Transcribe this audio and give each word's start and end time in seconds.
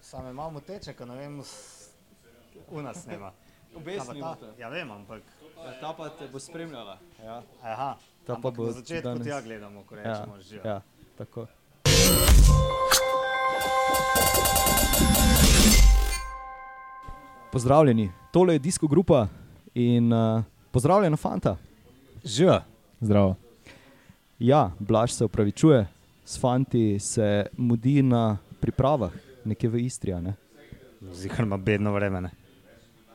Same 0.00 0.30
imamo 0.30 0.60
teče, 0.60 0.92
ko 0.92 1.04
ne 1.04 1.16
vem, 1.16 1.42
v 2.70 2.82
nas 2.82 3.06
nema. 3.06 3.32
Obesni 3.74 4.20
ta, 4.20 4.36
ja, 4.58 4.68
vem, 4.68 4.90
ampak. 4.90 5.22
Ta 5.80 5.92
pa 5.92 6.08
te 6.10 6.28
bo 6.28 6.38
spremljala. 6.38 6.98
Ja. 7.20 7.42
Aha, 7.62 7.96
Ta 8.24 8.34
ampak 8.34 8.52
pa 8.52 8.56
bo 8.56 8.66
na 8.66 8.72
začetku 8.72 9.08
danes- 9.08 9.26
tja 9.26 9.40
gledamo, 9.40 9.84
ko 9.84 9.94
Ja, 9.94 10.02
rečemo 10.02 10.40
že. 10.40 10.60
ja, 10.64 10.80
tako. 11.16 11.46
Pozdravljeni, 17.52 18.10
tole 18.32 18.54
je 18.54 18.58
Disko 18.58 18.86
Grupa 18.88 19.26
in 19.74 20.12
uh, 20.12 20.42
pozdravljena 20.70 21.16
fanta. 21.16 21.56
Živa. 22.24 22.62
Zdravo. 23.00 23.36
Ja, 24.38 24.70
Blaž 24.78 25.10
se 25.12 25.24
upravičuje, 25.24 25.86
s 26.28 26.40
fanti 26.40 26.98
se 26.98 27.46
mudi 27.56 28.02
na 28.02 28.36
pripravah, 28.60 29.12
nekje 29.44 29.70
v 29.70 29.80
Istri. 29.80 30.12
a 30.12 30.20
Ne? 30.20 30.34
Zihar 31.12 31.46
ima 31.46 31.56
bedno 31.56 31.92
vreme. 31.92 32.20
Ne? 32.20 32.30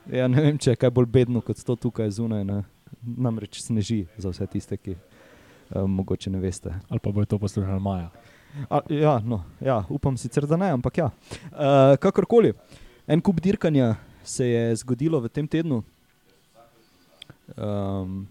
Ja, 0.09 0.27
ne 0.27 0.41
vem, 0.41 0.57
če 0.57 0.73
je 0.73 0.79
kaj 0.81 0.89
bolj 0.89 1.05
bedno 1.05 1.41
kot 1.45 1.61
to 1.61 1.75
tukaj 1.75 2.09
zunaj. 2.09 2.41
Ne? 2.41 2.63
Namreč 3.05 3.61
sneži 3.61 4.07
za 4.17 4.33
vse 4.33 4.47
tiste, 4.49 4.77
ki 4.81 4.97
uh, 4.97 5.85
mogoče 5.85 6.33
ne 6.33 6.41
veste. 6.41 6.73
Ali 6.89 6.99
pa 6.99 7.13
bo 7.13 7.25
to 7.25 7.37
poslušal 7.37 7.77
Maja. 7.79 8.09
A, 8.65 8.81
ja, 8.89 9.19
no, 9.21 9.43
ja, 9.61 9.83
upam 9.93 10.17
sicer, 10.17 10.49
da 10.49 10.57
ne, 10.57 10.73
ampak 10.73 10.97
ja. 10.97 11.11
Uh, 11.53 11.93
kakorkoli, 12.01 12.55
en 13.05 13.21
kup 13.21 13.41
dirkanja 13.41 13.93
se 14.25 14.49
je 14.49 14.75
zgodilo 14.81 15.21
v 15.21 15.29
tem 15.29 15.45
tednu. 15.45 15.83
Um, 17.53 18.23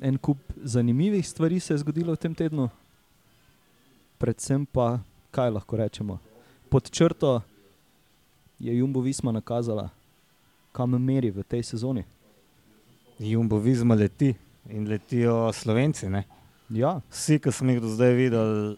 en 0.00 0.16
kup 0.16 0.40
zanimivih 0.56 1.28
stvari 1.28 1.60
se 1.60 1.74
je 1.74 1.84
zgodilo 1.84 2.16
v 2.16 2.20
tem 2.20 2.34
tednu, 2.34 2.70
predvsem 4.22 4.62
pa, 4.66 5.00
kaj 5.34 5.50
lahko 5.50 5.76
rečemo. 5.76 6.18
Pod 6.70 6.90
črto 6.90 7.40
je 8.58 8.78
Jumbo 8.78 9.00
Visma 9.02 9.32
nakazala, 9.34 9.88
kam 10.72 10.94
meri 10.94 11.30
v 11.34 11.42
tej 11.42 11.62
sezoni. 11.62 12.04
Jumbo 13.18 13.58
Vizma 13.58 13.94
leti 13.94 14.34
in 14.70 14.86
letijo 14.88 15.52
Slovenci. 15.52 16.08
Ne? 16.08 16.22
Ja, 16.70 17.00
Vsi, 17.10 17.40
ki 17.42 17.52
sem 17.52 17.74
jih 17.74 17.82
do 17.82 17.90
zdaj 17.90 18.14
videl, 18.14 18.76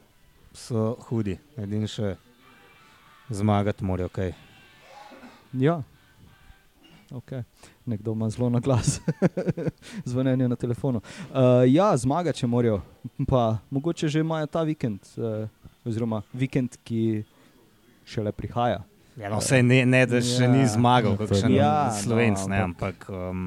so 0.56 0.96
hudi. 1.08 1.36
Edini 1.60 1.88
še 1.90 2.16
zmagati 3.28 3.84
morajo. 3.84 4.08
Okay. 4.08 4.32
Ja. 5.52 5.82
Okay. 7.14 7.42
Nekdo 7.86 8.12
ima 8.12 8.26
zelo 8.28 8.50
na 8.50 8.58
glas, 8.58 9.00
zvonjenje 10.04 10.48
na 10.48 10.56
telefonu. 10.56 10.98
Uh, 11.24 11.36
ja, 11.66 11.96
zmaga, 11.96 12.32
če 12.32 12.46
morajo, 12.46 12.80
pa 13.24 13.58
mogoče 13.70 14.08
že 14.08 14.20
imajo 14.20 14.46
ta 14.46 14.62
vikend, 14.62 14.98
uh, 15.14 15.46
oziroma 15.84 16.22
vikend, 16.32 16.74
ki 16.82 17.22
šele 18.04 18.32
prihaja. 18.32 18.82
Ja, 19.14 19.30
no, 19.30 19.38
vse 19.38 19.62
ne, 19.62 19.84
ne, 19.86 20.02
da 20.06 20.18
še 20.18 20.42
Ja. 20.42 20.50
ni 20.50 20.66
zmagal, 20.66 21.14
kot 21.14 21.30
to 21.30 21.34
je 21.34 21.40
še 21.40 21.52
Ja, 21.52 21.62
ja, 21.62 21.74
no, 21.86 22.00
Slovenc, 22.00 22.40
no, 22.40 22.48
ne, 22.48 22.62
ampak-. 22.64 23.06
Um, 23.08 23.44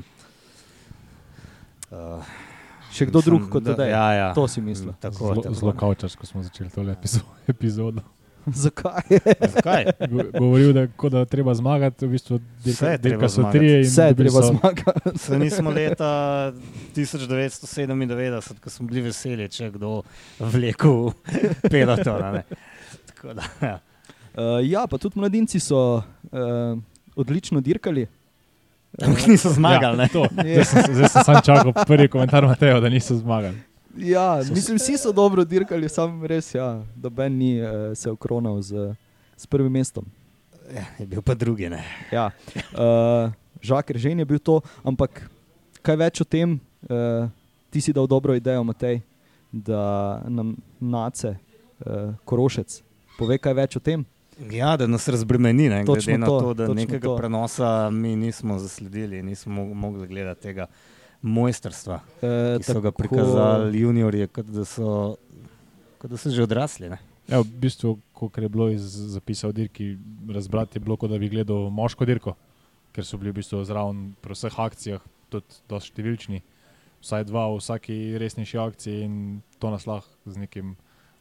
uh, 1.92 2.24
Še 2.88 3.06
kdo 3.06 3.20
mislim, 3.20 3.36
drug 3.36 3.50
kot 3.52 3.64
da- 3.64 3.74
tedaj. 3.74 3.90
Ja, 3.90 4.06
ja. 4.14 4.28
To 4.34 4.48
si 4.48 4.62
mislil. 4.62 4.94
Tako, 4.96 5.34
Zelo, 5.36 5.54
zelo 5.54 5.74
kavčarsko 5.74 6.26
smo 6.26 6.40
začeli 6.42 6.72
epizo- 6.88 7.26
epizodo. 7.48 8.02
Zakaj? 8.64 9.02
Zakaj? 9.50 9.86
Go- 10.08 10.30
Govoril, 10.34 10.74
da, 10.74 10.88
ko 10.90 11.10
da 11.10 11.26
treba 11.26 11.54
zmagati, 11.54 12.06
v 12.06 12.10
bistvu 12.10 12.40
Vse 12.60 12.70
je 12.88 12.98
dirka, 12.98 12.98
treba 12.98 12.98
dirka 13.10 13.28
so 13.28 13.36
zmagati. 13.36 13.58
tri 13.58 13.74
in 13.74 13.82
Vse 13.84 14.02
je 14.04 14.16
treba 14.16 14.42
so- 14.42 14.48
zmagati. 14.50 15.18
Se 15.18 15.40
nismo 15.40 15.70
leta 15.70 16.12
1997, 16.94 18.60
ko 18.60 18.70
smo 18.70 18.88
bili 18.88 19.02
veseli, 19.02 19.50
če 19.50 19.64
je 19.64 19.72
kdo 19.72 20.02
vlekel 20.40 21.12
pelotona. 21.72 22.44
da, 23.26 23.44
ja. 23.62 23.80
Uh, 24.34 24.44
ja, 24.64 24.86
pa 24.86 24.98
tudi 24.98 25.20
mladinci 25.20 25.60
so 25.60 25.98
uh, 25.98 26.78
odlično 27.16 27.62
dirkali. 27.62 28.06
Ampak 28.98 29.28
niso 29.28 29.50
zmagali. 29.50 29.94
Ja, 29.94 29.98
ne. 29.98 30.08
to. 30.08 30.26
Zdaj 30.32 30.66
sem, 30.66 30.94
zdaj 30.94 31.10
sem 31.10 31.24
sam 31.24 31.42
čakal 31.44 31.74
prvi 31.80 32.08
komentar 32.08 32.46
Mateja, 32.46 32.80
da 32.80 32.90
niso 32.90 33.16
zmagali. 33.16 33.58
Ja, 33.98 34.42
mislim, 34.52 34.78
vsi 34.78 34.98
so 34.98 35.12
dobro 35.12 35.44
dirkali, 35.46 35.90
sam 35.90 36.26
res, 36.26 36.56
ja, 36.56 36.84
da 36.96 37.10
Ben 37.10 37.38
ni 37.38 37.62
uh, 37.62 37.70
se 37.98 38.12
okronal 38.12 38.62
z, 38.62 38.94
s 39.38 39.48
prvim 39.48 39.72
mestom. 39.72 40.06
Ja, 40.76 40.86
je 41.00 41.06
bil 41.08 41.22
pa 41.22 41.34
drugi. 41.34 41.70
Ne. 41.70 41.84
Ja. 42.12 42.30
Uh, 42.74 43.32
Žaker 43.62 43.98
že 43.98 44.12
je 44.12 44.26
bil 44.26 44.40
to, 44.40 44.62
ampak 44.84 45.30
kaj 45.82 45.96
več 45.98 46.22
o 46.22 46.26
tem, 46.26 46.60
uh, 46.90 47.30
ti 47.70 47.82
si 47.82 47.94
dal 47.94 48.08
dobro 48.08 48.36
idejo, 48.36 48.64
Matej, 48.64 49.02
da 49.52 50.22
nam 50.28 50.56
nace, 50.80 51.38
uh, 51.86 52.14
korošec, 52.26 52.84
pove 53.18 53.38
kaj 53.38 53.54
več 53.54 53.78
o 53.78 53.80
tem. 53.80 54.06
Ja, 54.52 54.76
da 54.78 54.86
nas 54.88 55.08
razbremeni, 55.10 55.70
ne, 55.70 55.82
glede 55.86 56.18
na 56.18 56.28
to, 56.30 56.40
to, 56.40 56.54
da 56.54 56.68
nekega 56.70 57.08
to. 57.08 57.16
prenosa 57.18 57.90
mi 57.90 58.16
nismo 58.16 58.60
zasledili, 58.60 59.24
nismo 59.24 59.64
mo- 59.64 59.74
mogli 59.74 60.08
gledati 60.08 60.42
tega 60.42 60.68
mojstrstva, 61.22 62.02
Uh, 62.22 62.58
ki 62.62 62.68
so 62.68 62.82
ga 62.82 62.92
prikazali 62.92 63.82
juniorji, 63.82 64.28
kot 64.34 64.50
da 64.54 64.66
so, 64.66 65.18
kot 65.98 66.12
da 66.12 66.18
so 66.18 66.30
že 66.30 66.44
odrasli. 66.46 66.90
Ne. 66.90 67.00
Ja, 67.28 67.42
v 67.42 67.50
bistvu, 67.62 67.98
kot 68.16 68.38
je 68.38 68.50
bilo 68.50 68.70
iz 68.72 68.86
zapisa 69.14 69.50
o 69.50 69.52
dirki, 69.52 69.98
razbrati 70.32 70.78
je 70.78 70.84
bilo, 70.86 70.96
kot 70.98 71.12
da 71.12 71.18
bi 71.20 71.30
gledal 71.30 71.70
moško 71.74 72.06
dirko, 72.08 72.38
ker 72.96 73.06
so 73.06 73.20
bili 73.20 73.34
v 73.34 73.42
bistvu 73.42 73.64
zraven 73.68 74.14
pri 74.24 74.38
vseh 74.38 74.60
akcijah, 74.64 75.04
tudi 75.34 75.60
dosti 75.68 75.92
številčni. 75.92 76.44
Vsaj 77.04 77.28
dva 77.30 77.46
v 77.52 77.60
vsaki 77.60 77.98
resnejši 78.18 78.58
akciji 78.58 79.04
in 79.06 79.14
to 79.62 79.70
nas 79.70 79.86
lahko 79.86 80.10
z 80.26 80.40
nekim 80.40 80.78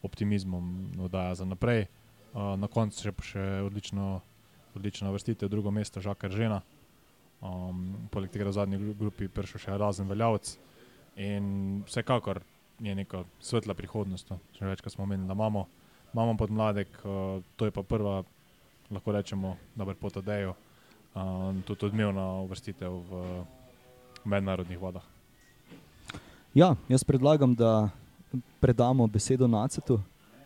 optimizmom 0.06 0.94
nadaja 0.96 1.34
za 1.42 1.48
naprej. 1.48 1.88
Uh, 2.36 2.54
na 2.60 2.68
koncu 2.68 3.08
še, 3.08 3.12
še 3.24 3.44
odlično, 3.66 4.20
odlično 4.76 5.10
vrstitev, 5.12 5.50
drugo 5.50 5.72
mesto, 5.74 6.04
Žakar 6.04 6.30
Žena. 6.30 6.62
Um, 7.44 8.08
poleg 8.10 8.32
tega 8.32 8.48
v 8.48 8.56
zadnji 8.56 8.78
gru- 8.80 8.94
grupi 8.96 9.28
prišel 9.28 9.60
še 9.60 9.78
razen 9.78 10.08
veljavc. 10.08 10.56
In 11.20 11.82
vsekakor 11.86 12.40
je 12.80 12.94
neka 12.94 13.24
svetla 13.40 13.74
prihodnost. 13.74 14.30
No. 14.30 14.38
Že 14.56 14.72
večkrat 14.72 14.92
smo 14.92 15.04
omenili, 15.04 15.28
da 15.28 15.36
imamo, 15.36 15.66
imamo 16.12 16.36
podmladek, 16.36 16.88
uh, 17.04 17.42
to 17.56 17.68
je 17.68 17.70
pa 17.70 17.82
prva, 17.82 18.22
lahko 18.90 19.12
rečemo, 19.12 19.56
dober 19.74 19.96
pot 20.00 20.16
odejo, 20.16 20.54
uh, 21.14 21.52
tudi 21.68 21.86
odmevna 21.86 22.40
uvrstitev 22.44 22.92
v 22.92 23.44
mednarodnih 24.24 24.78
vodah. 24.78 25.04
Ja, 26.56 26.74
jaz 26.88 27.04
predlagam, 27.04 27.54
da 27.54 27.90
predamo 28.60 29.06
besedo 29.06 29.46
Nacetu. 29.46 30.00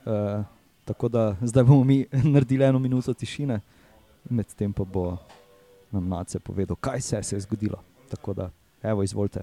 Uh, 0.04 0.44
tako 0.84 1.08
da 1.08 1.36
zdaj 1.40 1.64
bomo 1.64 1.84
mi 1.84 2.06
naredili 2.34 2.64
eno 2.64 2.78
minuto 2.78 3.14
tišine, 3.14 3.60
medtem 4.30 4.72
pa 4.72 4.84
bo 4.84 5.16
nam 5.90 6.08
Nace 6.08 6.40
povedal, 6.40 6.76
kaj 6.76 7.00
se, 7.00 7.22
se 7.22 7.36
je 7.36 7.40
zgodilo. 7.40 7.82
Tako 8.10 8.34
da, 8.34 8.50
evo, 8.82 9.02
izvolite. 9.02 9.42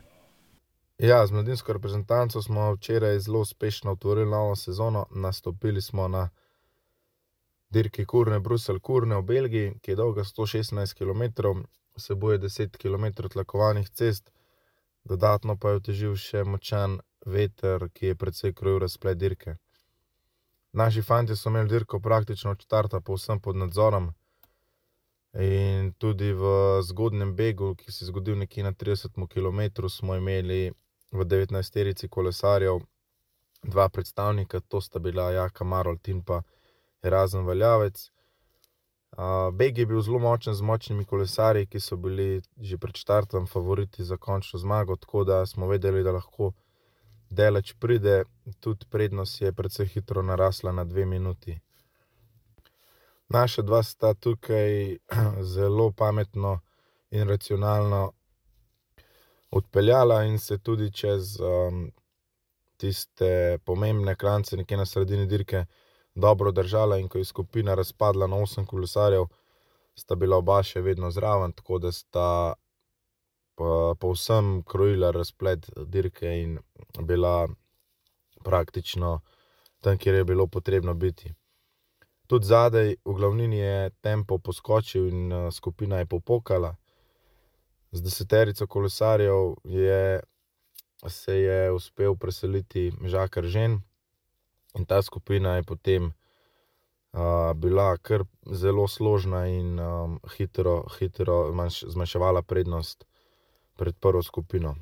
Ja, 0.97 1.27
z 1.27 1.31
mladinsko 1.31 1.73
reprezentanco 1.73 2.41
smo 2.41 2.73
včeraj 2.73 3.19
zelo 3.19 3.39
uspešno 3.39 3.91
otvorili 3.91 4.31
novo 4.31 4.55
sezono. 4.55 5.05
Nastopili 5.11 5.81
smo 5.81 6.07
na 6.07 6.29
dirki 7.69 8.05
Kurne, 8.05 8.39
Bruselj, 8.39 8.79
Kurne 8.79 9.15
v 9.15 9.21
Belgiji, 9.21 9.73
ki 9.81 9.91
je 9.91 9.95
dolga 9.95 10.23
116 10.23 10.93
km, 10.97 11.47
vsebuje 11.95 12.39
10 12.39 12.77
km 12.77 13.27
tlakovanih 13.29 13.89
cest, 13.89 14.31
dodatno 15.03 15.57
pa 15.57 15.69
je 15.69 15.75
otežil 15.75 16.15
še 16.15 16.43
močan 16.43 16.99
veter, 17.25 17.89
ki 17.93 18.05
je 18.05 18.15
precej 18.15 18.53
krojil 18.53 18.79
razplet 18.79 19.17
dirke. 19.17 19.55
Naši 20.73 21.01
fanti 21.01 21.35
so 21.35 21.49
imeli 21.49 21.69
dirko 21.69 21.99
praktično 21.99 22.51
od 22.51 22.61
štarta 22.61 23.01
povsem 23.01 23.39
pod 23.39 23.55
nadzorom. 23.55 24.13
In 25.39 25.91
tudi 25.97 26.31
v 26.33 26.43
zgodnem 26.81 27.35
begu, 27.35 27.75
ki 27.75 27.91
se 27.91 28.05
je 28.05 28.07
zgodil 28.07 28.37
nekje 28.37 28.63
na 28.63 28.71
30 28.71 29.27
km, 29.29 29.87
smo 29.89 30.15
imeli 30.15 30.71
v 31.11 31.25
19-terici 31.25 32.09
kolesarjev 32.09 32.79
dva 33.63 33.89
predstavnika, 33.89 34.59
to 34.59 34.81
sta 34.81 34.99
bila 34.99 35.31
Jaka 35.31 35.63
Marolt 35.63 36.07
in 36.07 36.23
pa 36.23 36.41
Erazen 37.03 37.45
Valjavec. 37.45 38.09
Uh, 39.17 39.53
Beg 39.53 39.77
je 39.77 39.85
bil 39.85 40.01
zelo 40.01 40.19
močen 40.19 40.53
z 40.53 40.61
močnimi 40.61 41.05
kolesarji, 41.05 41.65
ki 41.65 41.79
so 41.79 41.97
bili 41.97 42.41
že 42.57 42.77
pred 42.77 42.97
štartom 42.97 43.47
favoriti 43.47 44.03
za 44.03 44.17
končno 44.17 44.59
zmago, 44.59 44.95
tako 44.95 45.23
da 45.23 45.45
smo 45.45 45.67
vedeli, 45.67 46.03
da 46.03 46.11
lahko 46.11 46.51
delač 47.29 47.73
pride, 47.79 48.23
tudi 48.59 48.85
prednost 48.89 49.41
je 49.41 49.53
precej 49.53 49.85
hitro 49.85 50.21
narasla 50.21 50.71
na 50.71 50.83
dve 50.83 51.05
minuti. 51.05 51.59
Naša 53.29 53.61
dva 53.61 53.83
sta 53.83 54.13
tukaj 54.13 54.97
zelo 55.53 55.91
pametno 55.91 56.59
in 57.09 57.27
racionalno 57.27 58.11
odpeljala 59.51 60.23
in 60.23 60.39
se 60.39 60.57
tudi 60.57 60.91
čez 60.93 61.39
um, 61.39 61.91
tiste 62.77 63.57
pomembne 63.65 64.15
klance, 64.15 64.57
nekje 64.57 64.77
na 64.77 64.85
sredini 64.85 65.25
dirke, 65.25 65.65
dobro 66.15 66.51
držala. 66.51 66.97
In 66.97 67.07
ko 67.07 67.17
je 67.17 67.25
skupina 67.25 67.75
razpadla 67.75 68.27
na 68.27 68.35
osem 68.35 68.65
kolesarjev, 68.65 69.25
sta 69.95 70.15
bila 70.15 70.37
oba 70.37 70.61
še 70.63 70.81
vedno 70.81 71.11
zraven, 71.11 71.51
tako 71.51 71.79
da 71.79 71.91
sta 71.91 72.53
povsem 73.99 74.61
krojila 74.63 75.11
razplet 75.11 75.69
dirke 75.87 76.29
in 76.43 76.59
bila 77.01 77.47
praktično 78.43 79.19
tam, 79.81 79.97
kjer 79.97 80.15
je 80.15 80.23
bilo 80.23 80.47
potrebno 80.47 80.93
biti. 80.93 81.33
Tudi 82.27 82.45
zadaj, 82.45 82.95
v 83.05 83.13
glavnini 83.13 83.57
je 83.57 83.89
tempo 84.03 84.37
poskočil 84.37 85.07
in 85.07 85.31
uh, 85.31 85.51
skupina 85.51 85.97
je 86.03 86.05
popokala. 86.05 86.75
Z 87.91 88.03
deseterico 88.03 88.67
kolesarjev 88.67 89.55
je, 89.63 90.19
se 91.07 91.35
je 91.39 91.71
uspel 91.71 92.15
preseliti 92.15 92.91
Žakar 93.05 93.47
Žen 93.47 93.79
in 94.75 94.85
ta 94.85 95.01
skupina 95.01 95.55
je 95.55 95.63
potem 95.63 96.11
uh, 97.13 97.53
bila 97.55 97.97
kar 97.97 98.23
zelo 98.51 98.87
složna 98.87 99.47
in 99.47 99.79
um, 99.79 100.19
hitro, 100.37 100.83
hitro 100.99 101.53
manjš, 101.53 101.83
zmanjševala 101.87 102.41
prednost 102.41 103.07
pred 103.77 103.95
prvo 103.95 104.23
skupino. 104.23 104.75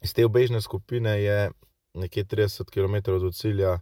Iz 0.00 0.14
te 0.14 0.24
obežne 0.24 0.60
skupine 0.60 1.22
je 1.22 1.50
nekje 1.94 2.24
30 2.24 2.70
km 2.70 3.18
do 3.20 3.30
cilja 3.32 3.80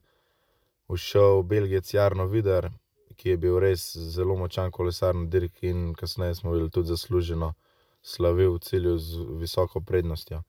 ušel 0.88 1.42
Belgijec 1.42 1.94
Jarno 1.94 2.26
Vidar, 2.26 2.70
ki 3.16 3.30
je 3.30 3.36
bil 3.36 3.58
res 3.58 3.96
zelo 3.96 4.36
močan 4.36 4.70
kolesar 4.70 5.14
na 5.14 5.24
dirki 5.26 5.68
in 5.68 5.94
kasneje 5.94 6.34
smo 6.34 6.52
videli 6.52 6.70
tudi 6.70 6.88
zasluženo 6.88 7.54
slavil 8.02 8.54
v 8.54 8.58
cilju 8.58 8.98
z 8.98 9.24
visoko 9.40 9.80
prednostjo. 9.80 10.42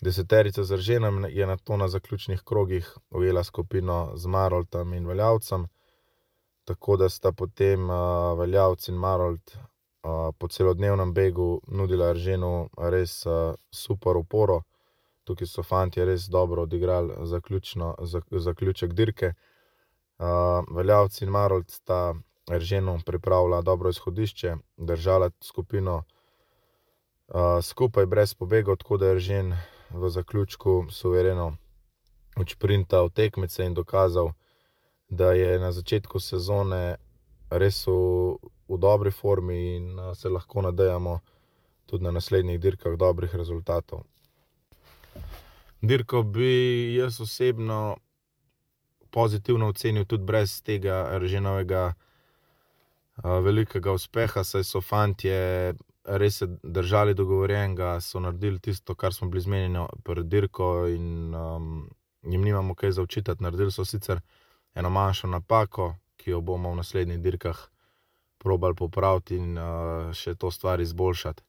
Deseterica 0.00 0.64
z 0.64 0.76
Rženem 0.76 1.24
je 1.30 1.46
na 1.46 1.56
to 1.56 1.76
na 1.76 1.88
zaključnih 1.88 2.42
krogih 2.44 2.96
ujela 3.10 3.44
skupino 3.44 4.12
z 4.14 4.26
Maroltom 4.26 4.94
in 4.94 5.06
Veljavcem, 5.06 5.66
tako 6.64 6.96
da 6.96 7.08
sta 7.08 7.32
potem 7.32 7.90
uh, 7.90 8.38
Veljavc 8.38 8.88
in 8.88 8.94
Marolt 8.94 9.56
uh, 9.56 10.34
po 10.38 10.48
celodnevnem 10.48 11.14
begu 11.14 11.60
nudila 11.68 12.12
Rženu 12.12 12.68
res 12.76 13.26
uh, 13.26 13.54
super 13.70 14.16
uporo. 14.16 14.62
Tukaj 15.26 15.48
so 15.50 15.62
fanti 15.66 16.04
res 16.04 16.28
dobro 16.30 16.62
odigrali 16.62 17.14
zaključno, 17.26 17.94
zak, 18.02 18.24
zaključek 18.30 18.92
dirke. 18.94 19.32
Uh, 20.18 20.64
Veljavci 20.76 21.24
in 21.24 21.30
Marolt 21.30 21.70
sta 21.70 22.14
Rženu 22.50 23.00
pripravila 23.06 23.62
dobro 23.62 23.90
izhodišče, 23.90 24.54
držala 24.76 25.30
skupino 25.42 25.96
uh, 25.96 27.62
skupaj 27.62 28.06
brez 28.06 28.34
pobegov, 28.34 28.76
tako 28.76 28.96
da 28.96 29.06
je 29.06 29.14
Ržen 29.14 29.56
v 29.90 30.08
zaključku 30.08 30.86
suvereno 30.90 31.56
učprintal 32.36 33.10
tekmice 33.10 33.66
in 33.66 33.74
dokazal, 33.74 34.32
da 35.08 35.32
je 35.32 35.58
na 35.58 35.72
začetku 35.72 36.20
sezone 36.20 36.96
res 37.50 37.86
v, 37.86 37.92
v 38.68 38.78
dobri 38.78 39.10
formi 39.10 39.76
in 39.76 39.98
uh, 39.98 40.14
se 40.14 40.28
lahko 40.28 40.62
nadejamo 40.62 41.18
tudi 41.86 42.04
na 42.04 42.10
naslednjih 42.10 42.60
dirkah 42.60 42.96
dobrih 42.96 43.34
rezultatov. 43.34 44.06
Dirko 45.82 46.22
bi 46.22 46.94
jaz 46.96 47.20
osebno 47.20 47.96
pozitivno 49.10 49.68
ocenil 49.68 50.04
tudi 50.04 50.24
brez 50.24 50.62
tega 50.62 51.18
reženovega 51.18 51.84
uh, 51.92 53.38
velikega 53.44 53.92
uspeha, 53.92 54.44
saj 54.44 54.64
so 54.64 54.80
fanti 54.80 55.30
res 56.06 56.38
se 56.38 56.46
držali 56.62 57.14
dogovorjenega, 57.14 58.00
so 58.00 58.20
naredili 58.20 58.58
tisto, 58.58 58.94
kar 58.94 59.14
smo 59.14 59.28
bili 59.28 59.40
zmenjeni 59.40 59.86
pred 60.04 60.26
dirko 60.26 60.86
in 60.86 61.34
um, 61.34 61.90
jim 62.22 62.42
nimamo 62.42 62.74
kaj 62.74 62.90
za 62.90 63.02
učitati. 63.02 63.42
Naredili 63.42 63.72
so 63.72 63.84
sicer 63.84 64.20
eno 64.74 64.90
manjšo 64.90 65.26
napako, 65.26 65.94
ki 66.16 66.30
jo 66.30 66.40
bomo 66.40 66.70
v 66.70 66.76
naslednjih 66.76 67.20
dirkah 67.20 67.68
probali 68.38 68.74
popraviti 68.74 69.36
in 69.36 69.58
uh, 69.58 70.12
še 70.14 70.34
to 70.34 70.50
stvar 70.50 70.80
izboljšati. 70.80 71.42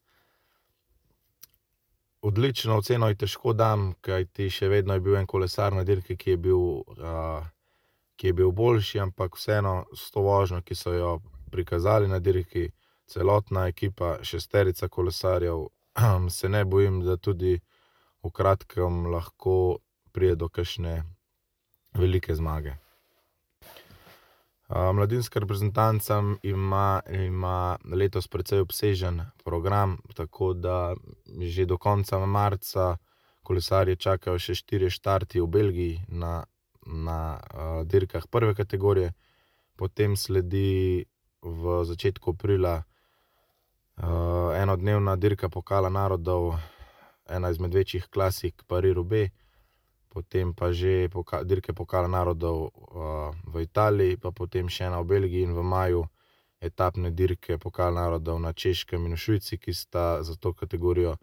Odlično 2.20 2.76
oceno 2.78 3.08
je 3.08 3.14
težko 3.14 3.52
dam, 3.52 3.92
kaj 4.00 4.24
ti 4.34 4.48
še 4.50 4.68
vedno 4.68 4.94
je 4.94 5.00
bil 5.00 5.16
en 5.16 5.26
kolesar 5.26 5.72
na 5.72 5.84
dirki, 5.86 6.16
ki 6.16 6.30
je 6.30 6.36
bil, 6.48 6.62
uh, 6.98 7.44
ki 8.18 8.32
je 8.32 8.36
bil 8.40 8.50
boljši, 8.50 8.98
ampak 9.04 9.38
vseeno 9.38 9.84
s 9.94 10.10
to 10.10 10.24
vožnjo, 10.26 10.58
ki 10.66 10.74
so 10.74 10.92
jo 10.92 11.12
prikazali 11.52 12.08
na 12.10 12.18
dirki, 12.18 12.68
celotna 13.08 13.68
ekipa, 13.70 14.18
šesterica 14.22 14.88
kolesarjev, 14.88 15.68
se 16.38 16.48
ne 16.48 16.64
bojim, 16.64 17.00
da 17.06 17.16
tudi 17.16 17.54
v 18.24 18.32
kratkem 18.34 19.06
lahko 19.14 19.78
pride 20.12 20.34
do 20.42 20.48
kakšne 20.48 21.02
velike 21.94 22.34
zmage. 22.34 22.74
Mladinska 24.68 25.40
reprezentanca 25.40 26.22
ima, 26.42 27.00
ima 27.08 27.78
letos 27.84 28.28
precej 28.28 28.60
obsežen 28.60 29.22
program, 29.44 29.98
tako 30.14 30.52
da 30.52 30.94
že 31.40 31.64
do 31.64 31.78
konca 31.78 32.18
marca 32.26 32.96
kolesarje 33.42 33.96
čakajo 33.96 34.38
še 34.38 34.54
štiri 34.54 34.90
štarti 34.92 35.40
v 35.40 35.46
Belgiji 35.46 36.04
na, 36.08 36.44
na 36.84 37.40
uh, 37.40 37.80
dirkah 37.88 38.26
prve 38.28 38.54
kategorije, 38.54 39.14
potem 39.76 40.16
sledi 40.16 41.06
v 41.40 41.84
začetku 41.84 42.36
aprila 42.36 42.82
uh, 42.82 44.52
enodnevna 44.52 45.16
dirka 45.16 45.48
pokala 45.48 45.88
narodov, 45.88 46.58
ena 47.28 47.48
izmed 47.50 47.72
večjih 47.74 48.10
klasik, 48.12 48.68
Paris-Roubaix 48.68 49.32
potem 50.08 50.54
pa 50.54 50.72
že 50.72 51.08
poka 51.12 51.44
dirke 51.44 51.72
pokala 51.72 52.08
narodov 52.08 52.72
uh, 52.72 53.32
v 53.46 53.62
Italiji, 53.62 54.16
pa 54.16 54.32
potem 54.32 54.68
še 54.68 54.88
ena 54.88 55.00
v 55.00 55.08
Belgiji 55.14 55.44
in 55.44 55.54
v 55.54 55.62
maju 55.62 56.08
etapne 56.60 57.10
dirke 57.10 57.58
pokala 57.58 58.08
narodov 58.08 58.40
na 58.40 58.52
Češkem 58.52 59.06
in 59.06 59.14
v 59.14 59.20
Švici, 59.20 59.58
ki 59.58 59.72
sta 59.74 60.22
za 60.22 60.34
to 60.34 60.52
kategorijo 60.52 61.16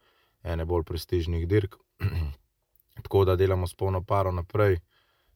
ene 0.43 0.65
bolj 0.65 0.83
prestižnih 0.83 1.47
dirk. 1.47 1.75
Tako 3.03 3.25
da 3.25 3.35
delamo 3.35 3.67
s 3.67 3.73
polno 3.73 4.03
paro 4.03 4.31
naprej 4.31 4.79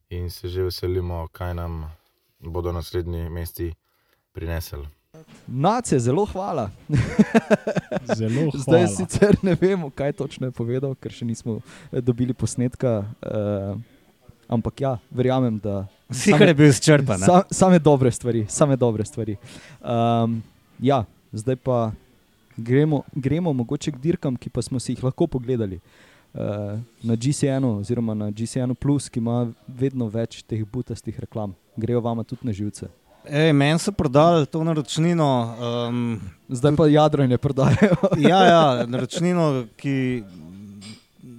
in 0.09 0.29
se 0.29 0.47
že 0.47 0.63
veselimo, 0.63 1.27
kaj 1.31 1.53
nam 1.53 1.91
bodo 2.39 2.71
naslednji 2.71 3.29
meseci 3.29 3.73
prinesli. 4.31 4.98
Nace, 5.47 5.99
zelo 5.99 6.25
hvala. 6.25 6.69
Zelo 8.17 8.51
hvala. 8.51 8.63
Zdaj 8.63 8.87
sicer 8.87 9.37
ne 9.41 9.55
vemo, 9.61 9.89
kaj 9.89 10.13
točno 10.13 10.47
je 10.47 10.51
povedal, 10.51 10.93
ker 10.95 11.09
še 11.09 11.25
nismo 11.25 11.55
eh, 11.89 12.01
dobili 12.01 12.33
posnetka. 12.33 13.09
Uh, 13.25 13.79
ampak 14.45 14.81
ja, 14.81 14.91
verjamem, 15.09 15.57
da. 15.57 15.87
Vsi, 16.13 16.35
kar 16.37 16.45
je 16.45 16.57
bil 16.61 16.69
izčrpan. 16.69 17.25
Sa, 17.25 17.41
same 17.49 17.81
dobre 17.81 18.11
stvari, 18.13 18.45
same 18.49 18.77
dobre 18.77 19.05
stvari. 19.05 19.39
Um, 19.81 20.43
ja, 20.77 21.01
zdaj 21.33 21.57
pa 21.57 21.79
gremo, 22.53 23.01
gremo 23.17 23.53
mogoče 23.53 23.97
k 23.97 24.01
dirkam, 24.05 24.37
ki 24.37 24.53
pa 24.53 24.61
smo 24.61 24.77
si 24.77 24.93
jih 24.93 25.03
lahko 25.09 25.25
pogledali. 25.25 25.81
Uh, 26.37 26.77
na 27.01 27.17
GCN, 27.17 27.65
oziroma 27.81 28.13
na 28.13 28.29
GCN, 28.29 28.77
ki 28.77 29.17
ima 29.17 29.47
vedno 29.65 30.05
več 30.05 30.43
teh 30.45 30.61
butastih 30.61 31.17
reklam, 31.17 31.57
grejo 31.73 32.05
vama 32.05 32.21
tudi 32.21 32.45
na 32.45 32.53
živce. 32.53 32.93
Ej, 33.25 33.53
meni 33.53 33.77
so 33.77 33.91
prodali 33.91 34.45
to 34.45 34.63
naročnino. 34.63 35.55
Um, 35.87 36.19
Zdaj 36.49 36.75
pa 36.75 36.87
jadranje 36.87 37.37
prodajajo. 37.37 37.95
ja, 38.21 38.39
ja, 38.45 38.61
naročnino, 38.85 39.49
ki 39.75 40.23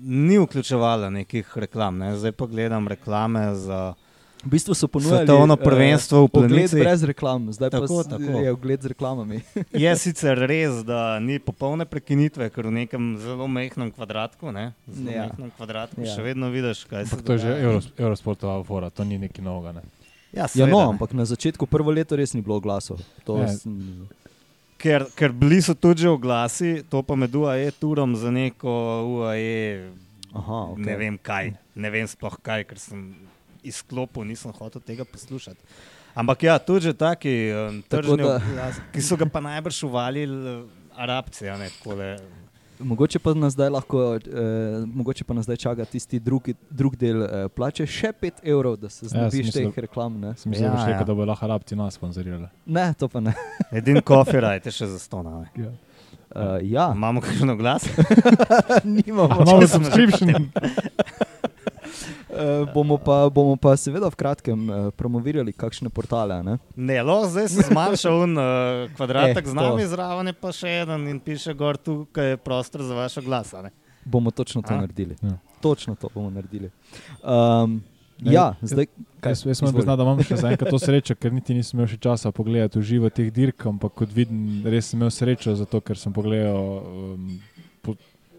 ni 0.03 0.39
vključevala 0.39 1.11
nekih 1.11 1.49
reklam. 1.57 1.99
Ne. 1.99 2.17
Zdaj 2.17 2.33
pa 2.33 2.47
gledam 2.47 2.89
reklame 2.89 3.55
za. 3.55 3.95
V 4.41 4.49
bistvu 4.49 4.73
so 4.73 4.89
ponudili 4.89 5.19
svetovno 5.19 5.57
prvenstvo 5.59 6.23
v 6.23 6.29
Planici. 6.31 6.49
Planici. 6.51 6.77
brez 6.79 7.03
reklam, 7.05 7.53
zdaj 7.53 7.71
Tako, 7.71 7.87
pa 7.87 8.03
s- 8.03 8.09
tako. 8.09 8.39
je 8.39 8.51
ogled 8.51 8.83
z 8.83 8.87
reklamami. 8.87 9.41
Je 9.71 9.97
sicer 9.99 10.39
res, 10.39 10.81
da 10.83 11.19
ni 11.19 11.37
popolne 11.39 11.85
prekinitve, 11.85 12.49
ker 12.49 12.65
v 12.65 12.73
nekem 12.75 13.19
zelo 13.19 13.45
majhnem 13.47 13.91
kvadratku, 13.91 14.49
ne, 14.51 14.73
zelo 14.87 15.11
Ja. 15.11 15.27
majhnem 15.27 15.51
kvadratku 15.53 16.01
Ja. 16.01 16.15
še 16.15 16.23
vedno 16.23 16.49
vidiš, 16.49 16.85
kaj 16.85 17.05
se 17.05 17.13
Ampak 17.13 17.27
to 17.27 17.33
je 17.33 17.39
že 17.39 17.47
dogaja. 17.47 17.63
Euro, 17.63 17.81
Eurosportova 17.99 18.65
fora, 18.65 18.89
to 18.89 19.05
ni 19.05 19.19
nekaj 19.19 19.45
novega. 19.45 19.73
Ne? 19.73 19.83
Ja, 20.31 20.47
Ja, 20.55 20.67
no, 20.67 20.79
ampak 20.89 21.11
na 21.11 21.25
začetku 21.25 21.67
prvo 21.67 21.91
leto 21.91 22.15
res 22.15 22.31
ni 22.31 22.41
bilo 22.41 22.57
glasov. 22.57 23.03
To 23.25 23.39
Ja. 23.39 23.49
sem- 23.49 24.07
Ker, 24.77 25.05
ker 25.13 25.29
bili 25.31 25.61
so 25.61 25.75
tudi 25.75 26.01
že 26.01 26.09
oglasi, 26.09 26.83
to 26.83 27.03
pa 27.03 27.13
med 27.15 27.29
UAE 27.31 27.69
turom 27.73 28.15
za 28.15 28.31
neko 28.31 28.71
UAE, 29.05 29.93
Aha, 30.33 30.73
okay. 30.73 30.81
ne 30.81 30.95
vem 30.97 31.17
kaj, 31.19 31.45
ne 31.75 31.91
vem 31.91 32.07
sploh 32.07 32.33
kaj, 32.35 32.65
ker 32.65 32.79
sem 32.79 33.13
izklopil, 33.61 34.25
nisem 34.25 34.49
hotel 34.51 34.81
tega 34.81 35.05
poslušati. 35.05 35.61
Ampak 36.13 36.43
ja, 36.43 36.57
tudi 36.57 36.81
že 36.83 36.95
taki 36.95 37.51
um, 37.51 37.83
Tako 37.83 37.93
tržni 37.93 38.23
da- 38.23 38.41
oglasi, 38.41 38.81
ki 38.89 39.01
so 39.01 39.17
ga 39.17 39.27
pa 39.27 39.41
najbrž 39.41 39.85
uvalili 39.85 40.33
uh, 40.33 40.65
Arabci, 40.97 41.45
a 41.45 41.57
ne 41.57 41.69
takole. 41.69 42.17
Mogoče 42.81 43.19
pa 43.19 43.35
nas 43.35 43.53
zdaj 43.53 43.69
lahko, 43.69 44.17
eh, 44.17 44.21
mogoče 44.87 45.25
pa 45.25 45.35
nas 45.35 45.45
zdaj 45.45 45.57
čaka 45.57 45.85
tisti 45.85 46.19
drugi, 46.19 46.55
drug 46.71 46.97
del 46.97 47.23
eh, 47.23 47.49
plače, 47.49 47.87
še 47.87 48.13
5 48.13 48.31
evrov, 48.45 48.77
da 48.77 48.89
se 48.89 49.05
Ja, 49.05 49.09
znebiš 49.29 49.53
sem 49.53 49.69
teh 49.69 49.79
reklam. 49.79 50.21
Ne, 50.21 50.35
Sem 50.35 50.51
mislil, 50.51 50.67
Ja, 50.67 50.75
da, 50.77 50.91
ja. 50.91 51.05
da 51.05 51.15
bo 51.15 51.25
lahko 51.25 51.45
arabci 51.45 51.77
nas 51.77 51.95
sponzorirali. 51.95 52.49
ne 52.67 52.95
to 52.95 53.09
pa 53.09 53.21
ne. 53.21 53.35
Edin 53.73 53.97
copyright 53.97 54.65
je 54.65 54.73
še 54.73 54.87
za 54.87 54.99
sto 54.99 55.23
na. 55.23 55.45
Ja. 55.57 55.71
Uh, 56.31 56.59
ja, 56.63 56.93
Imamo 56.95 57.21
kakšno 57.21 57.57
glas? 57.57 57.85
nimamo. 58.87 59.43
Imamo 59.43 59.67
subscription. 59.67 60.31
Uh, 62.41 62.73
bomo, 62.73 62.97
pa, 62.97 63.29
bomo 63.29 63.57
pa 63.61 63.77
seveda 63.77 64.09
v 64.09 64.17
kratkem 64.17 64.61
uh, 64.71 64.89
promovirali 64.97 65.53
kakšne 65.53 65.91
portale. 65.93 66.35
a 66.35 66.43
Ne? 66.43 66.55
Ne, 66.77 67.03
lahko 67.03 67.29
zdaj 67.29 67.49
se 67.49 67.67
zmanjša 67.69 68.11
un 68.17 68.33
uh, 68.39 68.89
kvadratek 68.97 69.45
Eh, 69.45 69.51
z 69.51 69.55
nami, 69.55 69.85
zraven 69.85 70.27
je 70.27 70.33
pa 70.33 70.53
še 70.53 70.73
en 70.83 71.09
in 71.09 71.21
piše 71.21 71.53
gor 71.55 71.77
tukaj 71.77 72.31
je 72.31 72.37
prostor 72.41 72.83
za 72.83 72.95
vašo 72.95 73.21
glas. 73.23 73.53
a 73.55 73.63
ne. 73.63 73.71
Bomo 74.05 74.31
točno 74.31 74.63
to 74.63 74.73
A? 74.75 74.81
naredili. 74.81 75.17
Ja. 75.23 75.37
Točno 75.61 75.95
to 75.95 76.09
bomo 76.15 76.31
naredili. 76.31 76.71
Um, 77.23 77.83
Ne, 78.21 78.33
Ja, 78.33 78.53
zdaj 78.61 78.85
kaj, 79.21 79.33
Jaz, 79.33 79.47
jaz 79.47 79.63
moram 79.63 79.75
priznati, 79.75 79.97
da 79.97 80.05
imam 80.05 80.19
še 80.21 80.37
zaenkrat 80.37 80.69
to 80.71 80.79
srečo, 80.79 81.15
ker 81.17 81.33
niti 81.33 81.55
nisem 81.57 81.79
imel 81.79 81.89
še 81.89 81.97
časa 81.97 82.29
pogledati 82.37 82.77
v 82.77 82.83
živo 82.85 83.09
teh 83.09 83.31
dirk, 83.33 83.65
ampak 83.65 83.95
kot 83.97 84.13
vidim, 84.13 84.61
res 84.69 84.91
sem 84.93 85.01
imel 85.01 85.09
srečo, 85.09 85.55
zato 85.57 85.81
ker 85.81 85.97
sem 85.97 86.13
pogledal 86.13 86.85
um, 86.85 87.41
po, 87.81 87.95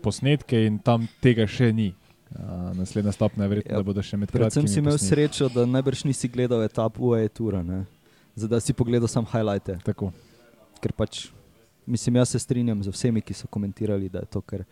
posnetke 0.05 0.65
in 0.67 0.77
tam 0.77 1.07
tega 1.21 1.47
še 1.49 1.71
ni. 1.73 1.87
Uh, 2.31 2.71
naslednja 2.77 3.11
stopnja 3.11 3.43
je 3.43 3.49
verjetno, 3.49 3.71
Ja, 3.73 3.77
da 3.77 3.83
bodo 3.83 4.01
še 4.01 4.17
med 4.17 4.31
Predvsem 4.31 4.63
kratkimi 4.63 4.71
si 4.71 4.79
imel 4.79 4.95
posnetki. 4.95 5.15
srečo, 5.15 5.49
da 5.51 5.65
najbrž 5.67 6.05
nisi 6.07 6.29
gledal 6.31 6.63
etap 6.63 6.95
UAE 6.99 7.27
tura, 7.29 7.59
ne? 7.63 7.83
Zdaj 8.39 8.61
si 8.61 8.73
pogledal 8.73 9.07
samo 9.11 9.27
highlighte. 9.27 9.75
Tako. 9.83 10.13
Ker 10.79 10.93
pač, 10.95 11.27
mislim, 11.85 12.15
jaz 12.15 12.29
se 12.31 12.39
strinjam 12.39 12.79
z 12.83 12.87
vsemi, 12.87 13.21
ki 13.21 13.35
so 13.35 13.47
komentirali, 13.51 14.07
da 14.09 14.23
je 14.23 14.31
to 14.31 14.41
kar 14.41 14.63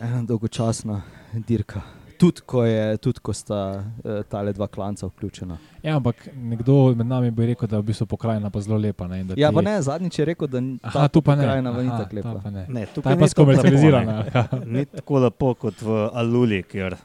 ena 0.00 0.22
dolgočasna 0.22 1.02
dirka. 1.34 1.82
Tudi 2.16 2.40
ko, 2.42 2.64
je, 2.64 2.96
tudi 2.98 3.20
ko 3.20 3.32
sta 3.32 3.58
uh, 3.76 3.84
tale 4.24 4.52
dva 4.52 4.66
klanca 4.66 5.06
vključena. 5.06 5.58
Ja, 5.82 5.96
ampak 5.96 6.16
nekdo 6.34 6.94
med 6.94 7.06
nami 7.06 7.30
bi 7.30 7.46
rekel, 7.46 7.66
da 7.66 7.76
je 7.76 7.82
v 7.82 7.86
bistvu 7.86 8.06
pokrajina 8.06 8.50
pa 8.50 8.60
zelo 8.60 8.78
lepa. 8.78 9.06
Ne, 9.06 9.24
da 9.24 9.34
Ja, 9.34 9.48
ti- 9.48 9.54
pa 9.54 9.62
ne, 9.62 9.76
zadnjič 9.80 10.16
je 10.16 10.24
rekel, 10.26 10.48
da 10.48 10.58
n- 10.58 10.78
Aha, 10.80 10.92
ta 10.94 11.08
tu 11.08 11.20
pa 11.20 11.34
ne. 11.34 11.42
pokrajina 11.42 11.70
pa 11.70 11.80
ni 11.80 11.88
Aha, 11.88 11.98
tako 11.98 12.10
ta 12.12 12.16
lepa. 12.16 12.40
pa 12.40 12.50
ne. 12.50 12.64
Ne, 12.70 12.82
Ta 12.82 12.92
tukaj 12.92 13.12
je 13.12 13.16
ni 13.16 13.20
pa 13.20 13.28
skomercializirana. 13.28 14.16
ne. 14.24 14.48
Ni 14.72 14.84
tako 14.86 15.18
lepo 15.20 15.54
kot 15.56 15.80
v 15.80 15.90
Aluli, 16.14 16.62
kjer 16.64 16.96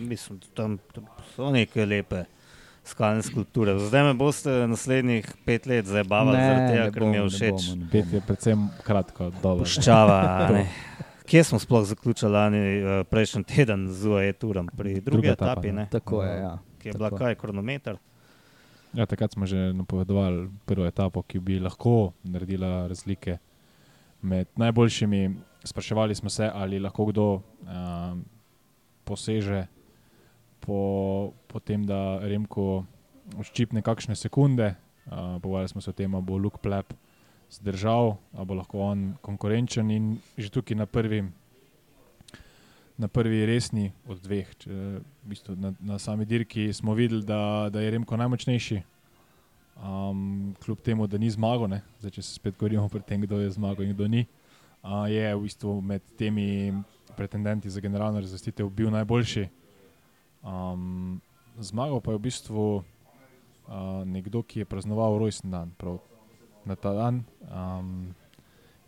mislim, 0.00 0.40
tam, 0.52 0.78
tam 0.88 1.04
so 1.32 1.50
neke 1.50 1.86
lepe 1.86 2.24
skalne 2.84 3.22
skulpture. 3.22 3.78
Zdaj 3.80 4.02
me 4.02 4.14
boste 4.14 4.50
naslednjih 4.66 5.22
pet 5.44 5.66
let 5.66 5.86
zabavali, 5.86 6.36
tega, 6.36 6.90
ker 6.90 7.02
mi 7.02 7.14
je 7.14 7.20
bomo, 7.20 7.24
ne 7.24 7.30
všeč 7.30 7.60
bomo, 7.64 7.76
ne 7.76 7.88
Pet 7.88 8.04
bomo. 8.04 8.14
je 8.14 8.20
predvsem 8.22 8.58
kratko, 8.82 9.30
dobro. 9.38 9.62
puščava. 9.62 10.18
a 10.18 10.50
ne. 10.52 10.66
Kje 11.32 11.44
smo 11.44 11.58
sploh 11.58 11.84
zaključili 11.84 12.32
lani, 12.32 12.58
eh, 12.58 13.04
prejšnji 13.10 13.44
teden 13.44 13.86
z 13.88 14.08
UAE 14.08 14.32
turom, 14.32 14.66
pri 14.76 15.00
drugi 15.00 15.10
Druga 15.10 15.28
etapa, 15.28 15.52
etapi, 15.52 15.68
ne. 15.68 15.72
ne, 15.72 15.86
Tako 15.90 16.22
je, 16.22 16.40
ja. 16.40 16.58
ki 16.78 16.88
je 16.88 16.92
bila 16.92 17.08
tako. 17.10 17.18
kaj, 17.18 17.34
kronometer. 17.34 17.96
Ja, 18.92 19.06
takrat 19.06 19.32
smo 19.32 19.46
že 19.46 19.72
napovedovali 19.72 20.50
prvo 20.66 20.84
etapo, 20.86 21.22
ki 21.22 21.40
bi 21.40 21.56
lahko 21.58 22.12
naredila 22.24 22.86
razlike 22.86 23.38
med 24.20 24.48
najboljšimi. 24.56 25.30
Spraševali 25.64 26.14
smo 26.14 26.30
se, 26.30 26.50
ali 26.54 26.80
lahko 26.80 27.06
kdo 27.06 27.40
um, 27.40 28.24
poseže 29.04 29.66
po, 30.60 31.32
po 31.48 31.60
tem, 31.60 31.86
da 31.88 32.18
Remko 32.20 32.84
ščipne 33.40 33.80
kakšne 33.80 34.16
sekunde. 34.20 34.74
Uh, 35.06 35.40
Pogovarjali 35.40 35.68
smo 35.68 35.80
se 35.80 35.90
o 35.90 35.96
tem, 35.96 36.14
ali 36.14 36.24
bo 36.24 36.36
Luke 36.36 36.60
Plep 36.62 36.92
zdržal, 37.52 38.16
ali 38.32 38.46
bo 38.46 38.54
lahko 38.54 38.80
on 38.80 39.14
konkurenčen 39.20 39.90
in 39.90 40.18
že 40.38 40.50
tukaj 40.50 40.76
na 40.76 40.86
prvi. 40.86 41.24
Na 42.96 43.08
prvi 43.08 43.46
resni 43.48 43.90
od 44.06 44.20
dveh, 44.20 44.46
če, 44.62 44.70
v 44.70 45.26
bistvu 45.26 45.56
na, 45.56 45.72
na 45.80 45.98
sami 45.98 46.24
dirki 46.28 46.68
smo 46.72 46.94
videli, 46.94 47.24
da, 47.24 47.68
da 47.72 47.80
je 47.80 47.90
Remko 47.90 48.16
najmočnejši. 48.16 48.82
Um, 49.82 50.52
kljub 50.62 50.82
temu, 50.84 51.06
da 51.08 51.18
ni 51.18 51.30
zmagal, 51.32 51.66
ne? 51.72 51.80
Zdaj, 51.98 52.12
če 52.18 52.22
se 52.22 52.36
spet 52.36 52.54
govorimo 52.60 52.84
o 52.86 53.00
tem, 53.00 53.24
kdo 53.24 53.40
je 53.40 53.50
zmagal 53.56 53.88
in 53.88 53.96
kdo 53.96 54.06
ni, 54.06 54.26
uh, 54.84 55.08
je 55.10 55.24
v 55.34 55.40
bistvu 55.42 55.80
med 55.80 56.04
temi 56.20 56.76
pretendenti 57.16 57.72
za 57.72 57.80
generalno 57.80 58.20
razvrstitev 58.20 58.68
bil 58.70 58.92
najboljši. 58.92 59.48
Um, 60.44 61.18
zmagal 61.58 62.04
pa 62.04 62.12
je 62.12 62.20
v 62.20 62.24
bistvu 62.28 62.64
uh, 62.76 62.84
nekdo, 64.04 64.44
ki 64.44 64.62
je 64.62 64.68
praznoval 64.68 65.18
rojsten 65.18 65.50
dan, 65.50 65.72
prav 65.80 65.98
na 66.64 66.76
ta 66.76 66.92
dan 66.92 67.22
um, 67.48 68.14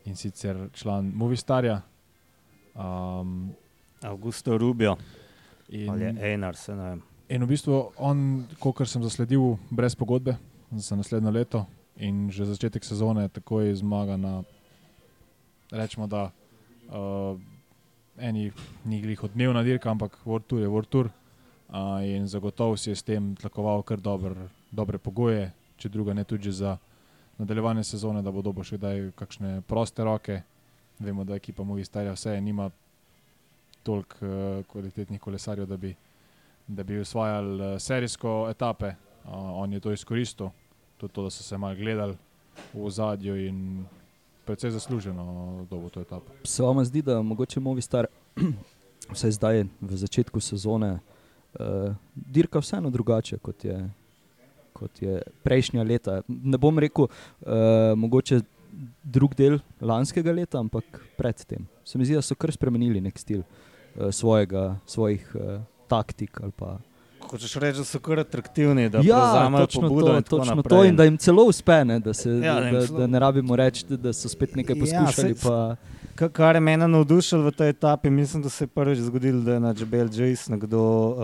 in 0.05 0.17
sicer 0.17 0.69
član 0.73 1.13
Movistarja. 1.15 1.81
Um, 2.75 3.55
Augusto 4.05 4.59
Rubio 4.59 4.97
in, 5.69 5.91
ali 5.91 6.05
Einar, 6.05 6.57
se 6.57 6.75
ne 6.75 6.89
vem. 6.89 7.03
In 7.29 7.45
v 7.45 7.55
bistvu 7.55 7.79
on, 7.97 8.45
kot 8.61 8.85
sem 8.89 9.03
zasledil, 9.03 9.57
brez 9.71 9.97
pogodbe 9.97 10.37
za 10.71 10.97
naslednjo 10.97 11.31
leto 11.31 11.65
in 11.97 12.29
že 12.31 12.45
začetek 12.45 12.85
sezone, 12.85 13.29
takoj 13.29 13.73
zmaga 13.79 14.17
na, 14.17 14.43
rečemo, 15.71 16.07
da 16.07 16.31
uh, 16.91 17.39
eni 18.19 18.51
ni 18.85 19.01
glih 19.01 19.25
odmevna 19.25 19.63
dirka, 19.63 19.91
ampak 19.91 20.19
World 20.27 20.47
Tour 20.47 20.61
je 20.61 20.69
World 20.69 20.89
Tour. 20.89 21.09
Uh, 21.75 22.05
in 22.05 22.27
zagotovo 22.29 22.77
si 22.77 22.91
je 22.91 22.97
s 22.97 23.03
tem 23.03 23.35
tlakoval 23.35 23.83
kar 23.83 24.01
dober, 24.01 24.35
dobre 24.71 24.99
pogoje, 24.99 25.49
če 25.81 25.89
druga 25.89 26.15
ne 26.15 26.25
tudi 26.25 26.53
za 26.53 26.77
nadaljevanje 27.39 27.85
sezone, 27.85 28.23
da 28.23 28.31
bo 28.31 28.43
dobo 28.43 28.65
še 28.65 28.79
kdaj 28.79 29.11
kakšne 29.19 29.61
proste 29.69 30.05
roke. 30.05 30.43
Vemo, 30.99 31.25
da 31.25 31.35
ekipa 31.35 31.65
Movistarja 31.67 32.13
vse 32.15 32.37
nima 32.41 32.71
toliko 33.83 34.27
uh, 34.27 34.67
kvalitetnih 34.71 35.21
kolesarjev, 35.21 35.67
da 35.67 35.77
bi 35.77 35.95
bi 36.67 37.01
usvajali 37.01 37.61
uh, 37.61 37.81
serijsko 37.81 38.47
etape. 38.51 38.95
Uh, 39.25 39.33
on 39.35 39.73
je 39.73 39.81
to 39.81 39.93
izkoristil, 39.93 40.51
tudi 40.97 41.13
to, 41.13 41.23
da 41.23 41.31
so 41.31 41.43
se 41.43 41.59
malo 41.59 41.75
gledali 41.75 42.17
v 42.75 42.91
zadju 42.91 43.37
in 43.47 43.85
precej 44.45 44.71
zasluženo 44.71 45.67
dobo 45.71 45.89
to 45.89 46.01
etapo. 46.01 46.33
Se 46.45 46.63
vam 46.63 46.85
zdi, 46.85 47.03
da 47.03 47.23
mogoče 47.23 47.61
Movistar, 47.61 48.07
vsaj 49.15 49.31
zdaj 49.31 49.65
v 49.81 49.97
začetku 49.97 50.41
sezone, 50.41 50.99
uh, 51.59 51.95
dirka 52.15 52.59
vseeno 52.59 52.91
drugače 52.91 53.39
kot 53.39 53.65
je, 53.65 53.91
kot 54.75 54.99
je 55.01 55.15
prejšnja 55.43 55.83
leta. 55.83 56.21
Ne 56.27 56.59
bom 56.59 56.77
rekel, 56.77 57.07
uh, 57.07 57.53
mogoče 57.97 58.41
drug 59.05 59.35
del 59.35 59.59
lanskega 59.81 60.33
leta, 60.33 60.59
ampak 60.59 60.85
predtem. 61.17 61.63
Se 61.85 61.95
mi 61.95 62.05
zdi, 62.05 62.15
da 62.15 62.23
so 62.23 62.35
kar 62.35 62.51
spremenili 62.51 63.01
nek 63.01 63.15
stil 63.17 63.41
uh, 63.41 64.11
svojega, 64.11 64.65
svojih 64.87 65.23
uh, 65.35 65.61
taktik 65.87 66.41
ali 66.41 66.53
pa 66.53 66.75
Hočeš 67.25 67.55
reči, 67.57 67.79
da 67.79 67.85
so 67.85 67.99
kar 67.99 68.19
atraktivni, 68.19 68.89
da 68.89 68.99
ja, 68.99 69.17
prevzamejo 69.17 69.67
točno 69.67 69.81
pobudo 69.83 70.07
to, 70.07 70.17
in 70.17 70.23
točno 70.25 70.55
naprej. 70.55 70.71
to 70.71 70.85
in 70.85 70.97
da 70.97 71.05
jim 71.05 71.17
celo 71.17 71.45
uspe, 71.45 71.85
ne, 71.85 71.97
da, 71.99 72.13
se, 72.13 72.31
Ja, 72.31 72.59
ja, 72.59 72.73
da 72.73 72.81
da, 72.81 72.99
da, 72.99 73.07
ne 73.07 73.19
rabimo 73.19 73.57
reči, 73.57 73.87
da 73.89 74.13
so 74.13 74.29
spet 74.29 74.53
nekaj 74.55 74.77
Ja, 74.77 74.81
poskušali. 74.81 75.33
saj- 75.33 75.43
pa, 75.43 75.77
Ka- 75.77 76.04
Kar 76.15 76.55
je 76.55 76.61
mene 76.61 76.87
navdušilo 76.89 77.43
v 77.43 77.51
tej 77.53 77.69
etapi, 77.69 78.11
mislim, 78.11 78.43
da 78.43 78.49
se 78.49 78.65
je 78.65 78.69
prvič 78.69 78.99
zgodilo, 78.99 79.41
da 79.43 79.53
je 79.55 79.61
na 79.61 79.75
Džebel 79.75 80.09
Džejs 80.09 80.49
nekdo 80.49 80.81
uh, 80.81 81.17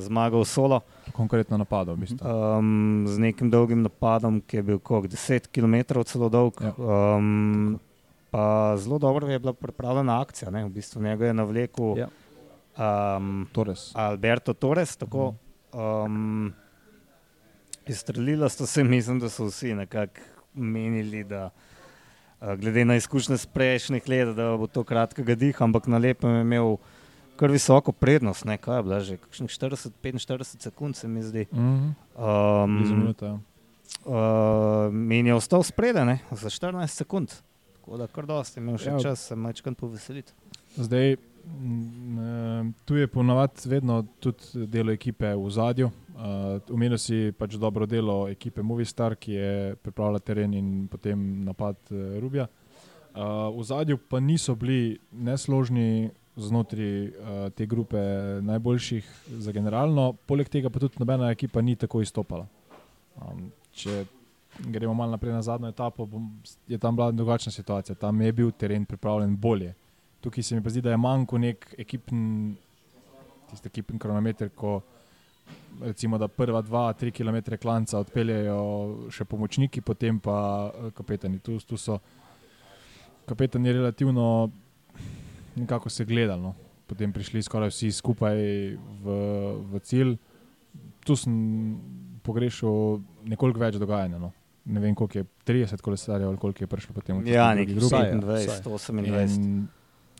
zmagal 0.00 0.44
solo 0.44 0.80
Konkretno 1.12 1.56
napadal, 1.56 1.96
bistvu. 1.96 2.18
um, 2.20 3.04
z 3.08 3.18
nekim 3.18 3.50
dolgim 3.50 3.82
napadom, 3.82 4.40
ki 4.40 4.56
je 4.56 4.62
bil 4.62 4.78
koliko, 4.78 5.08
10 5.08 5.48
km 5.48 6.02
celo 6.04 6.28
dolg. 6.28 6.60
Ja. 6.60 6.74
Um, 6.76 7.78
pa 8.30 8.76
zelo 8.76 8.98
dobro 8.98 9.28
je 9.28 9.38
bila 9.38 9.52
pripravljena 9.52 10.20
akcija, 10.20 10.50
ne? 10.50 10.64
v 10.64 10.68
bistvu 10.68 11.02
njega 11.02 11.26
je 11.26 11.34
navlekel 11.34 11.96
Ja. 11.96 12.08
um, 13.16 13.46
Torres. 13.52 13.90
Alberto 13.94 14.52
Torres. 14.52 14.96
Tako, 14.96 15.34
um, 15.72 16.52
izstrelila 17.86 18.48
sta 18.48 18.66
se, 18.66 18.84
mislim, 18.84 19.18
da 19.18 19.28
so 19.28 19.44
vsi 19.48 19.74
nekako 19.74 20.20
menili, 20.54 21.24
da 21.24 21.44
uh, 21.46 21.50
glede 22.40 22.84
na 22.84 22.96
izkušnje 22.96 23.34
iz 23.34 23.46
prejšnjih 23.46 24.08
let, 24.08 24.36
da 24.36 24.56
bo 24.56 24.66
to 24.66 24.84
kratkega 24.84 25.34
diha, 25.34 25.64
ampak 25.64 25.86
na 25.86 25.98
lepem 25.98 26.30
je 26.30 26.40
imel 26.40 26.76
kar 27.36 27.50
visoko 27.50 27.92
prednost. 27.92 28.44
Ne? 28.44 28.58
Kaj 28.58 28.76
je 28.76 28.82
bila 28.82 29.00
že, 29.00 29.16
kakšnih 29.16 29.50
40-45 29.50 30.60
sekund 30.60 30.96
se 30.96 31.08
mi 31.08 31.22
zdi. 31.22 31.46
Mhm. 31.52 31.90
Blizu 32.68 32.94
Um, 32.94 33.14
ja. 33.20 33.38
uh, 34.04 35.12
in 35.12 35.26
je 35.26 35.34
ostal 35.34 35.62
spredaj 35.62 36.18
za 36.30 36.50
14 36.50 36.86
sekund. 36.88 37.28
Tako 37.76 37.96
da 37.96 38.06
kar 38.06 38.26
dosti 38.26 38.60
imel 38.60 38.78
še 38.78 38.90
Ja. 38.90 38.98
čas 39.00 39.20
se 39.20 39.36
majčkan 39.36 39.74
poveseliti. 39.74 40.32
Zdaj, 40.76 41.12
eh, 41.12 41.16
tu 42.84 42.96
je 42.96 43.06
ponavadi 43.06 43.68
vedno 43.68 44.04
tudi 44.20 44.66
delo 44.66 44.92
ekipe 44.92 45.34
v 45.34 45.50
zadju. 45.50 45.90
Umenil 46.70 46.98
si 46.98 47.32
pač 47.38 47.54
dobro 47.54 47.86
delo 47.86 48.28
ekipe 48.28 48.62
Movistar, 48.62 49.16
ki 49.16 49.32
je 49.32 49.76
pripravila 49.82 50.18
teren 50.18 50.54
in 50.54 50.88
potem 50.88 51.44
napad 51.44 51.76
uh, 51.90 52.18
Rubija. 52.20 52.46
V 53.56 53.62
zadju 53.64 53.98
pa 53.98 54.20
niso 54.20 54.54
bili 54.54 54.98
nesložni 55.12 56.10
znotraj 56.36 57.52
te 57.56 57.66
grupe 57.66 57.96
najboljših 58.42 59.06
za 59.40 59.52
generalno, 59.52 60.12
poleg 60.26 60.48
tega 60.52 60.68
pa 60.68 60.78
tudi 60.78 61.00
nobena 61.00 61.30
ekipa 61.32 61.62
ni 61.62 61.76
tako 61.76 62.02
izstopala. 62.04 62.44
Um, 63.16 63.48
če 63.72 64.04
gremo 64.68 64.94
malo 64.94 65.16
naprej 65.16 65.32
na 65.32 65.40
zadnjo 65.42 65.68
etapo, 65.72 66.08
je 66.68 66.78
tam 66.78 66.96
bila 66.96 67.10
drugačna 67.10 67.52
situacija. 67.52 67.96
Tam 67.96 68.20
je 68.20 68.32
bil 68.32 68.50
teren 68.52 68.84
pripravljen 68.84 69.36
bolje. 69.36 69.74
Tukaj 70.26 70.42
se 70.42 70.56
mi 70.58 70.62
pa 70.62 70.72
zdi, 70.74 70.82
da 70.82 70.90
je 70.90 70.98
manjko 70.98 71.38
nek 71.38 71.68
ekipen, 71.78 72.20
tisti 73.46 73.70
ekipen 73.70 74.00
kronometer, 74.02 74.50
ko 74.50 74.80
recimo, 75.86 76.18
da 76.18 76.26
prva 76.28 76.62
dva, 76.66 76.88
tri 76.98 77.12
km 77.14 77.38
klanca 77.62 78.00
odpeljejo 78.02 79.10
še 79.14 79.26
pomočniki, 79.28 79.84
potem 79.86 80.18
pa 80.18 80.38
eh, 80.66 80.90
kapetani. 80.96 81.38
Tu, 81.38 81.60
tu 81.62 81.78
so 81.78 82.00
kapetani 83.26 83.72
relativno 83.72 84.50
nekako 85.56 85.90
se 85.94 86.04
gledali, 86.04 86.42
no. 86.42 86.54
potem 86.86 87.12
prišli 87.12 87.42
skoraj 87.42 87.70
vsi 87.70 87.92
skupaj 87.92 88.42
v, 89.04 89.20
v 89.70 89.84
cilj. 89.86 90.16
Tu 91.06 91.14
sem 91.16 91.38
pogrešal 92.26 92.98
nekoliko 93.30 93.62
več 93.62 93.78
dogajanja. 93.78 94.18
No. 94.18 94.32
Ne 94.66 94.82
vem, 94.82 94.94
koliko 94.98 95.22
je 95.22 95.24
30 95.46 95.82
kolesarjev 95.82 96.28
ali 96.28 96.38
koliko 96.42 96.64
je 96.64 96.66
prišlo 96.66 96.94
potem 96.94 97.22
Ja, 97.30 97.52
25, 97.54 97.78
vsaj. 97.78 98.62
28. 98.66 99.66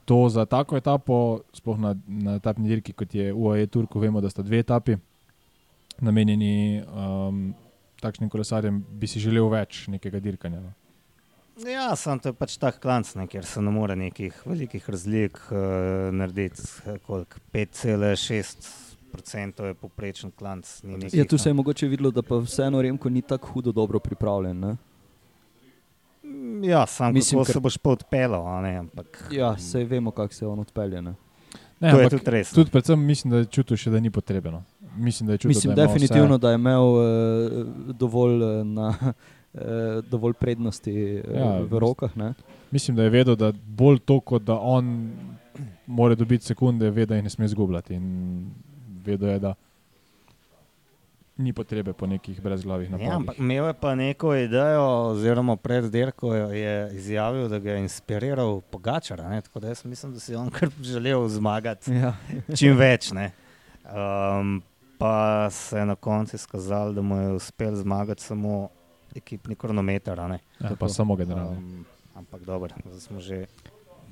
To 0.07 0.29
za 0.31 0.45
tako 0.47 0.77
etapo, 0.79 1.17
sploh 1.53 1.79
na, 1.83 1.97
na 2.07 2.37
etapni 2.39 2.69
dirki, 2.71 2.93
kot 2.95 3.11
je 3.15 3.33
UAE 3.35 3.67
Turku, 3.67 3.99
vemo, 3.99 4.21
da 4.23 4.31
sta 4.31 4.43
dve 4.47 4.59
etapi 4.63 4.95
namenjeni 5.99 6.83
um, 6.85 7.55
takšnim 8.01 8.29
kolesarjem, 8.31 8.85
bi 9.01 9.07
si 9.09 9.19
želel 9.21 9.49
več 9.51 9.87
nekega 9.89 10.21
dirkanja. 10.21 10.61
No. 10.61 10.73
Ja, 11.67 11.95
sem 11.97 12.19
to 12.21 12.29
je 12.29 12.33
pač 12.37 12.57
tak 12.61 12.77
klanc, 12.83 13.09
ne, 13.17 13.25
kjer 13.27 13.45
se 13.49 13.61
ne 13.65 13.71
more 13.73 13.97
nekih 13.97 14.43
velikih 14.47 14.85
razlik 14.93 15.39
uh, 15.49 15.57
narediti. 16.13 16.63
eh, 16.87 16.99
koliko, 17.07 17.37
5,6% 17.53 19.65
je 19.67 19.75
poprečen 19.75 20.31
klanc. 20.31 20.83
ni 20.85 20.97
nekih, 20.97 21.19
Ja, 21.19 21.25
tu 21.25 21.35
no. 21.35 21.39
se 21.39 21.49
je 21.49 21.55
mogoče 21.55 21.87
videlo, 21.89 22.11
da 22.11 22.23
pa 22.23 22.37
vseeno 22.37 22.83
Remko 22.83 23.09
ni 23.09 23.23
tako 23.23 23.49
hudo 23.49 23.73
dobro 23.73 23.99
pripravljen. 23.99 24.61
Ne? 24.61 24.77
Ja, 26.63 26.87
sam 26.87 27.15
Mislim, 27.15 27.41
ker- 27.41 27.53
se 27.53 27.61
boš 27.61 27.77
pa 27.79 27.91
odpeljal, 27.91 28.47
a 28.49 28.61
ne, 28.61 28.77
ampak 28.77 29.29
Ja, 29.33 29.57
sej 29.59 29.85
vemo, 29.85 30.11
kako 30.11 30.35
se 30.35 30.47
on 30.47 30.59
odpelje. 30.59 31.03
Ne? 31.03 31.15
Ne, 31.81 31.91
to 31.91 31.99
je 32.01 32.05
ampak 32.07 32.19
tudi 32.19 32.31
res. 32.31 32.51
Tudi 32.51 32.71
predvsem 32.71 33.01
mislim, 33.07 33.31
da 33.31 33.39
je 33.45 33.45
čutil 33.45 33.77
še, 33.77 33.91
da 33.91 34.01
ni 34.01 34.11
potrebno. 34.11 34.63
Mislim, 34.97 35.27
da 35.27 35.37
je 35.37 35.39
čutil, 35.39 35.49
Mislim, 35.49 35.75
da 35.75 35.83
je 35.83 35.89
definitivno, 35.89 36.37
Vse, 36.37 36.43
da 36.43 36.51
je 36.51 36.55
imel 36.55 36.83
uh, 36.83 37.03
dovolj, 37.93 38.43
uh, 38.43 38.67
na, 38.67 38.89
uh, 39.01 39.61
dovolj 40.11 40.33
prednosti 40.41 40.95
uh, 41.21 41.37
Ja, 41.37 41.51
v 41.61 41.79
rokah. 41.79 42.17
Ne? 42.17 42.33
mislim, 42.71 42.97
da 42.97 43.03
je 43.03 43.11
vedel, 43.11 43.37
da 43.37 43.53
bolj 43.53 43.99
to, 43.99 44.21
kot 44.21 44.43
da 44.43 44.59
on 44.59 45.13
mora 45.87 46.15
dobiti 46.15 46.45
sekunde, 46.45 46.91
ve, 46.91 47.07
da 47.07 47.15
jih 47.17 47.25
ne 47.25 47.31
sme 47.31 47.45
izgubljati. 47.45 47.95
In 47.95 48.51
vedel 49.05 49.29
je, 49.29 49.39
da 49.39 49.55
ni 51.37 51.53
potrebe 51.53 51.93
po 51.93 52.07
nekih 52.07 52.41
brezglavih 52.41 52.91
napadih. 52.91 53.09
Ja, 53.09 53.17
ampak 53.17 53.39
imel 53.39 53.67
je 53.67 53.75
pa 53.75 53.95
neko 53.95 54.35
idejo, 54.35 54.83
oziroma 55.07 55.57
pred 55.57 55.85
dirko 55.85 56.31
je 56.35 56.91
izjavil, 56.93 57.49
da 57.49 57.59
ga 57.59 57.73
je 57.73 57.79
inspiriral 57.79 58.61
Pogačar. 58.63 59.21
ne, 59.21 59.43
Tako 59.43 59.61
da 59.61 59.69
jaz 59.69 59.85
mislim, 59.85 60.13
da 60.13 60.21
si 60.21 60.35
on 60.35 60.51
kar 60.51 60.69
želel 60.83 61.29
zmagati 61.29 61.93
Ja. 61.93 62.15
čim 62.57 62.77
več. 62.77 63.11
ne. 63.13 63.33
Um, 63.87 64.63
pa 64.99 65.51
se 65.51 65.79
je 65.79 65.87
na 65.87 65.95
koncu 65.95 66.37
izkazalo, 66.37 66.93
da 66.93 67.03
mu 67.03 67.17
je 67.17 67.33
uspel 67.33 67.75
zmagati 67.75 68.23
samo 68.23 68.69
ekipni 69.15 69.55
kronometer. 69.55 70.19
ja, 70.19 70.39
pa 70.79 70.89
samo 70.89 71.17
generalno. 71.17 71.51
Um, 71.53 71.85
ampak 72.15 72.41
dobro, 72.43 72.75
zdaj 72.85 73.01
smo 73.01 73.21
že, 73.21 73.47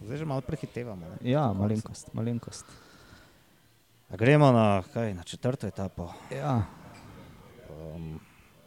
zdaj 0.03 0.17
že 0.17 0.25
malo 0.25 0.41
prehitevamo. 0.41 1.07
ne. 1.07 1.31
ja, 1.31 1.53
malenkost. 1.53 2.13
malenkost. 2.13 2.65
A 4.11 4.17
gremo 4.17 4.53
na, 4.53 4.83
kaj, 4.85 5.15
na 5.15 5.23
četrto 5.23 5.67
etapo. 5.67 6.13
Ja. 6.31 6.63
Um, 7.85 8.21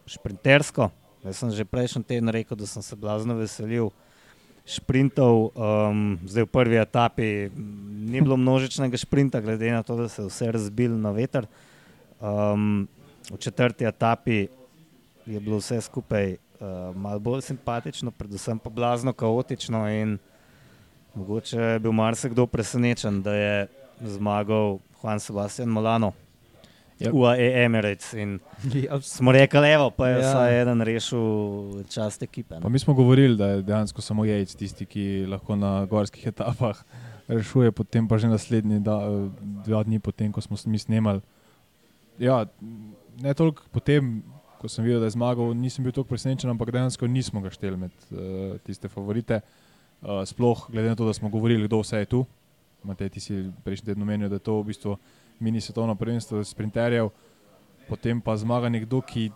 šprintersko. 0.06 0.92
Jaz 1.26 1.42
sem 1.42 1.52
že 1.52 1.66
prejšnji 1.66 2.04
teden 2.06 2.30
rekel, 2.30 2.58
da 2.58 2.68
sem 2.70 2.82
se 2.82 2.96
blazno 2.96 3.36
veselil 3.36 3.90
šprintov. 4.68 5.52
Um, 5.56 6.20
zdaj 6.28 6.46
v 6.46 6.52
prvi 6.52 6.78
etapi 6.80 7.28
ni 8.08 8.20
bilo 8.22 8.38
množičnega 8.38 9.00
šprinta, 9.00 9.42
glede 9.42 9.72
na 9.72 9.84
to, 9.84 9.96
da 9.96 10.08
se 10.12 10.22
je 10.22 10.28
vse 10.28 10.52
razbil 10.52 10.94
na 10.96 11.12
veter. 11.16 11.48
Um, 12.20 12.88
v 13.32 13.38
četrti 13.40 13.88
etapi 13.88 14.48
je 15.28 15.40
bilo 15.40 15.60
vse 15.60 15.82
skupaj 15.82 16.36
uh, 16.36 16.96
malo 16.96 17.20
bolj 17.20 17.42
simpatično, 17.48 18.12
predvsem 18.12 18.60
pa 18.60 18.70
blazno 18.70 19.14
kaotično. 19.14 19.84
Mogoče 21.16 21.58
je 21.58 21.80
bil 21.80 21.92
marsikdo 21.92 22.46
presenečen, 22.46 23.24
da 23.24 23.34
je 23.34 23.68
zmagal 24.02 24.80
Juan 25.02 25.20
Sebastian 25.20 25.70
Molano. 25.70 26.14
Ja. 27.00 27.12
UAE 27.14 27.66
Emirates 27.66 28.14
in 28.14 28.40
Ja, 28.74 29.02
smo 29.02 29.32
rekli, 29.32 29.70
evo, 29.70 29.92
pa 29.92 30.08
je 30.08 30.20
Ja. 30.20 30.30
vsaj 30.30 30.62
eden 30.62 30.82
rešil 30.82 31.84
čast 31.90 32.24
ekipe. 32.24 32.56
Pa 32.56 32.60
no. 32.60 32.70
mi 32.70 32.80
smo 32.80 32.94
govorili, 32.94 33.38
da 33.38 33.48
je 33.48 33.62
dejansko 33.62 34.02
samo 34.02 34.26
jajc 34.26 34.56
tisti, 34.56 34.86
ki 34.86 35.26
lahko 35.30 35.56
na 35.56 35.86
gorskih 35.86 36.28
etapah 36.28 36.84
rešuje, 37.28 37.72
potem 37.72 38.08
pa 38.08 38.18
že 38.18 38.28
naslednji 38.28 38.80
da, 38.80 38.98
dva 39.66 39.84
dni, 39.84 40.00
potem, 40.00 40.32
ko 40.32 40.42
smo 40.42 40.58
mi 40.66 40.80
snemali. 40.80 41.22
Ja, 42.18 42.46
ne 43.22 43.34
toliko 43.34 43.64
potem, 43.72 44.24
ko 44.58 44.66
sem 44.68 44.86
videl, 44.86 45.00
da 45.00 45.06
je 45.06 45.14
zmagal, 45.14 45.54
nisem 45.54 45.86
bil 45.86 45.94
tako 45.94 46.10
presenečen, 46.10 46.50
ampak 46.50 46.72
dejansko 46.74 47.08
nismo 47.08 47.42
ga 47.42 47.52
šteli 47.54 47.78
med 47.78 47.94
uh, 48.10 48.58
tiste 48.66 48.90
favorite. 48.90 49.42
Uh, 50.02 50.26
sploh 50.26 50.66
glede 50.72 50.90
na 50.90 50.96
to, 50.96 51.06
da 51.06 51.14
smo 51.14 51.30
govorili, 51.30 51.68
kdo 51.68 51.82
vse 51.82 52.02
je 52.02 52.06
tu. 52.06 52.26
Matej, 52.84 53.10
ti 53.10 53.20
si 53.20 53.52
prejšnji 53.64 53.86
teden 53.86 54.02
omenil, 54.02 54.30
da 54.30 54.38
je 54.38 54.46
to 54.46 54.62
v 54.62 54.66
bistvu 54.72 54.98
mini 55.40 55.62
svetovno 55.62 55.96
prvenstvo 55.96 56.44
sprinterjev, 56.44 57.10
potem 57.90 58.22
pa 58.22 58.38
zmaga 58.38 58.70
nekdo, 58.70 59.02
ki 59.02 59.32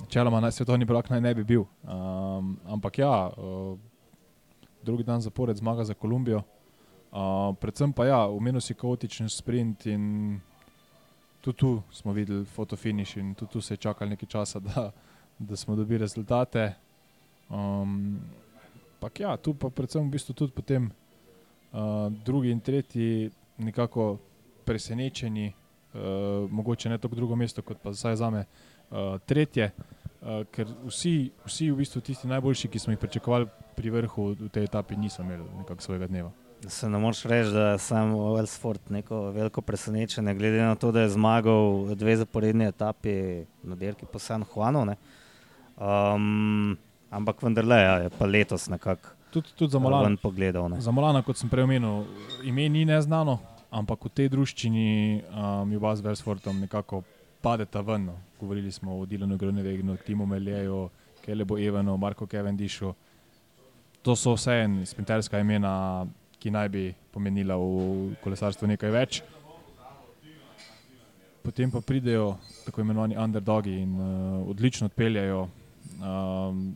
Načeloma 0.00 0.40
naj 0.40 0.52
svetovni 0.52 0.86
prvak 0.86 1.10
naj 1.10 1.20
ne 1.20 1.34
bi 1.34 1.44
bil. 1.44 1.62
Um, 1.82 2.58
ampak 2.68 2.98
ja, 2.98 3.30
uh, 3.36 3.78
drugi 4.82 5.02
dan 5.02 5.20
zapored 5.20 5.56
zmaga 5.56 5.84
za 5.84 5.94
Kolumbijo. 5.94 6.42
Uh, 7.12 7.56
predvsem 7.60 7.92
pa 7.92 8.06
ja, 8.06 8.26
umenil 8.28 8.60
si 8.60 8.74
kaotičen 8.74 9.28
sprint 9.28 9.86
in 9.86 10.40
tudi 11.40 11.58
tu 11.58 11.82
smo 11.90 12.12
videli 12.12 12.44
fotofiniš 12.44 13.16
in 13.16 13.34
tudi 13.34 13.52
tu 13.52 13.60
se 13.60 13.74
je 13.74 13.78
čakalo 13.78 14.10
nekaj 14.10 14.28
časa, 14.28 14.60
da, 14.68 14.90
da 15.38 15.56
smo 15.56 15.76
dobili 15.76 15.98
rezultate. 15.98 16.74
Um, 17.48 18.20
Ampak 18.96 19.20
ja, 19.20 19.36
tu 19.36 19.54
pa 19.54 19.68
predvsem 19.70 20.08
v 20.08 20.10
bistvu 20.10 20.34
tudi 20.34 20.52
potem 20.52 20.88
uh, 20.88 22.08
drugi 22.24 22.50
in 22.50 22.60
tretji 22.60 23.30
nekako 23.58 24.18
presenečeni, 24.66 25.52
uh, 25.94 26.00
mogoče 26.50 26.90
ne 26.92 26.98
tako 26.98 27.14
drugo 27.14 27.36
mesto, 27.36 27.62
kot 27.62 27.78
pa 27.82 27.92
zdaj 27.92 28.16
za 28.16 28.30
me 28.30 28.44
uh, 28.44 29.18
tretje, 29.26 29.70
uh, 29.72 30.42
ker 30.50 30.66
vsi, 30.86 31.30
vsi 31.46 31.70
v 31.70 31.78
bistvu 31.82 32.02
tisti 32.02 32.28
najboljši, 32.28 32.68
ki 32.68 32.82
smo 32.82 32.96
jih 32.96 32.98
pričakovali 33.02 33.48
pri 33.76 33.90
vrhu 33.90 34.32
v 34.40 34.50
tej 34.52 34.68
etapi, 34.70 34.96
niso 34.96 35.22
imeli 35.22 35.44
nekako 35.60 35.82
svojega 35.82 36.06
dneva. 36.06 36.32
Se 36.66 36.88
ne 36.88 36.98
moreš 36.98 37.22
reči, 37.28 37.50
da 37.52 37.66
je 37.74 37.78
sam 37.78 38.14
Wellsford 38.16 38.90
neko 38.90 39.30
veliko 39.30 39.60
presenečenje, 39.60 40.34
glede 40.34 40.62
na 40.62 40.74
to, 40.74 40.92
da 40.92 41.04
je 41.04 41.12
zmagal 41.12 41.94
dve 41.94 42.16
zaporedni 42.16 42.64
etapi 42.64 43.44
na 43.62 43.76
dirki 43.76 44.06
po 44.12 44.18
San 44.18 44.44
Juanu. 44.54 44.84
ne. 44.84 44.96
Um, 45.76 46.78
ampak 47.10 47.42
vendarle 47.42 47.76
ja, 47.76 47.94
je 48.06 48.10
pa 48.18 48.26
letos 48.26 48.68
nekako 48.68 49.08
Tudi, 49.30 49.48
tudi 49.56 49.70
za 49.70 49.78
Molana. 49.78 50.16
pogledal. 50.22 50.68
Ne. 50.68 50.80
Za 50.80 50.90
Molana, 50.90 51.20
kot 51.22 51.36
sem 51.36 51.48
prej 51.52 51.66
omenil, 51.66 52.06
ime 52.44 52.68
ni 52.72 52.84
neznano, 52.88 53.38
ampak 53.76 54.08
v 54.08 54.12
tej 54.16 54.28
druščini 54.32 54.88
um, 55.28 55.72
Juba 55.76 55.92
z 55.96 56.04
Versfordom 56.06 56.64
nekako 56.64 57.04
padeta 57.44 57.82
ven. 57.84 58.08
No. 58.08 58.16
Govorili 58.40 58.72
smo 58.72 59.00
o 59.00 59.06
Dilanu 59.06 59.36
Grunewegu, 59.36 59.96
Timu 60.06 60.26
Meljeju, 60.26 60.88
Kelebo 61.20 61.58
Evanu, 61.58 61.96
Marko 61.96 62.26
Cavendishu. 62.26 62.94
To 64.02 64.16
so 64.16 64.36
vse 64.36 64.62
en 64.64 64.80
sprinterska 64.86 65.38
imena, 65.40 66.06
ki 66.38 66.50
naj 66.50 66.68
bi 66.68 66.84
pomenila 67.12 67.56
v 67.58 68.16
kolesarstvu 68.22 68.68
nekaj 68.72 68.92
več. 68.94 69.22
Potem 71.42 71.70
pa 71.70 71.80
pridejo 71.80 72.36
tako 72.66 72.82
imenovani 72.82 73.16
underdogi 73.18 73.76
in 73.82 73.94
uh, 73.94 74.48
odlično 74.50 74.90
odpeljajo. 74.90 75.46
Um, 76.02 76.74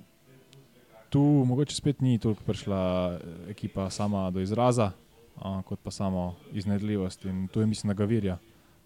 tu 1.11 1.21
mogoče 1.21 1.75
spet 1.75 2.01
ni 2.01 2.19
toliko 2.19 2.45
prišla 2.47 2.81
eh, 3.11 3.51
ekipa 3.51 3.91
sama 3.91 4.31
do 4.31 4.41
izraza, 4.41 4.93
kot 5.40 5.81
pa 5.83 5.90
samo 5.90 6.35
iznajdljivost. 6.53 7.24
In 7.24 7.48
tu 7.48 7.61
je, 7.61 7.66
mislim, 7.66 7.88
na 7.88 7.94
Gavirja 7.94 8.38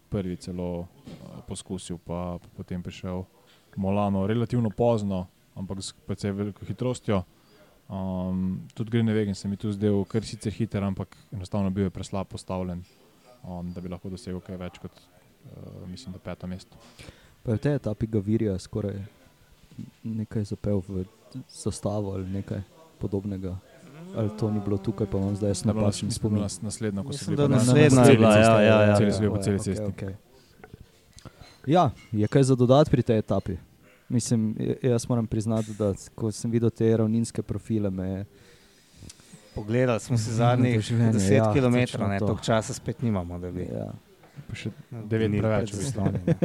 prvi 0.09 0.35
celo 0.35 0.81
a, 0.81 1.41
poskusil, 1.47 1.97
pa, 1.97 2.37
pa 2.41 2.47
potem 2.57 2.83
prišel 2.83 3.23
Molano 3.75 4.27
relativno 4.27 4.69
pozno, 4.69 5.27
ampak 5.55 5.81
s 5.83 5.93
precej 6.07 6.31
veliko 6.31 6.65
hitrostjo. 6.65 7.23
Um, 7.89 8.61
tudi 8.73 8.91
Greenwegen 8.91 9.35
se 9.35 9.47
mi 9.47 9.57
tu 9.57 9.71
zdel, 9.71 10.05
ker 10.09 10.23
sicer 10.25 10.53
hiter, 10.53 10.83
ampak 10.83 11.17
enostavno 11.31 11.69
bil 11.69 11.83
je 11.83 11.89
preslab 11.89 12.27
postavljen, 12.27 12.81
um, 13.43 13.73
da 13.73 13.81
bi 13.81 13.91
lahko 13.91 14.09
dosegel 14.09 14.39
kaj 14.41 14.57
več 14.57 14.79
kot, 14.81 14.91
uh, 14.95 15.83
mislim, 15.87 16.15
da 16.15 16.23
peto 16.23 16.47
mesto. 16.47 16.79
Je 17.45 17.53
v 17.53 17.61
tej 17.61 17.77
etapi 17.77 18.07
Gavirija 18.09 18.55
skoraj 18.59 19.03
nekaj 20.03 20.47
zapel 20.49 20.81
v 20.87 21.03
zastavo 21.51 22.15
ali 22.15 22.25
nekaj 22.29 22.63
podobnega. 22.99 23.57
Ali 24.15 24.29
to 24.31 24.49
ni 24.49 24.59
bilo 24.59 24.77
tukaj, 24.77 25.07
pa 25.07 25.17
imam 25.17 25.35
zdaj 25.35 25.49
jaz 25.49 25.65
napačen 25.65 26.11
spomin. 26.11 26.41
nas- 26.41 26.61
Naslednjo, 26.61 27.03
ko 27.03 27.09
Mislim, 27.09 27.35
nas- 27.37 27.49
naslednja 27.61 27.95
na 27.95 28.05
je 28.05 28.17
bila, 28.17 28.31
cesti, 28.31 28.51
ja, 28.51 28.61
ja, 28.61 28.81
ja. 28.83 28.95
celi 28.95 29.11
so 29.11 29.19
bili 29.19 29.31
po 29.31 29.37
celi 29.39 29.55
Okej, 29.55 29.63
cesti. 29.65 29.83
okej. 29.85 30.15
Ja, 31.67 31.89
je 32.11 32.27
kaj 32.27 32.43
za 32.43 32.55
dodati 32.55 32.91
pri 32.91 33.03
tej 33.03 33.17
etapi? 33.17 33.57
Mislim, 34.09 34.55
jaz 34.81 35.09
moram 35.09 35.27
priznati, 35.27 35.73
da 35.73 35.93
ko 36.15 36.31
sem 36.31 36.51
videl 36.51 36.69
te 36.69 36.97
ravninske 36.97 37.41
profile, 37.41 37.89
me 37.89 38.09
je 38.09 38.25
Pogledali 39.55 39.99
smo 39.99 40.17
si 40.17 40.31
zadnjih 40.35 40.75
doživljanje, 40.75 41.13
10 41.13 41.33
ja, 41.33 41.53
km, 41.53 41.91
to. 41.91 41.97
toliko 42.19 42.43
časa 42.43 42.73
spet 42.73 43.01
nimamo, 43.01 43.39
da 43.39 43.51
bi 43.51 43.61
ja. 43.63 43.91
Pa 44.45 44.55
še 44.55 44.69
devet 44.91 45.31
bili 45.31 45.41
preveč, 45.41 45.71
bistvu. 45.71 45.85
zasloni, 45.85 46.19
ne. 46.25 46.35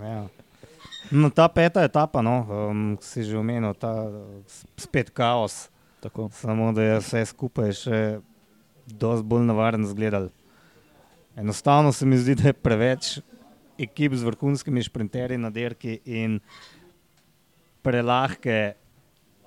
Ja. 0.08 0.26
No, 1.10 1.30
ta 1.30 1.48
peta 1.48 1.82
etapa, 1.82 2.22
no, 2.22 2.46
um, 2.68 2.98
si 3.00 3.24
že 3.24 3.34
omenil, 3.34 3.74
ta 3.74 4.06
spet 4.76 5.10
kaos, 5.10 5.68
Tako. 6.00 6.28
samo 6.32 6.72
da 6.72 6.82
je 6.82 6.98
vse 6.98 7.24
skupaj 7.26 7.72
še 7.74 8.00
dosti 8.86 9.26
bolj 9.26 9.46
navaren 9.48 9.86
zgledal. 9.86 10.28
Enostavno 11.36 11.92
se 11.92 12.06
mi 12.06 12.18
zdi, 12.18 12.34
da 12.34 12.48
je 12.48 12.52
preveč 12.52 13.18
ekip 13.78 14.14
z 14.14 14.26
vrhunskimi 14.26 14.82
šprinterji 14.82 15.38
na 15.38 15.50
dirki 15.50 16.00
in 16.04 16.40
prelahke 17.82 18.74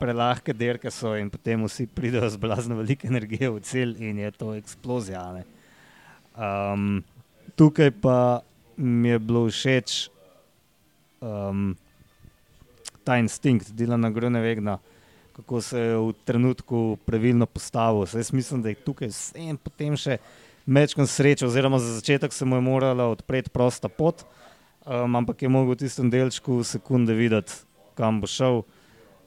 prelahke 0.01 0.53
derke 0.57 0.89
so 0.91 1.13
in 1.15 1.29
potem 1.29 1.61
vsi 1.67 1.85
pridejo 1.85 2.29
z 2.33 2.39
blazno 2.41 2.79
veliko 2.79 3.07
energije 3.07 3.51
v 3.53 3.59
cilj 3.61 3.99
in 4.01 4.19
je 4.23 4.31
to 4.31 4.53
eksplozija. 4.57 5.25
ne. 5.33 5.43
Um, 6.33 7.03
tukaj 7.55 7.91
pa 8.01 8.41
mi 8.77 9.09
je 9.09 9.19
bilo 9.19 9.45
všeč 9.45 10.09
um, 11.21 11.75
ta 13.03 13.17
instinkt 13.21 13.69
Dilana 13.77 14.09
Grunewegna, 14.09 14.79
kako 15.41 15.61
se 15.61 15.79
je 15.79 15.97
v 15.97 16.13
trenutku 16.25 16.97
pravilno 17.05 17.45
postavil. 17.45 18.05
Saj 18.05 18.19
Jaz 18.19 18.33
mislim, 18.33 18.61
da 18.61 18.69
je 18.69 18.79
tukaj 18.85 19.09
vsem 19.11 19.57
potem 19.57 19.97
še 19.97 20.19
mečkam 20.65 21.07
srečo, 21.07 21.49
oziroma 21.49 21.79
za 21.81 21.97
začetek 21.97 22.33
se 22.33 22.45
mu 22.45 22.55
je 22.55 22.61
morala 22.61 23.09
odpreti 23.09 23.49
prosta 23.49 23.89
pot, 23.89 24.23
um, 24.85 25.15
ampak 25.15 25.41
je 25.41 25.49
mogel 25.49 25.73
v 25.73 25.81
tistem 25.83 26.09
delčku 26.13 26.61
sekunde 26.63 27.17
videti, 27.17 27.65
kam 27.97 28.21
bo 28.21 28.29
šel. 28.29 28.63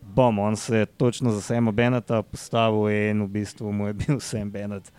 Bom, 0.04 0.38
on 0.38 0.56
se 0.56 0.84
je 0.84 0.86
točno 0.86 1.32
za 1.32 1.40
Sema 1.40 1.72
Beneta 1.72 2.22
postavil 2.22 2.92
in 2.92 3.22
v 3.24 3.28
bistvu 3.28 3.72
mu 3.72 3.86
je 3.86 3.92
bil 3.92 4.20
Sam 4.28 4.50
Benet 4.50 4.92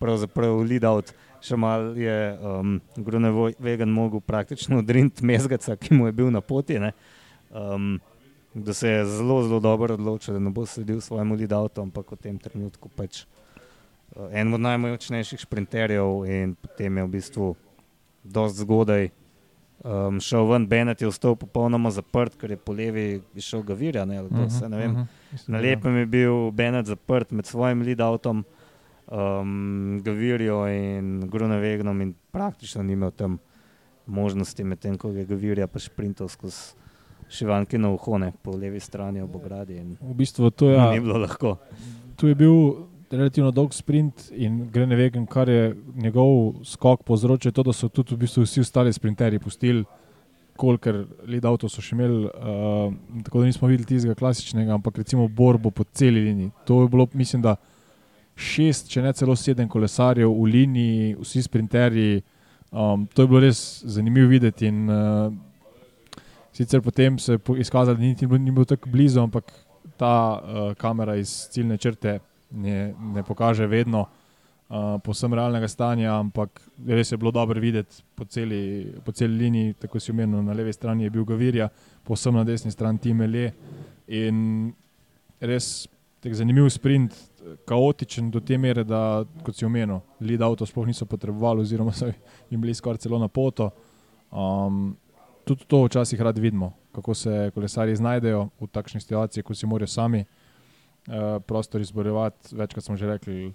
pravzaprav 0.00 0.62
lead 0.64 0.84
out. 0.84 1.12
Še 1.40 1.56
mal 1.56 1.94
je 1.96 2.16
um, 2.36 2.80
Grunewegen 2.96 3.92
mogel 3.92 4.20
praktično 4.20 4.80
odriniti 4.82 5.24
mezgaca, 5.24 5.76
ki 5.76 5.94
mu 5.96 6.08
je 6.08 6.16
bil 6.16 6.32
na 6.32 6.42
poti. 6.44 6.76
Um, 7.50 8.00
da 8.54 8.74
se 8.74 8.88
je 8.88 9.06
zelo, 9.06 9.42
zelo 9.42 9.60
dobro 9.60 9.94
odločil, 9.94 10.34
da 10.34 10.40
ne 10.40 10.50
bo 10.50 10.66
sledil 10.66 11.00
svojemu 11.00 11.34
lead 11.34 11.52
outu, 11.52 11.82
ampak 11.82 12.12
v 12.12 12.16
tem 12.16 12.38
trenutku 12.38 12.88
pač 12.88 13.24
uh, 14.16 14.26
en 14.32 14.54
od 14.54 14.60
najmočnejših 14.60 15.40
sprinterjev 15.40 16.26
in 16.26 16.54
potem 16.54 16.96
je 16.96 17.04
v 17.04 17.10
bistvu 17.10 17.54
dosti 18.24 18.66
zgodaj 18.66 19.10
um, 19.84 20.20
šel 20.20 20.48
ven, 20.50 20.66
Benet 20.68 21.00
je 21.00 21.08
ostal 21.08 21.36
popolnoma 21.36 21.90
zaprt, 21.90 22.36
ker 22.36 22.50
je 22.50 22.58
po 22.58 22.72
levi 22.72 23.22
išel 23.34 23.62
Gavirja, 23.62 24.04
ne, 24.04 24.18
ali 24.18 24.28
kdo 24.28 24.48
se 24.50 24.68
ne 24.68 24.76
vem. 24.76 24.96
Na 25.46 25.60
lepem 25.60 25.96
je 25.96 26.06
bil 26.06 26.50
Benet 26.50 26.86
zaprt 26.86 27.30
med 27.30 27.46
svojim 27.46 27.82
lead-outom, 27.86 28.44
um, 29.06 30.00
Gavirjo 30.04 30.66
in 30.68 31.30
Grunewegnom 31.30 32.02
in 32.02 32.14
praktično 32.30 32.82
ni 32.82 32.92
imel 32.92 33.10
tam 33.10 33.38
možnosti, 34.06 34.64
medtem 34.64 34.98
ko 34.98 35.14
je 35.14 35.24
Gavirja 35.24 35.66
pa 35.66 35.78
šprintal 35.78 36.28
skozi 36.28 36.74
šivanke 37.30 37.78
na 37.78 37.90
uhone 37.94 38.32
po 38.42 38.56
levi 38.56 38.80
strani 38.80 39.22
ob 39.22 39.36
ogradi. 39.36 39.78
In, 39.78 39.96
V 40.00 40.14
bistvu 40.14 40.50
to 40.50 40.70
je, 40.70 40.76
ja. 40.76 40.90
Ni 40.90 41.00
bilo 41.00 41.18
lahko. 41.18 41.56
tu 42.16 42.28
je 42.28 42.34
bil 42.34 42.54
relativno 43.10 43.50
dolg 43.50 43.72
sprint 43.74 44.28
in 44.30 44.68
Grene 44.72 44.96
Vegen, 44.96 45.26
kar 45.26 45.48
je 45.48 45.74
njegov 45.94 46.62
skok 46.64 47.02
povzročil, 47.02 47.52
to, 47.52 47.62
da 47.62 47.72
so 47.72 47.88
tudi 47.88 48.14
v 48.14 48.24
bistvu 48.24 48.44
vsi 48.44 48.60
ostali 48.60 48.92
sprinterji 48.92 49.38
pustili, 49.38 49.84
kolikor 50.56 51.06
lead 51.26 51.44
avto 51.48 51.68
so 51.68 51.82
še 51.82 51.96
imeli, 51.96 52.28
uh, 52.28 52.92
tako 53.24 53.40
da 53.40 53.48
nismo 53.48 53.68
videli 53.70 53.88
tistega 53.88 54.14
klasičnega, 54.14 54.74
ampak 54.76 55.00
recimo 55.02 55.26
borbo 55.28 55.70
po 55.70 55.84
celi 55.84 56.20
liniji. 56.20 56.52
To 56.68 56.82
je 56.82 56.88
bilo, 56.92 57.08
mislim, 57.14 57.42
da 57.42 57.56
šest, 58.36 58.90
če 58.92 59.02
ne 59.02 59.12
celo 59.16 59.36
sedem 59.36 59.68
kolesarjev 59.68 60.30
v 60.30 60.50
liniji, 60.54 61.14
vsi 61.20 61.42
sprinterji. 61.48 62.20
Um, 62.70 63.08
to 63.10 63.24
je 63.24 63.30
bilo 63.30 63.40
res 63.42 63.82
zanimivo 63.88 64.30
videti. 64.30 64.68
In, 64.70 64.84
uh, 64.86 65.32
sicer 66.52 66.82
potem 66.82 67.18
se 67.18 67.32
je 67.32 67.38
po- 67.38 67.56
izkazalo, 67.56 67.96
da 67.96 68.02
ni 68.02 68.14
bil- 68.14 68.42
ni 68.42 68.50
bil 68.50 68.64
tako 68.64 68.90
blizu, 68.90 69.20
ampak 69.20 69.52
ta 69.96 70.40
uh, 70.40 70.74
kamera 70.74 71.16
iz 71.16 71.48
ciljne 71.52 71.76
črte 71.78 72.18
ne, 72.50 72.94
ne 73.14 73.22
pokaže 73.22 73.66
vedno 73.66 74.06
uh, 74.70 74.98
povsem 75.04 75.34
realnega 75.34 75.68
stanja, 75.68 76.14
ampak 76.18 76.60
res 76.86 77.12
je 77.12 77.18
bilo 77.18 77.30
dobro 77.30 77.60
videti 77.60 78.02
po 78.14 78.24
celi, 78.24 78.92
po 79.04 79.12
celi 79.12 79.36
liniji, 79.38 79.74
tako 79.74 80.00
si 80.00 80.10
omenil, 80.10 80.42
na 80.42 80.52
levi 80.52 80.72
strani 80.72 81.04
je 81.04 81.10
bil 81.10 81.24
Gavirja, 81.24 81.68
povsem 82.04 82.34
na 82.34 82.44
desni 82.44 82.70
strani 82.70 82.98
Timele. 82.98 83.52
In 84.08 84.72
res 85.40 85.86
tak 86.20 86.34
zanimiv 86.34 86.68
sprint, 86.68 87.14
kaotičen 87.66 88.30
do 88.30 88.40
te 88.44 88.58
mere, 88.58 88.84
da, 88.84 89.22
kot 89.44 89.56
si 89.56 89.64
omenil, 89.64 90.02
lead 90.20 90.42
avto 90.44 90.66
sploh 90.68 90.86
niso 90.86 91.06
potrebovali, 91.08 91.64
oziroma 91.64 91.92
so 91.96 92.10
jim 92.50 92.60
bili 92.60 92.74
skoraj 92.74 93.00
celo 93.00 93.18
na 93.18 93.28
poto. 93.28 93.70
Um, 94.30 94.96
tudi 95.44 95.64
to 95.64 95.84
včasih 95.84 96.20
rad 96.20 96.38
vidimo, 96.38 96.72
kako 96.92 97.14
se 97.14 97.50
kolesarji 97.54 97.96
znajdejo 97.96 98.48
v 98.60 98.66
takšni 98.66 99.00
situaciji, 99.00 99.42
ko 99.42 99.54
si 99.54 99.66
morajo 99.66 99.86
sami 99.86 100.24
uh, 100.24 101.42
prostor 101.46 101.80
izborjevati. 101.80 102.56
Večkrat 102.56 102.84
smo 102.84 102.96
že 102.96 103.06
rekli, 103.06 103.52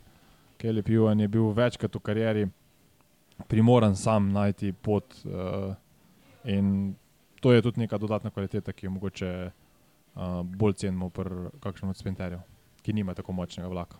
Kelly 0.58 0.82
Pivan 0.82 1.20
je 1.20 1.28
bil 1.28 1.52
večkrat 1.52 1.96
v 1.96 2.00
karieri 2.00 2.48
primoran 3.48 3.96
sam 3.96 4.32
najti 4.32 4.74
pot. 4.74 5.16
Uh, 5.26 5.76
in 6.44 6.96
to 7.42 7.54
je 7.54 7.62
tudi 7.62 7.80
neka 7.80 7.98
dodatna 7.98 8.30
kvaliteta, 8.30 8.74
ki 8.74 8.86
jo 8.86 8.92
mogoče 8.92 9.32
uh, 9.50 10.42
bolj 10.44 10.74
cenimo 10.74 11.10
pri 11.10 11.52
kakšnem 11.60 11.90
od 11.90 11.98
sprinterjev, 11.98 12.40
ki 12.82 12.94
nima 12.94 13.14
tako 13.14 13.34
močnega 13.34 13.70
vlaka. 13.70 13.98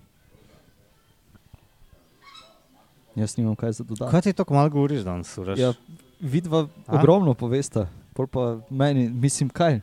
Jaz 3.16 3.38
nimam 3.38 3.56
kaj 3.56 3.72
za 3.72 3.84
dodati. 3.84 4.12
Kaj 4.12 4.22
ti 4.22 4.34
tako 4.34 4.54
malo 4.54 4.70
govoriš 4.70 5.02
danes? 5.02 5.38
Uraš? 5.38 5.60
Ja, 5.60 5.74
vidva 6.20 6.60
A? 6.88 6.96
ogromno 6.96 7.34
povesta. 7.34 7.86
Pol 8.14 8.28
pa 8.28 8.60
meni, 8.70 9.10
mislim, 9.10 9.50
kaj, 9.50 9.74
e, 9.76 9.82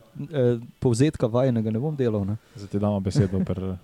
povzetka 0.79 1.27
vajenega 1.27 1.71
ne 1.71 1.79
bom 1.79 1.93
delal. 1.93 2.25
Ne? 2.25 2.37
Zdaj 2.55 2.69
ti 2.69 2.79
damo 2.79 2.97
besedo. 2.99 3.41
Pri, 3.41 3.75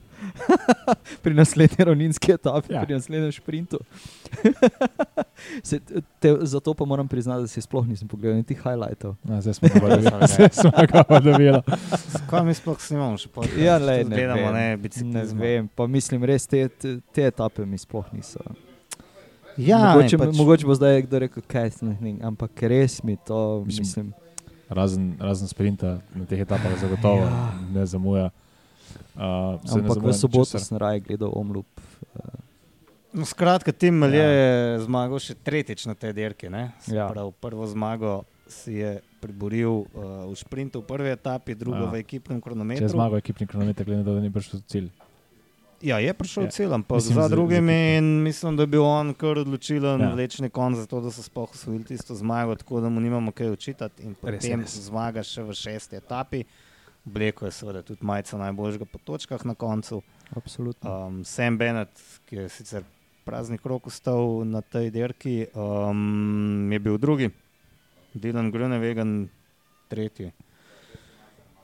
Pri 1.23 1.35
naslednji 1.35 1.85
ravninski 1.85 2.33
etapi, 2.33 2.73
Ja. 2.73 2.79
ja. 2.79 2.83
pri 2.83 2.95
naslednjem 2.95 3.33
šprintu. 3.33 3.79
Se, 5.63 5.79
te, 6.19 6.37
zato 6.43 6.75
pa 6.75 6.85
moram 6.85 7.09
priznati, 7.09 7.41
da 7.41 7.47
si 7.47 7.61
sploh 7.61 7.87
nisem 7.87 8.09
pogledal 8.09 8.37
niti 8.37 8.55
highlightov. 8.55 9.15
a, 9.23 9.41
zdaj 9.41 9.55
smo 9.55 9.69
ga 9.71 9.81
dobili. 9.81 10.03
Zdaj 10.33 10.49
smo 10.51 10.71
ga 10.83 11.21
dobili. 11.21 11.61
Kaj 12.27 12.43
mi 12.43 12.55
sploh 12.55 12.81
snimamo 12.81 13.17
še 13.17 13.29
podcast? 13.29 13.59
Ja, 13.59 13.79
Tudi 13.79 13.93
ne 14.05 14.17
gledamo, 14.17 14.43
vem. 14.43 14.55
ne, 14.55 14.67
Ne 14.67 14.77
biciklizma. 14.79 15.41
vem, 15.41 15.69
pa 15.69 15.87
mislim, 15.87 16.25
res 16.25 16.47
te, 16.47 16.69
te, 16.71 16.97
te 17.13 17.23
etape 17.25 17.63
mi 17.65 17.79
sploh 17.79 18.09
niso. 18.13 18.41
Ja, 19.59 19.93
mogoče, 19.93 20.15
ne, 20.15 20.23
pač, 20.23 20.37
mogoče 20.37 20.65
bo 20.65 20.75
zdaj 20.75 21.03
kdo 21.03 21.19
rekel, 21.19 21.43
kaj 21.45 21.65
je 21.65 21.73
ne, 22.01 22.15
ampak 22.23 22.51
res 22.63 23.03
mi 23.03 23.17
to, 23.19 23.65
Mislim, 23.67 23.83
mislim, 23.83 24.07
Razen, 24.69 25.17
razen 25.19 25.49
sprinta 25.49 25.99
na 26.13 26.25
teh 26.25 26.39
etapah, 26.39 26.77
zagotovo 26.77 27.25
Ja. 27.25 27.53
ne 27.73 27.83
zamuja. 27.83 28.31
Uh, 29.15 29.57
ne 29.65 29.81
ampak 29.81 29.97
zamuja 29.97 30.13
v 30.13 30.15
soboto 30.15 30.45
ničesar. 30.47 30.61
sem 30.63 30.77
raje 30.77 31.01
gledal 31.01 31.33
omlup. 31.33 31.67
No, 33.09 33.25
skratka, 33.25 33.73
Tim 33.73 33.95
Malje 33.97 34.19
Ja. 34.19 34.29
je 34.29 34.51
zmagal 34.81 35.19
še 35.19 35.35
tretjič 35.35 35.87
na 35.87 35.95
tej 35.95 36.13
dirki. 36.13 36.47
ne. 36.47 36.71
Se 36.79 36.95
Ja. 36.95 37.09
Prav, 37.09 37.33
prvo 37.33 37.65
zmago 37.65 38.23
si 38.47 38.75
je 38.75 39.01
priboril 39.19 39.89
uh, 39.89 39.89
v 40.25 40.37
sprintu 40.37 40.79
v 40.79 40.87
prvi 40.87 41.11
etapi, 41.11 41.55
drugo 41.55 41.79
Ja. 41.81 41.91
v 41.91 41.99
ekipnem 41.99 42.37
Če 42.37 42.39
je 42.39 42.45
kronometru. 42.45 42.89
zmagal 42.89 43.17
ekipni 43.19 43.47
kronometer, 43.47 43.83
glede 43.83 43.99
na 43.99 44.05
to, 44.05 44.15
da 44.15 44.21
ni 44.21 44.31
prišel 44.31 44.61
v 44.61 44.65
cilj. 44.65 44.89
Ja, 45.81 45.99
je 45.99 46.11
prišel 46.11 46.43
Ja. 46.43 46.51
cel, 46.51 46.73
ampak 46.73 46.97
Mislim, 46.97 47.15
za 47.15 47.23
za- 47.23 47.29
drugim 47.29 47.67
za 47.67 47.73
in 47.73 48.23
mislim, 48.23 48.57
da 48.57 48.63
je 48.63 48.67
bil 48.69 48.83
on 48.83 49.15
kar 49.15 49.39
odločilen 49.39 50.01
Ja. 50.01 50.11
vlečni 50.11 50.51
konc 50.51 50.77
za 50.77 50.87
to, 50.87 51.01
da 51.01 51.11
so 51.11 51.23
sploh 51.23 51.51
osvojili 51.51 51.85
tisto 51.85 52.15
zmago, 52.15 52.55
tako 52.55 52.81
da 52.81 52.89
mu 52.89 53.01
nimamo 53.01 53.33
kaj 53.33 53.49
očitati. 53.49 54.03
In 54.03 54.17
Res 54.23 54.43
potem 54.43 54.61
res. 54.61 54.75
zmaga 54.81 55.23
še 55.23 55.43
v 55.43 55.53
šesti 55.53 55.97
etapi. 55.97 56.45
Bleko 57.05 57.45
je 57.45 57.53
seveda 57.53 57.83
tudi 57.83 58.03
majica 58.03 58.37
najboljšega 58.37 58.85
po 58.85 58.99
točkah 59.01 59.45
na 59.45 59.55
koncu. 59.55 60.03
Absolutno. 60.31 61.07
Um, 61.07 61.25
Sam 61.25 61.59
Bennett, 61.59 61.95
ki 62.27 62.37
je 62.37 62.49
sicer 62.49 62.83
praznik 63.25 63.61
rok 63.63 63.87
ostal 63.87 64.45
na 64.45 64.61
tej 64.61 64.91
dirki, 64.91 65.47
um, 65.55 66.69
je 66.71 66.79
bil 66.79 66.99
drugi, 66.99 67.31
Dylan 68.15 68.51
Grunewegen 68.51 69.29
tretji. 69.89 70.33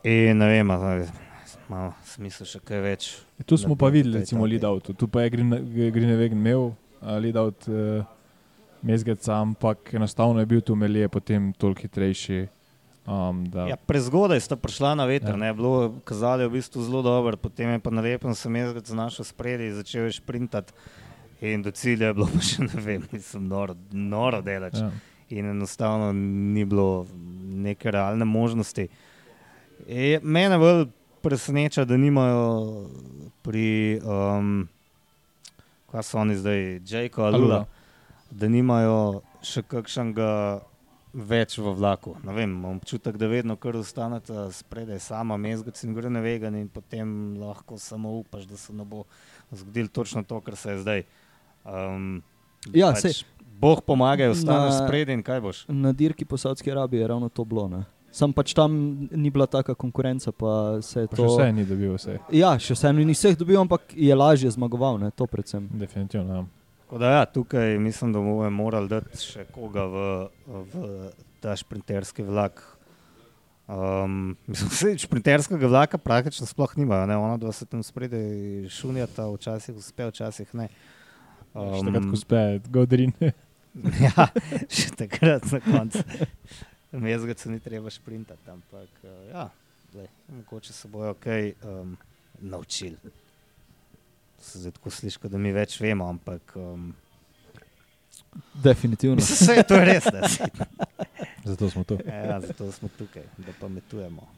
In 0.05 0.39
ne 0.39 0.47
vem, 0.47 0.71
ali 0.71 1.09
ima 1.65 1.93
smisel 2.05 2.47
še 2.47 2.61
kaj 2.61 2.81
več. 2.81 3.11
Tu 3.47 3.57
smo 3.57 3.77
pa 3.77 3.89
videli, 3.89 4.19
recimo, 4.19 4.45
etapi. 4.45 4.53
lead 4.53 4.65
out. 4.65 4.91
Tu 4.97 5.09
pa 5.09 5.23
je 5.23 5.31
Greenwegen 5.91 6.37
imel 6.37 6.71
uh, 6.71 6.75
lead 7.19 7.37
out 7.37 7.69
uh, 7.69 8.05
Mezgeca, 8.83 9.39
ampak 9.41 9.95
enostavno 9.95 10.41
je 10.41 10.47
bil 10.47 10.61
tu 10.61 10.77
Melije 10.77 11.09
potem 11.09 11.53
toliko 11.53 11.81
hitrejši. 11.81 12.43
Um, 13.05 13.45
da, 13.45 13.67
Ja, 13.69 13.77
prezgodaj 13.77 14.41
sta 14.41 14.57
prišla 14.57 14.95
na 14.95 15.05
veter, 15.05 15.31
Ja. 15.31 15.37
ne, 15.37 15.53
bilo 15.53 15.93
kazalo 16.05 16.41
je 16.41 16.49
v 16.49 16.57
bistvu 16.57 16.83
zelo 16.83 17.03
dobro, 17.03 17.37
potem 17.37 17.71
je 17.71 17.79
pa 17.79 17.91
na 17.91 18.01
lepem 18.01 18.33
sem 18.35 18.57
jaz 18.57 18.73
znašel 18.85 19.25
spredi, 19.25 19.73
začel 19.73 20.09
je 20.09 20.17
šprintati 20.17 20.73
in 21.45 21.61
do 21.63 21.71
cilja 21.71 22.07
je 22.07 22.15
bilo 22.15 22.29
pa 22.33 22.41
še 22.41 22.65
ne 22.65 22.81
vem, 22.81 23.05
nisem 23.13 23.45
noro, 23.45 23.77
noro 23.93 24.41
delač. 24.41 24.81
ja. 24.81 24.89
in 25.29 25.47
enostavno 25.47 26.13
ni 26.13 26.65
bilo 26.65 27.05
neke 27.45 27.91
realne 27.91 28.25
možnosti. 28.25 28.89
E, 29.89 30.21
mene 30.23 30.57
bolj 30.59 30.87
preseneča, 31.25 31.87
da 31.89 31.97
nimajo 31.97 32.45
pri, 33.43 34.01
um, 34.05 34.69
kaj 35.93 36.05
so 36.07 36.21
oni 36.21 36.37
zdaj, 36.37 36.61
Jake 36.85 37.23
ali 37.23 37.41
Lula, 37.41 37.65
da 38.31 38.49
nimajo 38.49 39.23
še 39.45 39.65
kakšnega 39.65 40.29
več 41.15 41.57
v 41.59 41.73
vlaku. 41.79 42.17
Ne 42.27 42.35
vem, 42.35 42.51
imam 42.51 42.81
občutek, 42.83 43.17
da 43.17 43.31
vedno 43.31 43.57
kar 43.57 43.79
ostaneta 43.79 44.49
spredaj, 44.53 45.01
sama 45.01 45.39
mezgac 45.41 45.79
in 45.87 45.95
gre 45.95 46.11
vegan 46.21 46.59
in 46.59 46.69
potem 46.69 47.37
lahko 47.41 47.79
samo 47.79 48.19
upaš, 48.21 48.45
da 48.51 48.61
se 48.61 48.75
ne 48.75 48.85
bo 48.85 49.05
zgodilo 49.53 49.89
točno 49.89 50.25
to, 50.27 50.41
kar 50.41 50.57
se 50.57 50.75
je 50.75 50.79
zdaj. 50.85 51.05
Um, 51.65 52.23
Ja, 52.73 52.95
pač 52.95 53.03
sej. 53.03 53.25
Bog 53.61 53.85
pomaga, 53.85 54.31
ostaneš 54.33 54.81
spredaj 54.85 55.15
in 55.15 55.23
kaj 55.23 55.41
boš. 55.45 55.59
Na 55.69 55.93
dirki 55.93 56.25
po 56.25 56.39
Saudski 56.41 56.73
Arabiji 56.73 57.01
je 57.01 57.09
ravno 57.09 57.29
to 57.29 57.45
bilo. 57.45 57.69
Ne? 57.69 57.85
Sam 58.15 58.31
pač 58.31 58.53
tam 58.55 58.75
ni 59.11 59.31
bila 59.35 59.47
taka 59.51 59.75
konkurenca, 59.75 60.31
pa 60.31 60.79
se 60.87 61.09
Pa 61.11 61.17
to. 61.19 61.25
še 61.27 61.31
vse 61.33 61.47
ni 61.57 61.65
dobil 61.67 61.97
vse. 61.97 62.19
Ja, 62.31 62.53
še 62.63 62.77
vseeno 62.77 63.03
ni 63.03 63.17
vseh 63.17 63.35
dobil, 63.35 63.59
ampak 63.59 63.91
je 63.91 64.15
lažje 64.15 64.53
zmagoval, 64.55 65.01
ne, 65.03 65.11
to 65.11 65.27
predvsem. 65.27 65.67
Definitivno. 65.75 66.37
Ja. 66.37 66.45
Tako 66.85 67.01
da, 67.03 67.11
ja, 67.11 67.25
tukaj 67.27 67.75
mislim, 67.83 68.13
da 68.15 68.23
bomo 68.23 68.47
morali 68.55 68.87
dati 68.93 69.19
še 69.19 69.49
koga 69.51 69.89
v, 69.91 70.05
v 70.47 70.85
ta 71.43 71.57
šprinterski 71.59 72.23
vlak. 72.23 72.63
Um, 73.67 74.37
mislim, 74.47 74.71
da 74.95 75.03
šprinterskega 75.03 75.71
vlaka 75.73 75.99
praktično 75.99 76.47
sploh 76.47 76.77
nimajo, 76.79 77.09
ne? 77.11 77.17
ona 77.19 77.41
dva 77.41 77.51
se 77.57 77.67
tam 77.67 77.83
spredaj 77.83 78.69
šunjata, 78.71 79.27
včasih 79.33 79.81
uspe, 79.81 80.07
včasih 80.13 80.55
ne. 80.55 80.69
Um, 81.51 81.73
še 81.73 81.83
takrat, 81.89 82.07
ko 82.07 82.21
uspe, 82.21 82.45
Godrin. 82.71 83.17
ja, 84.07 84.29
še 84.71 84.95
takrat 85.03 85.51
na 85.51 85.63
koncu. 85.67 86.07
Se 87.37 87.51
ni 87.51 87.61
treba 87.61 87.91
šprintati, 87.91 88.51
ampak 88.51 88.89
uh, 89.03 89.11
ja, 89.33 89.49
glej, 89.93 90.07
mogoče 90.29 90.73
se 90.73 90.89
bojo 90.89 91.15
kaj 91.15 91.53
um, 91.63 91.97
naučili. 92.41 92.97
Se 94.39 94.59
zdaj 94.59 94.73
tako 94.73 94.91
sliši, 94.91 95.19
da 95.29 95.39
mi 95.39 95.53
več 95.53 95.81
vemo, 95.81 96.07
ampak 96.09 96.53
um, 96.57 96.93
Definitivno. 98.55 99.17
vse 99.17 99.63
to 99.69 99.75
je 99.75 99.85
res. 99.85 100.05
Ne, 100.13 100.29
saj. 100.29 100.49
Zato 101.51 101.71
smo 101.71 101.85
tu. 101.85 101.99
ja, 102.07 102.41
zato 102.41 102.73
smo 102.73 102.89
tukaj, 102.99 103.23
da 103.37 103.53
pametujemo. 103.61 104.29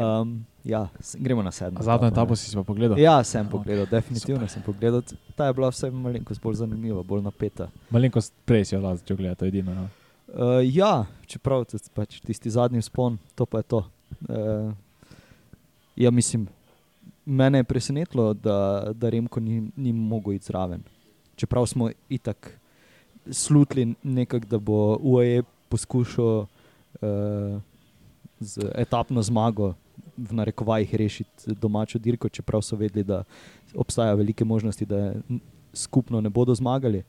Um, 0.00 0.46
ja, 0.64 0.88
gremo 1.14 1.42
na 1.42 1.50
sedmo. 1.52 1.82
Zadnjo 1.82 2.08
etapo, 2.08 2.36
si 2.36 2.50
si 2.50 2.56
pa 2.56 2.62
pogledal. 2.62 2.98
Ja, 2.98 3.24
sem 3.24 3.48
pogledal, 3.48 3.86
definitivno 3.90 4.40
super. 4.40 4.52
sem 4.52 4.62
pogledal. 4.62 5.02
Ta 5.36 5.46
je 5.46 5.52
bila 5.52 5.68
vse 5.68 5.90
malenkost 5.90 6.42
bolj 6.42 6.54
zanimiva, 6.54 7.02
bolj 7.02 7.22
napeta. 7.22 7.68
Malenkost 7.90 8.34
prej 8.44 8.64
si 8.64 8.74
jo 8.74 8.80
lahko 8.80 9.00
začel 9.00 9.16
gledati, 9.16 9.38
to 9.38 9.44
je 9.44 9.48
edino. 9.48 9.74
No. 9.74 9.88
Uh, 10.36 10.60
ja, 10.68 11.06
čeprav 11.24 11.62
tudi 11.64 11.88
pač 11.96 12.18
tisti 12.20 12.50
zadnji 12.52 12.82
spon, 12.84 13.16
to 13.32 13.46
pa 13.48 13.62
je 13.62 13.68
to. 13.72 13.78
Uh, 14.28 14.74
ja, 15.96 16.10
mislim, 16.12 16.44
mene 17.24 17.62
je 17.62 17.64
presenetilo, 17.64 18.34
da, 18.34 18.92
da 18.92 19.08
Remko 19.08 19.40
ni, 19.40 19.62
ni 19.76 19.94
mogel 19.96 20.36
iti 20.36 20.52
zraven. 20.52 20.82
Čeprav 21.40 21.64
smo 21.66 21.88
itak 22.12 22.52
slutili 23.30 23.94
nekako, 24.02 24.46
da 24.46 24.58
bo 24.58 24.98
UAE 25.00 25.42
poskušal 25.72 26.44
uh, 26.44 27.56
z 28.40 28.68
etapno 28.76 29.22
zmago 29.22 29.72
v 30.16 30.36
narekovajih 30.36 30.94
rešiti 30.94 31.54
domačo 31.56 31.98
dirko, 31.98 32.28
čeprav 32.28 32.60
so 32.60 32.76
vedeli, 32.76 33.04
da 33.04 33.24
obstaja 33.74 34.14
velike 34.14 34.44
možnosti, 34.44 34.84
da 34.84 35.14
skupno 35.72 36.20
ne 36.20 36.28
bodo 36.28 36.54
zmagali. 36.54 37.02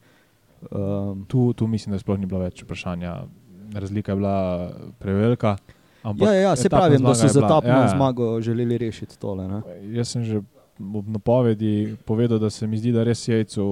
Um, 0.61 1.25
Tu, 1.25 1.53
tu 1.53 1.67
mislim, 1.67 1.93
da 1.93 1.99
sploh 1.99 2.19
ni 2.19 2.25
bilo 2.25 2.39
več 2.39 2.63
vprašanja. 2.63 3.23
Razlika 3.73 4.11
je 4.11 4.15
bila 4.15 4.37
prevelika. 4.99 5.57
Ja, 6.17 6.33
ja, 6.33 6.41
ja 6.41 6.55
se 6.55 6.69
pravi, 6.69 6.97
da 6.97 7.15
so 7.15 7.25
je 7.25 7.29
z 7.29 7.33
bila- 7.35 7.47
etapno 7.47 7.69
ja, 7.69 7.81
ja, 7.81 7.87
zmago 7.87 8.41
želeli 8.41 8.77
rešiti 8.77 9.19
tole. 9.19 9.47
Ne? 9.47 9.61
Jaz 9.91 10.07
sem 10.07 10.23
že 10.23 10.41
ob 10.93 11.07
napovedi 11.07 11.95
povedal, 12.05 12.39
da 12.39 12.49
se 12.49 12.67
mi 12.67 12.77
zdi, 12.77 12.91
da 12.91 13.03
res 13.03 13.27
jajcu, 13.27 13.65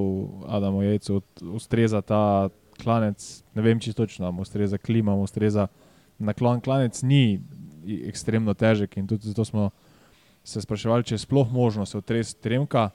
Adamu 0.48 0.82
jajcu 0.84 1.22
ustreza 1.54 2.02
ta 2.02 2.50
klanec. 2.76 3.44
Ne 3.54 3.62
vem 3.62 3.80
čisto 3.80 4.04
točno, 4.04 4.32
mu 4.32 4.42
ustreza 4.42 4.78
klima, 4.78 5.16
mu 5.16 5.24
ustreza 5.24 5.68
naklon. 6.20 6.62
Klanec 6.62 7.02
ni 7.02 7.40
ekstremno 8.04 8.54
težek 8.54 8.98
in 8.98 9.08
tudi 9.08 9.28
zato 9.28 9.46
smo 9.46 9.70
se 10.44 10.62
spraševali, 10.62 11.04
če 11.04 11.16
je 11.16 11.20
sploh 11.20 11.52
možno 11.52 11.86
se 11.86 11.98
otresti 11.98 12.42
tremka. 12.42 12.90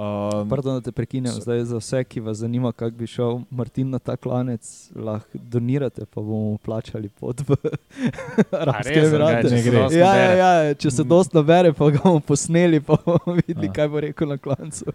Um, 0.00 0.48
Pardon, 0.48 0.74
da 0.74 0.80
te 0.80 0.92
prekinem, 0.92 1.28
so- 1.28 1.40
zdaj 1.40 1.64
za 1.64 1.76
vse, 1.76 2.04
ki 2.04 2.20
vas 2.20 2.38
zanima, 2.38 2.70
kako 2.72 2.96
bi 2.96 3.06
šel 3.06 3.40
Martin 3.50 3.90
na 3.90 3.98
ta 3.98 4.14
klanec, 4.16 4.64
lahko 4.96 5.28
donirate, 5.34 6.06
pa 6.06 6.22
bomo 6.22 6.56
plačali 6.58 7.10
pot 7.10 7.40
v 7.40 7.56
Arabske 8.62 8.94
Emirate. 8.94 9.50
Ja, 9.50 9.58
ja, 9.90 10.12
bere. 10.14 10.38
ja, 10.38 10.50
če 10.74 10.90
se 10.90 11.04
dosta 11.04 11.36
nabere, 11.36 11.72
pa 11.72 11.90
ga 11.90 12.00
bomo 12.00 12.20
posneli, 12.22 12.80
pa 12.80 12.96
bomo 12.96 13.36
videli, 13.36 13.66
Ja. 13.66 13.72
kaj 13.74 13.88
bo 13.88 14.00
rekel 14.00 14.28
na 14.28 14.38
klancu. 14.38 14.88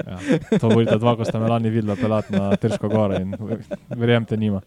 Ja, 0.00 0.18
to 0.54 0.68
bo 0.68 0.84
ta 0.84 0.98
dva, 0.98 1.16
ko 1.16 1.24
sta 1.24 1.40
me 1.40 1.48
lani 1.48 1.70
videla 1.70 1.96
pelati 1.96 2.32
na 2.32 2.50
Trško 2.52 2.88
goro 2.88 3.16
in 3.16 3.32
verjemite, 3.90 4.36
nima. 4.36 4.60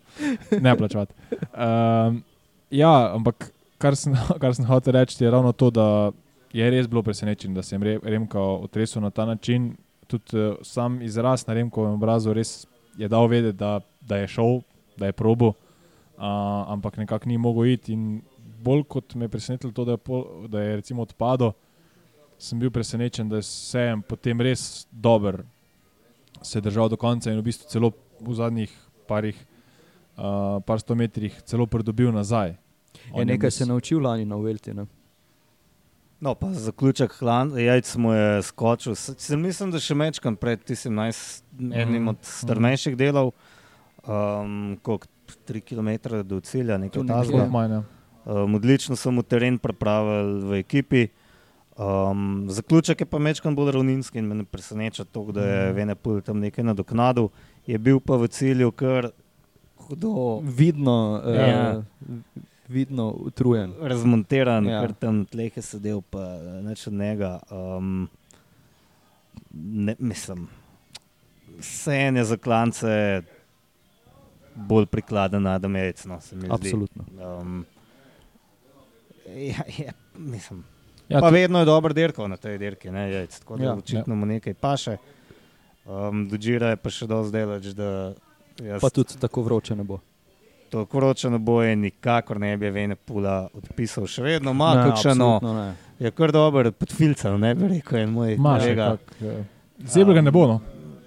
Ne 0.57 0.73
plačati. 0.73 1.13
Um, 1.53 2.23
ja, 2.71 3.13
ampak 3.13 3.51
kar 3.77 3.93
sem, 3.95 4.17
kar 4.41 4.55
sem 4.55 4.65
hotel 4.65 4.93
reči, 4.93 5.21
je 5.21 5.29
ravno 5.29 5.51
to, 5.51 5.69
da 5.69 5.87
je 6.53 6.69
res 6.69 6.87
bilo 6.87 7.03
presenečen, 7.03 7.53
da 7.53 7.63
se 7.63 7.75
je 7.75 7.79
Re- 7.79 7.99
Remko 8.03 8.39
otresel 8.63 9.01
na 9.01 9.09
ta 9.09 9.25
način. 9.25 9.75
Tudi 10.07 10.37
uh, 10.37 10.55
sam 10.61 11.01
izraz 11.01 11.47
na 11.47 11.53
Remkovem 11.53 11.93
obrazu 11.93 12.33
res 12.33 12.67
je 12.97 13.07
dal 13.07 13.27
vedeti, 13.27 13.57
da, 13.57 13.79
da 14.01 14.17
je 14.17 14.27
šel, 14.27 14.59
da 14.97 15.05
je 15.05 15.11
probo, 15.13 15.47
uh, 15.47 15.55
ampak 16.67 16.97
nekako 16.97 17.29
ni 17.29 17.37
mogel 17.37 17.65
iti. 17.67 17.93
In 17.93 18.21
bolj 18.61 18.83
kot 18.83 19.15
me 19.15 19.25
je 19.25 19.29
presenetilo 19.29 19.71
to, 19.71 19.85
da 19.85 19.91
je, 19.91 19.97
pol, 19.99 20.21
da 20.47 20.61
je 20.61 20.75
recimo 20.75 21.01
odpadel, 21.01 21.51
sem 22.37 22.59
bil 22.59 22.71
presenečen, 22.71 23.29
da 23.29 23.35
je 23.35 23.41
vseeno 23.41 24.01
potem 24.01 24.41
res 24.41 24.87
dober 24.91 25.41
se 26.41 26.57
je 26.57 26.61
držal 26.61 26.89
do 26.89 26.97
konca 26.97 27.31
in 27.31 27.39
v 27.39 27.43
bistvu 27.43 27.69
celo 27.69 27.91
v 28.19 28.33
zadnjih 28.33 28.71
parih, 29.07 29.37
uh, 30.17 30.59
par 30.59 30.79
sto 30.79 30.95
metrih 30.95 31.41
celo 31.41 31.65
pridobil 31.65 32.11
nazaj. 32.11 32.55
On 33.11 33.19
Je 33.19 33.25
nekaj 33.25 33.49
bistvu- 33.49 33.57
se 33.57 33.65
naučil 33.65 34.01
lani 34.01 34.25
na 34.25 34.35
Velti. 34.35 34.73
Ne? 34.73 34.85
No, 36.23 36.35
pa 36.35 36.47
za 36.49 36.59
zaključek 36.61 37.11
hlan, 37.13 37.51
jajc 37.57 37.95
mu 37.97 38.13
je 38.13 38.41
skočil. 38.43 38.95
S- 38.95 39.15
Se 39.17 39.35
mislim, 39.37 39.71
da 39.71 39.79
še 39.79 39.91
mečkam 39.93 40.35
pred 40.35 40.61
tistim 40.61 40.95
najs, 40.95 41.41
enim 41.53 41.99
Mhm, 41.99 42.07
od 42.07 42.17
starejših 42.23 42.95
delov, 42.95 43.33
um, 44.05 44.53
koliko 44.81 45.07
3 45.43 45.61
km 45.61 45.89
do 46.23 46.39
cilja, 46.39 46.77
nekaj 46.77 47.01
takega. 47.03 47.83
Um, 48.25 48.55
odlično 48.55 48.95
so 48.95 49.11
mu 49.11 49.21
teren 49.23 49.57
pripravili 49.57 50.39
v 50.43 50.53
ekipi. 50.55 51.07
Um, 51.75 52.23
zaključek 52.47 53.01
je 53.01 53.05
pa 53.05 53.19
mečkan 53.19 53.51
bolj 53.51 53.71
ravninski 53.71 54.17
in 54.17 54.25
me 54.25 54.35
ne 54.35 54.43
preseneča 54.45 55.03
to, 55.05 55.25
da 55.25 55.41
je 55.41 55.59
Mhm. 55.65 55.75
Venepul 55.75 56.21
tam 56.21 56.39
nekaj 56.39 56.63
nadoknadil. 56.63 57.29
Je 57.65 57.77
bil 57.77 57.99
pa 57.99 58.15
v 58.15 58.27
cilju 58.29 58.71
kar 58.71 59.11
hudo 59.77 60.39
Vidno, 60.39 61.21
Ja. 61.25 61.77
uh, 61.77 61.83
vidno 62.73 63.09
utrujen. 63.11 63.73
razmontiran, 63.81 64.65
Ja. 64.65 64.71
ja. 64.71 64.81
ker 64.81 64.93
tam 64.97 65.25
tleh 65.25 65.53
je 65.53 65.61
sedel, 65.61 66.01
pa 66.01 66.23
neč 66.65 66.87
od 66.87 66.93
njega. 66.93 67.39
Um, 67.51 68.09
ne, 69.53 69.95
mislim, 69.99 70.47
vse 71.59 71.95
je 71.95 72.23
za 72.25 72.37
klance 72.37 73.21
bolj 74.55 74.85
prikladen 74.85 75.47
Adam 75.47 75.75
Jejc, 75.75 76.05
no. 76.05 76.19
Absolutno. 76.49 77.05
Um, 77.13 77.65
ja, 79.27 79.63
je, 79.77 79.93
mislim, 80.15 80.63
Ja, 81.09 81.17
ja, 81.17 81.21
pa 81.21 81.29
vedno 81.29 81.59
je 81.59 81.65
dober 81.65 81.93
dirkal 81.93 82.29
na 82.29 82.37
tej 82.37 82.57
dirki, 82.57 82.91
ne 82.91 83.11
jajc, 83.11 83.39
tako 83.39 83.57
da 83.57 83.63
Ja. 83.63 83.69
ja, 83.69 83.75
očitno 83.75 84.15
mu 84.15 84.25
nekaj 84.25 84.53
paše. 84.53 84.97
Um, 85.85 86.29
Dodžira 86.29 86.69
je 86.71 86.77
pa 86.79 86.89
še 86.89 87.07
dosti 87.07 87.31
delač, 87.35 87.65
da 87.75 88.13
jaz 88.63 88.81
Pa 88.81 88.89
tudi 88.89 89.19
tako 89.19 89.43
vroče 89.43 89.75
ne 89.75 89.83
bo. 89.83 89.99
Tako 90.73 90.97
vroče 90.97 91.29
ne 91.29 91.39
bo 91.39 91.61
in 91.63 91.81
nikakor 91.81 92.39
ne 92.39 92.57
bi 92.57 92.69
Venepula 92.69 93.47
odpisal. 93.53 94.07
Še 94.07 94.23
vedno 94.23 94.51
ima 94.51 94.73
kakšno, 94.81 95.11
absolutno 95.13 95.53
ne. 95.55 95.69
je 95.99 96.11
kar 96.11 96.31
dober 96.31 96.71
podfilcer, 96.73 97.37
ne 97.39 97.53
bi 97.55 97.67
rekel, 97.69 97.99
en 97.99 98.09
moj 98.11 98.37
kolega. 98.37 98.89
kak, 98.97 99.17
eh, 99.21 99.43
Zebra 99.85 100.13
ga 100.13 100.21
ne 100.21 100.31
bo, 100.31 100.47
no. 100.47 100.61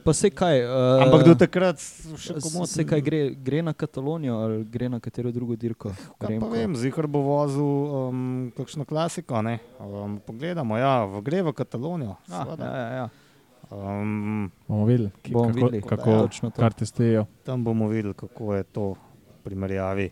Pa 0.04 0.12
se 0.14 0.28
kaj. 0.30 0.60
Uh, 0.62 1.00
Ampak 1.02 1.24
do 1.24 1.32
takrat 1.34 1.80
še 2.16 2.36
komot. 2.36 2.68
Se 2.70 2.84
kaj 2.86 3.00
gre, 3.02 3.20
gre 3.36 3.58
na 3.60 3.72
Katalonijo 3.74 4.36
ali 4.38 4.60
gre 4.64 4.86
na 4.88 5.00
katero 5.00 5.32
drugo 5.34 5.56
dirko? 5.56 5.90
Kaj 5.90 6.14
pa 6.18 6.28
Remko? 6.28 6.50
vem, 6.52 6.76
zihar 6.78 7.08
bo 7.08 7.24
vozil 7.24 7.64
um, 7.64 8.20
kakšno 8.54 8.86
klasiko. 8.86 9.42
ne. 9.42 9.56
Um, 9.80 10.20
pogledamo, 10.22 10.78
ja, 10.78 11.00
v, 11.04 11.22
gre 11.22 11.42
v 11.42 11.52
Katalonijo. 11.52 12.14
Ah, 12.28 12.44
seveda. 12.44 12.64
ja, 12.64 12.76
ja, 12.76 12.90
ja. 12.94 13.06
Um, 13.68 14.46
Bomo 14.68 14.84
videli, 14.86 15.10
Bomo 15.26 15.48
kako, 15.48 15.56
videli. 15.56 15.82
kako 15.82 16.10
Ja, 16.10 16.22
točno 16.22 16.50
to. 16.50 16.62
karte 16.62 16.86
stejo. 16.86 17.26
tam 17.42 17.64
bomo 17.64 17.88
videli, 17.88 18.14
kako 18.14 18.54
je 18.54 18.62
to 18.62 18.94
primerjavi 19.46 20.10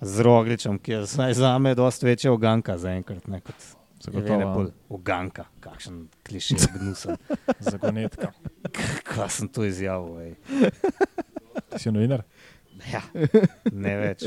z 0.00 0.20
Rogličem, 0.20 0.78
ki 0.78 0.92
je 0.92 1.00
za 1.34 1.58
me 1.58 1.74
dosti 1.74 2.06
večja 2.06 2.32
oganka 2.32 2.76
zaenkrat, 2.78 3.26
ne 3.26 3.40
kot 3.40 3.68
Zagotovo. 4.00 4.32
Venepul. 4.32 4.68
Oganka, 4.90 5.44
kakšen 5.60 5.96
klišej 6.24 6.70
gnusen. 6.72 7.18
Zagonetka. 7.62 8.30
Kaj 9.04 9.28
sem 9.30 9.48
to 9.48 9.64
izjavil? 9.64 10.16
ej. 10.20 10.32
Ti 11.68 11.78
si 11.78 11.92
novinar? 11.92 12.24
Ja, 12.88 13.02
ne 13.66 13.92
več. 13.98 14.24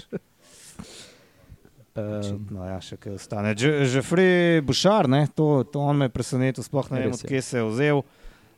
Um, 1.96 2.06
Očitno, 2.12 2.66
ja, 2.66 2.78
še 2.80 2.98
kaj 2.98 3.18
ostane. 3.18 3.54
Že- 3.54 3.86
Žefri 3.88 4.28
Bušar, 4.62 5.10
ne, 5.10 5.28
to, 5.28 5.64
to 5.64 5.82
on 5.82 5.98
me 5.98 6.06
je 6.06 6.14
presenetil, 6.14 6.62
sploh 6.62 6.90
ne 6.90 7.00
vem, 7.00 7.10
je. 7.10 7.18
odkje 7.20 7.42
se 7.42 7.58
je 7.58 7.66
vzel. 7.66 8.02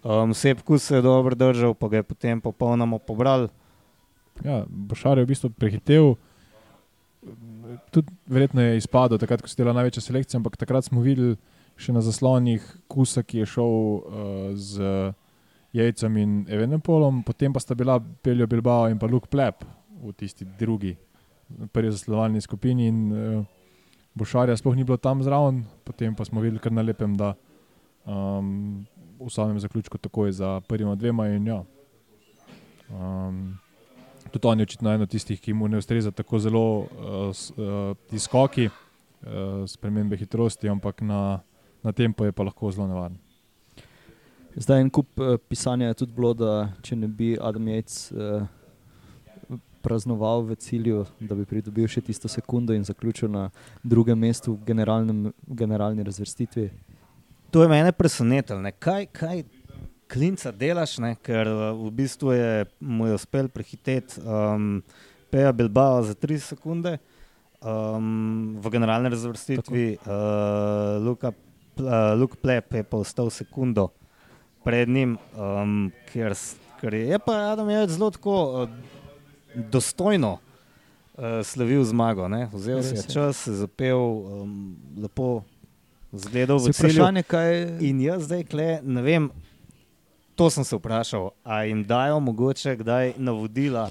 Um, 0.04 0.32
Sepku 0.32 0.76
se 0.78 0.96
je 0.96 1.04
dobro 1.04 1.36
držal, 1.36 1.74
pa 1.74 1.88
ga 1.88 1.98
je 1.98 2.06
potem 2.06 2.40
popolnoma 2.40 3.00
pobral. 3.00 3.48
Ja, 4.44 4.66
Bošar 4.68 5.18
je 5.18 5.26
v 5.26 5.32
bistvu 5.32 5.50
prehitev. 5.56 6.16
Tudi 7.92 8.12
verjetno 8.28 8.62
je 8.62 8.78
izpadel, 8.78 9.18
takrat, 9.18 9.42
ko 9.42 9.50
se 9.50 9.58
dela 9.58 9.74
največja 9.74 10.04
selekcija, 10.04 10.40
ampak 10.40 10.58
takrat 10.60 10.86
smo 10.86 11.02
videli 11.02 11.38
še 11.80 11.96
na 11.96 12.04
zaslonih 12.04 12.64
Kusa, 12.92 13.24
ki 13.24 13.42
je 13.44 13.48
šel 13.56 13.72
uh, 13.72 14.52
z 14.54 15.14
Jejcem 15.76 16.20
in 16.22 16.36
Evenepolom, 16.48 17.24
potem 17.28 17.52
pa 17.52 17.60
sta 17.60 17.76
bila 17.76 17.98
Peljo 18.00 18.48
Bilbao 18.48 18.88
in 18.88 19.00
pa 19.00 19.10
Luke 19.12 19.28
Plep 19.28 19.66
v 20.00 20.14
tisti 20.16 20.46
drugi 20.60 20.94
prvi 21.74 21.92
zasledovalni 21.92 22.42
skupini 22.42 22.88
in 22.88 23.00
uh, 23.12 23.44
Bošarja 24.16 24.56
sploh 24.56 24.76
ni 24.76 24.86
bilo 24.88 24.96
tam 24.98 25.24
zraven, 25.24 25.66
potem 25.84 26.16
pa 26.16 26.24
smo 26.24 26.40
videli 26.40 26.62
kar 26.64 26.72
na 26.72 26.86
lepem, 26.86 27.18
da 27.20 27.34
um, 28.08 28.86
v 29.20 29.30
samem 29.30 29.60
zaključku 29.60 29.98
takoj 29.98 30.32
za 30.32 30.62
prvima 30.68 30.96
dvema 30.96 31.28
in 31.36 31.48
ja. 31.48 31.64
Um, 32.88 33.58
tudi 34.36 34.48
on 34.48 34.60
je 34.60 34.64
očitno 34.64 34.92
eno 34.92 35.06
tistih, 35.06 35.40
ki 35.42 35.54
mu 35.54 35.68
ne 35.68 35.78
ustreza 35.78 36.12
tako 36.12 36.40
zelo 36.40 36.66
uh, 36.80 36.88
uh, 37.32 37.96
ti 38.10 38.20
skoki, 38.20 38.68
uh, 38.68 39.64
spremembe 39.68 40.18
hitrosti, 40.18 40.70
ampak 40.70 41.02
na, 41.02 41.40
na 41.84 41.92
tempo 41.92 42.26
je 42.26 42.36
pa 42.36 42.44
lahko 42.44 42.72
zelo 42.72 42.88
nevaren. 42.88 43.16
Zdaj 44.56 44.82
en 44.82 44.90
kup 44.90 45.20
uh, 45.20 45.38
pisanja 45.50 45.88
je 45.88 46.02
tudi 46.04 46.14
bilo, 46.16 46.34
da 46.34 46.74
če 46.84 47.00
ne 47.00 47.08
bi 47.08 47.38
Adam 47.40 47.68
Jejc 47.68 47.96
uh, 48.12 48.44
praznoval 49.86 50.44
v 50.50 50.56
cilju, 50.60 51.06
da 51.20 51.36
bi 51.38 51.46
pridobil 51.46 51.88
še 51.88 52.02
tisto 52.04 52.28
sekundo 52.28 52.74
in 52.76 52.84
zaključil 52.84 53.32
na 53.32 53.50
drugem 53.84 54.20
mestu 54.20 54.56
v 54.56 54.66
generalnem, 54.66 55.32
generalni 55.48 56.04
razvrstitvi. 56.04 56.70
To 57.54 57.64
je 57.64 57.70
mene 57.72 57.92
presenetilo. 57.96 58.60
ne. 58.60 58.72
Kaj, 58.72 59.06
kaj 59.16 59.44
klinca 60.12 60.52
delaš, 60.52 60.98
ne? 61.04 61.16
ker 61.24 61.50
uh, 61.50 61.74
v 61.78 61.92
bistvu 61.92 62.36
je 62.36 62.66
mu 62.80 63.08
je 63.10 63.18
uspel 63.18 63.50
prehiteti 63.50 64.22
um, 64.22 64.84
Peja 65.30 65.52
Bilbao 65.52 66.04
za 66.04 66.14
3 66.14 66.40
sekunde. 66.40 66.98
Um, 67.66 68.58
v 68.62 68.70
generalni 68.70 69.10
razvrstitvi 69.10 69.98
uh, 69.98 71.02
Luka, 71.02 71.32
uh, 71.34 72.14
Luke 72.20 72.38
Plep 72.38 72.74
je 72.74 72.84
pa 72.84 72.98
ostal 72.98 73.32
sekundo 73.34 73.90
pred 74.64 74.90
njim, 74.90 75.18
um, 75.34 75.90
ker, 76.12 76.36
ker 76.82 76.94
je, 76.94 77.08
je 77.08 77.20
pa 77.20 77.34
Adam 77.54 77.70
je 77.70 77.88
zelo 77.88 78.12
tako 78.12 78.38
uh, 78.44 78.70
dostojno 79.56 80.38
uh, 80.38 81.42
slavil 81.44 81.84
zmago. 81.84 82.28
Ne? 82.28 82.50
Vzel 82.54 82.84
si 82.84 82.96
je 82.96 83.02
je. 83.02 83.10
čas, 83.14 83.48
zapel, 83.48 83.98
um, 83.98 84.76
lepo 84.98 85.44
zgledal 86.12 86.58
v 86.58 86.72
cilju. 86.72 86.94
vprašanje, 86.94 87.24
kaj 87.24 87.78
In 87.80 88.02
jaz 88.02 88.26
zdaj, 88.30 88.44
kle, 88.50 88.80
ne 88.84 89.02
vem, 89.02 89.30
to 90.36 90.50
sem 90.50 90.64
se 90.64 90.76
vprašal, 90.76 91.30
ali 91.44 91.70
jim 91.70 91.84
dajo 91.84 92.20
mogoče 92.20 92.76
kdaj 92.76 93.14
navodila, 93.18 93.90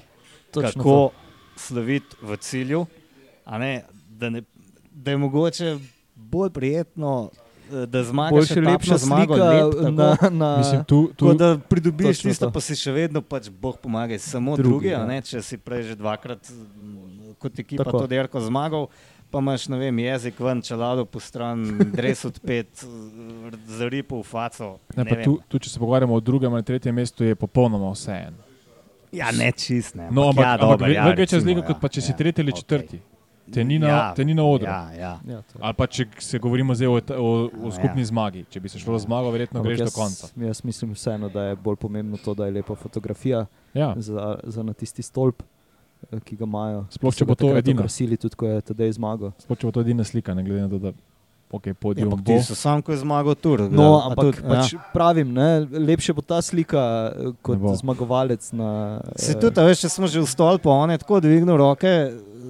točno 0.51 0.83
kako 0.83 1.09
sloviti 1.55 2.15
v 2.21 2.37
cilju, 2.37 2.85
a 3.45 3.57
ne, 3.57 3.83
da, 4.09 4.29
ne, 4.29 4.41
da 4.91 5.11
je 5.11 5.17
mogoče 5.17 5.77
bolj 6.15 6.49
prijetno, 6.49 7.29
eh, 7.73 7.85
da 7.85 8.03
zmagaš 8.03 8.51
etapno 8.51 8.71
lepša 8.71 8.97
zmago, 8.97 9.35
lep, 9.35 9.73
tako, 9.73 9.91
na, 9.91 10.17
na 10.29 10.57
Mislim, 10.57 10.83
tu, 10.83 11.09
tu, 11.15 11.25
Tako 11.25 11.33
da 11.33 11.57
pridobiš 11.69 12.21
tisto, 12.21 12.45
to. 12.45 12.51
pa 12.51 12.61
si 12.61 12.75
še 12.75 12.91
vedno, 12.91 13.21
pač 13.21 13.49
Bog 13.49 13.77
pomaga, 13.81 14.19
samo 14.19 14.55
Drugi, 14.55 14.69
drugi, 14.69 14.87
ja. 14.87 15.03
ja. 15.13 15.21
če 15.21 15.41
si 15.41 15.57
prej 15.57 15.83
že 15.83 15.95
dvakrat 15.95 16.49
mm, 16.51 17.35
kot 17.39 17.59
ekipa 17.59 17.83
Tako. 17.83 17.99
to 17.99 18.07
derko 18.07 18.39
zmagal. 18.39 18.87
Pa 19.31 19.39
imaš, 19.39 19.67
ne 19.67 19.77
vem, 19.77 19.99
jezik 19.99 20.39
ven, 20.39 20.61
čelado 20.61 21.05
po 21.05 21.19
stran, 21.19 21.63
dres 21.91 22.25
odpet, 22.25 22.85
zaripal 23.67 24.19
v 24.19 24.23
faco. 24.23 24.77
ne, 24.95 25.03
ne 25.03 25.23
tu, 25.23 25.39
tu, 25.47 25.59
če 25.59 25.69
se 25.69 25.79
pogovarjamo 25.79 26.13
o 26.13 26.19
drugem 26.21 26.53
ali 26.53 26.63
tretjem 26.63 26.95
mestu, 26.95 27.23
je 27.23 27.35
popolnoma 27.35 27.91
vseeno. 27.91 28.37
Ja, 29.11 29.31
ne 29.31 29.51
čist, 29.51 29.95
ne. 29.95 30.07
No, 30.11 30.29
ampak, 30.29 30.43
ja, 30.43 30.53
ampak 30.53 30.69
dobro, 30.69 30.87
ve- 30.87 30.93
ja, 30.93 31.03
večja 31.05 31.15
recimo, 31.17 31.41
zlika, 31.41 31.59
ja, 31.59 31.67
kot 31.67 31.81
pa 31.81 31.87
če 31.89 32.01
si 32.01 32.11
ja, 32.11 32.17
tretji 32.17 32.41
ali 32.41 32.53
četrti. 32.53 32.99
Te 33.47 33.63
ni 33.63 33.77
na, 33.77 33.87
Ja, 33.87 34.13
te 34.13 34.25
ni 34.25 34.33
na 34.33 34.43
odru. 34.43 34.65
Ja, 34.65 34.89
ja. 34.91 35.11
Ja, 35.23 35.41
to. 35.43 35.59
Ali 35.61 35.73
pa 35.73 35.85
če 35.87 36.07
se 36.19 36.39
govorimo 36.39 36.73
zdaj 36.73 36.87
o, 36.87 36.93
o, 36.93 37.25
o 37.45 37.65
Ja. 37.65 37.71
skupni 37.71 38.01
zmagi. 38.03 38.45
Če 38.45 38.59
bi 38.59 38.69
se 38.69 38.79
šlo 38.79 38.97
za 38.97 39.03
zmago, 39.03 39.29
verjetno 39.29 39.59
Ampak 39.59 39.69
greš 39.69 39.79
do 39.79 39.83
jaz, 39.83 39.93
konca. 39.93 40.27
jaz 40.37 40.63
mislim 40.63 40.93
vseeno, 40.93 41.29
da 41.29 41.43
je 41.43 41.55
bolj 41.57 41.75
pomembno 41.77 42.17
to, 42.17 42.33
da 42.33 42.45
je 42.45 42.51
lepa 42.53 42.75
fotografija 42.75 43.45
Ja. 43.73 43.93
za, 43.97 44.39
za 44.43 44.63
na 44.63 44.73
tisti 44.73 45.01
stolp, 45.01 45.43
ki 46.25 46.35
ga 46.35 46.45
imajo. 46.45 46.85
Sploh, 46.91 47.15
če 47.15 47.25
bo 47.25 47.35
to 47.35 47.51
edina. 47.57 47.81
Okrasili 47.81 48.17
tudi, 48.17 48.35
ko 48.35 48.47
je 48.47 48.61
tedaj 48.61 48.95
zmagal. 48.97 49.33
Sploh 49.43 49.57
če 49.57 49.67
bo 49.67 49.71
to 49.71 49.83
edina 49.85 50.03
slika, 50.03 50.33
ne 50.33 50.43
glede 50.43 50.61
na 50.61 50.69
to, 50.69 50.79
da 50.79 50.91
okay, 51.51 51.71
Ja, 51.71 51.79
podium 51.79 52.11
ampak 52.11 52.25
bo. 52.25 52.33
ti 52.33 52.43
so 52.43 52.55
sam, 52.55 52.81
ko 52.81 52.91
je 52.91 52.99
zmagal 52.99 53.35
tur. 53.39 53.65
No, 53.71 54.01
ampak 54.03 54.35
tudi, 54.35 54.43
pač 54.43 54.73
ja. 54.73 54.79
pravim, 54.91 55.29
ne, 55.31 55.49
lepše 55.71 56.11
bo 56.13 56.21
ta 56.21 56.41
slika 56.41 56.81
eh, 57.09 57.31
kot 57.41 57.59
zmagovalec 57.79 58.51
na. 58.51 58.99
Se 59.15 59.31
eh, 59.31 59.39
tudi, 59.39 59.55
a 59.59 59.63
veš, 59.63 59.85
če 59.85 59.89
smo 59.89 60.07
že 60.07 60.19
v 60.19 60.27
stolpu, 60.27 60.67
on 60.69 60.91
je 60.91 60.99
tako 60.99 61.21
dvignil 61.23 61.55
roke, 61.55 61.93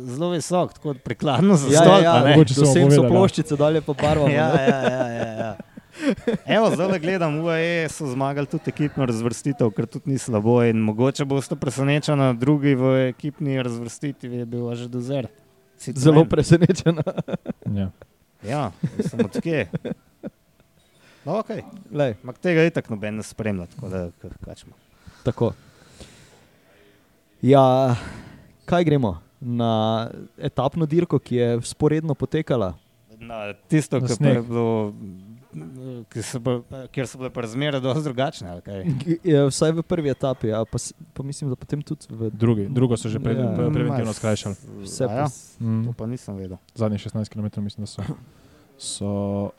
zelo 0.05 0.31
visok, 0.33 0.73
tako 0.73 0.93
prikladno 1.03 1.53
za 1.55 1.69
Ja, 1.69 1.81
stolp. 1.81 2.01
ja, 2.01 2.13
ja, 2.17 2.33
Mogoče 2.33 2.53
so 2.53 2.65
do 2.65 2.73
sem 2.73 2.89
ja. 2.89 3.05
ploščice, 3.09 3.57
dalje 3.57 3.81
pa 3.81 3.93
barvamo. 3.93 4.33
ja, 4.39 4.49
ja, 4.49 4.81
ja, 4.81 5.07
ja, 5.09 5.29
ja. 5.37 5.51
Evo, 6.45 6.71
zdaj 6.75 6.99
gledam, 6.99 7.39
UAE 7.39 7.88
so 7.89 8.08
zmagali 8.08 8.47
tudi 8.47 8.71
ekipno 8.73 9.05
razvrstitev, 9.05 9.71
kar 9.71 9.86
tudi 9.86 10.12
ni 10.12 10.17
slabo. 10.17 10.58
In 10.63 10.81
mogoče 10.84 11.25
boste 11.25 11.55
presenečeni, 11.55 12.34
drugi 12.38 12.75
v 12.75 12.95
ekipni 13.10 13.62
razvrstitvi 13.63 14.43
je 14.43 14.45
bil 14.45 14.75
že 14.75 14.89
dozer. 14.89 15.27
Zelo 15.79 16.25
presenečen. 16.25 16.99
Ja. 17.75 17.89
Ja, 18.43 18.71
sem 19.01 19.19
odkje. 19.25 19.67
No, 21.25 21.41
okay. 21.41 21.63
Mak 22.23 22.38
tega 22.38 22.62
je 22.62 22.69
tako 22.69 22.93
noben 22.93 23.17
ne 23.17 23.23
spremlja, 23.23 23.65
tako 23.65 23.89
da 23.89 24.10
kačemo. 24.45 24.75
tako. 25.23 25.53
Ja, 27.41 27.95
kaj 28.65 28.84
gremo? 28.84 29.17
Na 29.39 30.10
etapno 30.38 30.86
dirko, 30.86 31.19
ki 31.19 31.36
je 31.36 31.62
sporedno 31.62 32.15
potekala. 32.15 32.73
Na 33.19 33.53
tisto, 33.67 33.99
kar 34.01 34.17
je 34.21 34.41
bilo, 34.41 34.93
so 36.21 36.39
bile, 36.39 36.61
kjer 36.87 37.07
so 37.07 37.17
bile 37.17 37.29
pa 37.29 37.41
razmere 37.41 37.79
dosti 37.79 38.03
drugačne. 38.03 38.49
ali 38.49 38.61
kaj? 38.61 38.83
Je, 39.23 39.45
vsaj 39.45 39.71
v 39.71 39.83
prvi 39.83 40.09
etapi, 40.09 40.47
ja, 40.47 40.65
pa, 40.65 40.77
pa 41.13 41.23
mislim, 41.23 41.49
da 41.49 41.55
potem 41.55 41.81
tudi 41.81 42.05
v 42.09 42.29
Drugi, 42.31 42.67
drugo 42.67 42.97
so 42.97 43.09
že 43.09 43.19
pre, 43.19 43.33
Ja. 43.33 43.53
pre, 43.53 43.69
preventivno 43.69 44.13
skrajšali. 44.13 44.55
vse. 44.81 45.05
A 45.05 45.13
Ja, 45.13 45.27
Mm. 45.59 45.85
to 45.85 45.93
pa 45.93 46.05
nisem 46.05 46.35
vedel. 46.35 46.57
Zadnjih 46.73 47.01
16 47.01 47.29
km 47.29 47.61
mislim, 47.61 47.81
da 47.81 47.87
so, 47.87 48.03
so, 48.77 49.09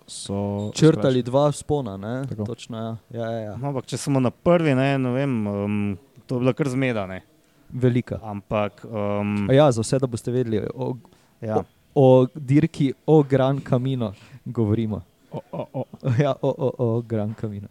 so 0.06 0.70
Črtali 0.74 1.22
dva 1.22 1.52
spona, 1.52 1.96
ne? 1.96 2.26
Tako. 2.28 2.44
Točno, 2.44 2.78
ja. 2.78 2.96
Ja, 3.12 3.30
ja, 3.30 3.38
ja. 3.40 3.56
No, 3.56 3.68
ampak 3.68 3.86
če 3.86 3.96
smo 3.96 4.20
na 4.20 4.30
prvi, 4.30 4.74
ne, 4.74 4.98
ne 4.98 5.10
vem, 5.10 5.46
um, 5.46 5.98
to 6.26 6.34
je 6.34 6.40
bilo 6.40 6.52
kar 6.52 6.68
zmedane. 6.68 7.22
Velika. 7.68 8.18
Ampak 8.22 8.84
um, 8.84 9.48
A 9.48 9.52
Ja, 9.54 9.72
za 9.72 9.80
vse, 9.80 9.98
da 9.98 10.06
boste 10.06 10.30
vedeli, 10.30 10.60
o, 10.70 10.96
ja. 11.40 11.64
o 11.94 12.06
dirki 12.34 12.92
o 13.06 13.22
Gran 13.22 13.60
Camino 13.60 14.12
govorimo. 14.44 15.00
O, 15.30 15.40
o, 15.52 15.66
o. 15.72 15.84
Ja, 16.22 16.34
o, 16.42 16.48
o, 16.48 16.74
o 16.78 17.02
Gran 17.02 17.34
Camino. 17.34 17.68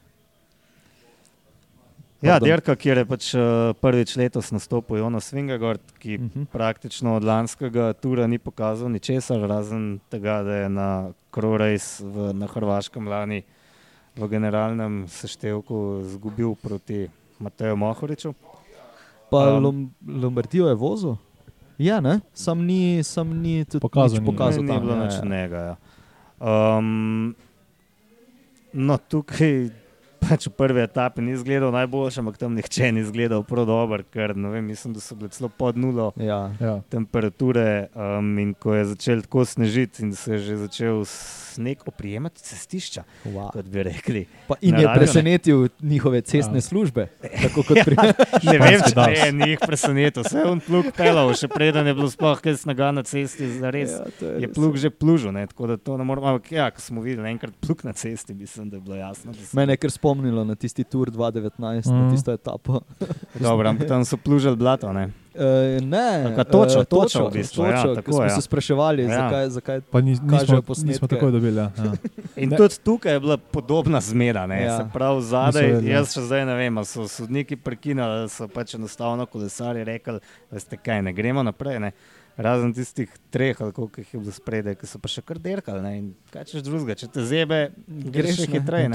ja, 2.21 2.39
dirka, 2.39 2.75
kjer 2.75 2.97
je 2.97 3.05
pač 3.05 3.25
uh, 3.37 3.41
prvič 3.81 4.15
letos 4.17 4.51
nastopil 4.51 4.97
Jonas 4.97 5.33
Vingegord, 5.33 5.81
ki 5.99 6.17
Uh 6.17 6.21
-huh. 6.25 6.45
praktično 6.51 7.15
od 7.15 7.23
lanskega 7.23 7.93
tura 7.93 8.27
ni 8.27 8.37
pokazal 8.39 8.89
ničesar, 8.91 9.39
razen 9.39 9.99
tega, 10.09 10.43
da 10.43 10.53
je 10.55 10.69
na 10.69 11.11
Krorejs 11.31 12.01
na 12.33 12.47
Hrvaškem 12.47 13.07
lani 13.07 13.43
v 14.15 14.27
generalnem 14.27 15.07
seštevku 15.07 15.99
izgubil 16.01 16.55
proti 16.55 17.07
Mateju 17.39 17.75
Mohoriču. 17.75 18.33
Pa 19.29 19.57
Um, 19.57 19.91
Lombardijo 20.07 20.67
je 20.67 20.75
vozil? 20.75 21.15
Ja, 21.77 21.99
ne? 21.99 22.19
Sam 22.33 22.65
ni, 22.65 23.03
sam 23.03 23.41
ni 23.41 23.65
tudi 23.65 23.81
Pokazal 23.81 24.19
nič 24.19 24.19
ni. 24.19 24.25
pokazal 24.25 24.63
ni 24.63 24.67
tam. 24.71 24.81
bilo 24.81 24.95
ja, 24.95 25.03
nič 25.03 25.13
ja. 25.13 25.23
nega. 25.25 25.57
Ja. 25.57 25.75
Um, 26.39 27.35
no, 28.73 28.97
tukaj 28.97 29.69
pač 30.19 30.47
v 30.49 30.53
prvi 30.57 30.81
etapi 30.81 31.21
ni 31.21 31.35
izgledal 31.37 31.69
najboljši, 31.71 32.19
ampak 32.19 32.37
tam 32.41 32.55
nihče 32.57 32.91
ni 32.91 33.03
izgledal 33.05 33.43
prav 33.45 33.67
dobro, 33.69 34.01
ker 34.09 34.33
ne 34.35 34.49
vem, 34.49 34.65
mislim, 34.65 34.95
da 34.97 34.99
so 34.99 35.15
bile 35.15 35.29
celo 35.29 35.49
pod 35.49 35.77
nulo 35.77 36.11
Ja. 36.17 36.51
Ja. 36.59 36.79
temperature. 36.89 37.87
Um, 37.93 38.33
in 38.41 38.53
ko 38.53 38.73
je 38.73 38.85
začel 38.85 39.21
tako 39.21 39.45
snežiti 39.45 40.01
in 40.03 40.15
se 40.17 40.33
je 40.33 40.39
že 40.39 40.57
začel 40.57 41.05
sneg 41.55 41.77
oprijemati 41.85 42.41
cestišča, 42.41 43.03
Wow. 43.25 43.51
kot 43.51 43.65
bi 43.65 43.83
rekli. 43.83 44.25
Pa 44.47 44.55
in 44.61 44.69
je 44.69 44.81
Naravno, 44.81 44.91
ne. 44.91 44.99
presenetil 44.99 45.57
njihove 45.81 46.21
cestne 46.21 46.57
Ja. 46.57 46.61
službe. 46.63 47.07
Tako 47.43 47.63
kot 47.63 47.77
pri 47.83 47.95
Ne 48.43 48.57
vem, 48.59 48.79
če 48.83 49.05
je 49.17 49.31
njih 49.33 49.59
presenetil, 49.61 50.23
vse 50.23 50.37
je 50.37 50.45
on 50.45 50.59
plug 50.59 50.85
pelal, 50.91 51.33
še 51.33 51.47
preden 51.47 51.87
je 51.87 51.93
bilo 51.93 52.07
sploh 52.07 52.37
kaj 52.37 52.57
snega 52.57 52.91
na 52.91 53.03
cesti, 53.03 53.47
zares. 53.55 53.91
Ja, 53.91 54.05
to 54.13 54.25
Je 54.27 54.45
res. 54.45 54.53
plug 54.53 54.75
že 54.75 54.89
plužil, 54.89 55.31
ne? 55.31 55.47
tako 55.47 55.67
da 55.67 55.77
to 55.77 55.97
ne 55.97 56.03
moremo. 56.03 56.27
Ampak 56.27 56.51
ja, 56.51 56.69
ko 56.69 56.81
smo 56.81 57.01
videli 57.01 57.29
enkrat 57.29 57.55
plug 57.57 57.83
na 57.83 57.93
cesti, 57.93 58.33
mislim, 58.33 58.69
da 58.69 58.77
je 58.77 58.81
bilo 58.81 58.95
jasno. 58.95 59.31
Da 59.31 59.39
so... 59.39 59.55
Mene 59.55 59.73
je 59.73 59.77
kar 59.77 59.91
spomnilo 59.91 60.43
na 60.43 60.55
tisti 60.55 60.83
tur 60.83 61.09
2019, 61.09 61.55
mm. 61.57 61.93
Mhm. 61.93 61.97
na 61.97 62.11
tisto 62.11 62.31
etapo. 62.31 62.81
Dobro, 63.35 63.69
ampak 63.69 63.87
tam 63.87 64.03
so 64.03 64.17
plužili 64.17 64.55
blato. 64.55 64.91
Ne? 64.91 65.09
E, 65.37 65.47
ne, 65.81 66.23
Taka 66.25 66.43
toča, 66.45 66.79
eh, 66.79 66.85
toča 66.85 67.19
v 67.21 67.31
bistvu, 67.31 67.63
ja, 67.63 67.71
toča, 67.73 67.95
tako, 67.95 68.05
ko 68.05 68.13
smo 68.13 68.23
ja. 68.23 68.29
se 68.29 68.41
spraševali, 68.41 69.03
Ja. 69.03 69.09
zakaj, 69.09 69.49
zakaj 69.49 69.81
Pa 69.83 70.01
ni, 70.01 70.15
Kažejo 70.15 70.31
nismo, 70.31 70.61
posnetke. 70.63 70.87
nismo 70.89 71.07
takoj 71.07 71.31
dobili. 71.31 71.57
Ja. 71.57 71.71
Ja. 71.77 71.91
In 72.37 72.49
Ne. 72.49 72.57
tudi 72.57 72.75
tukaj 72.79 73.13
je 73.13 73.19
bila 73.19 73.37
podobna 73.37 74.01
zmeda. 74.01 74.45
Ne? 74.45 74.61
Ja. 74.61 74.77
Se 74.77 74.87
pravi, 74.89 75.21
zadaj, 75.23 75.61
vedeli, 75.63 75.87
ja. 75.87 75.97
jaz 75.97 76.13
še 76.13 76.21
zdaj 76.23 76.45
ne 76.45 76.55
vem, 76.55 76.79
so 76.83 77.03
sodniki 77.05 77.55
prekinili, 77.57 78.01
ali 78.01 78.29
so 78.29 78.47
pač 78.47 78.73
enostavno 78.73 79.25
kolesari 79.25 79.83
rekli, 79.83 80.19
da 80.47 80.59
ste 80.59 80.77
kaj, 80.77 81.01
ne 81.01 81.13
gremo 81.13 81.43
naprej. 81.43 81.79
Ne? 81.81 81.91
Razen 82.37 82.73
tistih 82.73 83.07
treh, 83.29 83.55
ali 83.57 83.71
koliko 83.71 84.01
jih 84.01 84.13
je 84.13 84.19
bilo 84.19 84.31
spredaj, 84.31 84.75
ki 84.75 84.85
so 84.85 84.99
pa 84.99 85.07
še 85.07 85.21
kar 85.21 85.39
derkali. 85.39 85.81
ne. 85.81 85.97
In 85.97 86.05
Kaj 86.29 86.43
češ 86.45 86.61
drugega, 86.61 86.95
če 86.95 87.07
te 87.07 87.23
zebe, 87.23 87.59
greš 87.87 88.35
še 88.37 88.47
ne. 88.47 88.53
hitreje. 88.53 88.87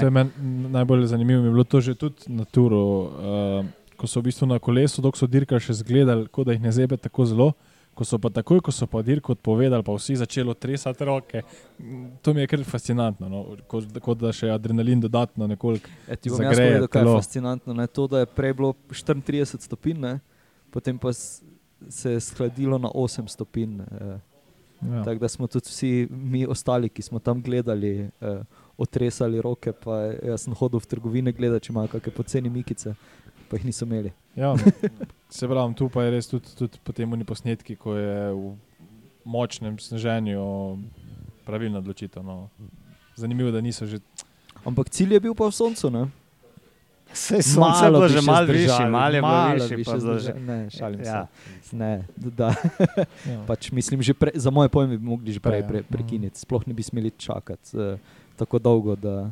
Najbolj 0.69 1.05
zanimivo. 1.05 1.41
Mi 1.41 1.47
je 1.47 1.51
bilo 1.51 1.63
to 1.65 1.81
že 1.81 1.95
tudi 1.95 2.29
na 2.29 2.45
turu, 2.45 2.81
uh, 3.01 3.65
ko 4.01 4.09
so 4.09 4.21
v 4.21 4.31
bistvu 4.31 4.49
na 4.49 4.57
kolesu, 4.57 5.01
dok 5.01 5.17
so 5.17 5.29
dirkali 5.29 5.61
še 5.61 5.77
zgledali, 5.83 6.25
kot 6.33 6.49
da 6.49 6.55
jih 6.55 6.63
ne 6.63 6.73
zebe 6.73 6.97
tako 6.97 7.27
zelo. 7.29 7.51
Ko 7.91 8.05
so 8.07 8.15
pa 8.23 8.29
takoj, 8.31 8.61
ko 8.63 8.71
so 8.71 8.87
pa 8.87 9.01
dirko 9.03 9.35
odpovedali, 9.35 9.83
pa 9.83 9.93
vsi 9.93 10.15
začeli 10.21 10.53
tresati 10.55 11.05
roke, 11.05 11.41
to 12.23 12.33
mi 12.33 12.39
je 12.39 12.47
kar 12.47 12.63
fascinantno. 12.63 13.27
No? 13.27 13.41
Kot, 13.67 13.89
kot 13.99 14.21
da 14.21 14.31
še 14.33 14.47
adrenalin 14.53 15.03
dodatno 15.03 15.43
nekoliko. 15.51 15.91
E, 16.07 16.15
ti 16.15 16.31
bom 16.31 16.39
jaz 16.39 16.55
povedal, 16.55 16.87
kaj 16.87 17.03
je 17.03 17.15
fascinantno. 17.19 17.75
Ne? 17.75 17.89
To, 17.91 18.07
da 18.07 18.23
je 18.23 18.31
prej 18.31 18.55
bilo 18.61 18.71
34 18.95 19.67
stopinj, 19.67 19.99
ne? 20.07 20.13
potem 20.71 20.95
pa 20.95 21.11
se 21.11 22.15
je 22.15 22.23
skladilo 22.23 22.79
na 22.79 22.89
8 22.95 23.27
stopinj. 23.27 23.83
Eh, 23.83 24.19
Ja. 24.81 25.03
Tako 25.03 25.19
da 25.19 25.27
smo 25.27 25.47
tudi 25.47 25.69
vsi 25.69 26.07
mi 26.09 26.45
ostali, 26.45 26.89
ki 26.89 27.01
smo 27.01 27.19
tam 27.19 27.41
gledali, 27.41 28.09
eh, 28.21 28.41
otresali 28.77 29.41
roke. 29.41 29.73
Pa 29.73 29.97
jaz 30.25 30.47
sem 30.47 30.53
hodil 30.53 30.79
v 30.79 30.87
trgovine 30.89 31.31
gledati, 31.31 31.67
če 31.67 31.73
imajo 31.73 31.91
kakšne 31.91 32.13
poceni 32.15 32.49
mikice, 32.49 32.95
pa 33.51 33.59
jih 33.59 33.67
niso 33.67 33.83
imeli. 33.83 34.13
Ja, 34.33 34.55
se 35.29 35.43
pravi, 35.43 35.75
tu 35.75 35.89
pa 35.89 36.03
je 36.03 36.11
res 36.11 36.27
tudi, 36.27 36.47
tudi 36.55 36.79
potem 36.79 37.11
oni 37.11 37.27
posnetki, 37.27 37.75
ko 37.75 37.93
je 37.93 38.31
v 38.31 38.55
močnem 39.27 39.75
sneženju 39.75 40.39
pravilna 41.43 41.77
odločitev. 41.77 42.23
No. 42.23 42.47
Zanimivo, 43.15 43.51
da 43.51 43.59
niso 43.59 43.83
že. 43.85 43.99
Ampak 44.63 44.87
cilj 44.89 45.13
je 45.13 45.19
bil 45.19 45.35
pa 45.35 45.49
v 45.49 45.53
soncu. 45.53 45.91
Ne? 45.91 46.07
Sej 47.11 47.43
sonce 47.43 47.83
je 47.83 47.91
bilo 47.91 48.07
že 48.07 48.21
malo 48.21 48.47
višje, 48.47 48.85
malo 48.87 49.11
je 49.11 49.19
bilo 49.19 49.27
malo 49.27 49.67
bilo 49.67 49.67
že- 49.67 49.99
zdržali. 49.99 50.39
Ne, 50.39 50.59
šalim 50.69 50.99
Ja. 51.03 51.27
se. 51.59 51.75
Ne, 51.75 52.07
da, 52.15 52.55
Ja. 53.27 53.43
pač 53.43 53.67
mislim, 53.67 53.99
že 53.99 54.13
pre, 54.13 54.31
za 54.31 54.47
moje 54.47 54.71
pojme 54.71 54.95
bi 54.95 55.03
mogli 55.03 55.33
že 55.33 55.43
prej 55.43 55.59
ja. 55.59 55.67
pre, 55.67 55.83
prekiniti. 55.83 56.39
Sploh 56.39 56.63
ne 56.63 56.71
bi 56.71 56.79
smeli 56.79 57.11
čakati 57.11 57.75
uh, 57.75 57.99
tako 58.35 58.59
dolgo, 58.59 58.95
da 58.95 59.27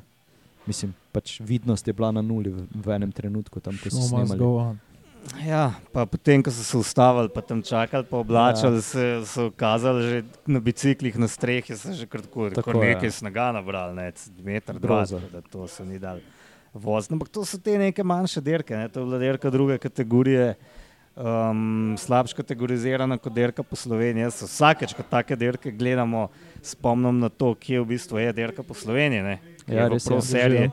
mislim, 0.69 0.93
pač 1.15 1.39
vidnost 1.41 1.87
je 1.89 1.93
bila 1.97 2.11
na 2.15 2.21
nuli 2.21 2.53
v, 2.53 2.67
v 2.69 2.93
enem 2.95 3.11
trenutku, 3.11 3.61
tam 3.63 3.77
ko 3.81 3.89
so 3.89 4.05
snemali. 4.05 4.39
go 4.39 4.53
on. 4.61 4.77
Ja, 5.43 5.75
pa 5.93 6.05
potem, 6.09 6.41
ko 6.41 6.51
so 6.53 6.63
se 6.63 6.77
ustavili, 6.79 7.29
pa 7.33 7.41
tam 7.43 7.59
čakali, 7.61 8.05
pa 8.07 8.17
oblačili, 8.17 8.79
ja. 8.79 8.81
se 8.81 9.05
so 9.27 9.49
kazali 9.51 10.01
že 10.01 10.17
na 10.47 10.61
biciklih 10.63 11.17
na 11.19 11.27
strehi, 11.27 11.75
so 11.75 11.93
že 11.93 12.07
kar 12.07 12.23
tako, 12.23 12.49
Tako, 12.49 12.71
tako 12.71 12.83
ja. 12.83 12.95
nekaj 12.95 13.11
snaga 13.11 13.51
nabrali, 13.59 13.93
ne, 13.97 14.11
meter, 14.45 14.79
dva, 14.79 15.03
da 15.05 15.41
to 15.41 15.67
so 15.67 15.85
ni 15.85 15.99
dal 15.99 16.23
voziti. 16.73 17.13
Ampak 17.13 17.29
to 17.29 17.45
so 17.45 17.59
te 17.59 17.77
neke 17.77 18.03
manjše 18.03 18.41
dirke, 18.41 18.77
ne, 18.77 18.89
to 18.89 19.03
je 19.03 19.05
bila 19.05 19.19
dirka 19.19 19.49
druge 19.49 19.77
kategorije. 19.77 20.55
Um, 21.19 21.97
slabš 21.99 22.31
kategorizirana 22.37 23.17
kot 23.19 23.33
dirka 23.35 23.63
po 23.63 23.75
Sloveniji. 23.75 24.23
Jaz 24.23 24.37
vsakeč, 24.45 24.93
ko 24.95 25.03
take 25.03 25.35
dirke 25.35 25.71
gledamo, 25.75 26.29
spomnim 26.63 27.19
na 27.19 27.27
to, 27.27 27.51
kje 27.59 27.81
v 27.81 27.87
bistvu 27.89 28.21
je 28.21 28.29
dirka 28.37 28.63
po 28.63 28.77
Sloveniji. 28.77 29.25
Ne, 29.25 29.35
ki 29.69 29.75
Ja, 29.75 29.83
je 29.83 29.89
res 29.89 30.01
je, 30.01 30.07
Pro 30.07 30.17
drži, 30.17 30.27
seriji. 30.27 30.71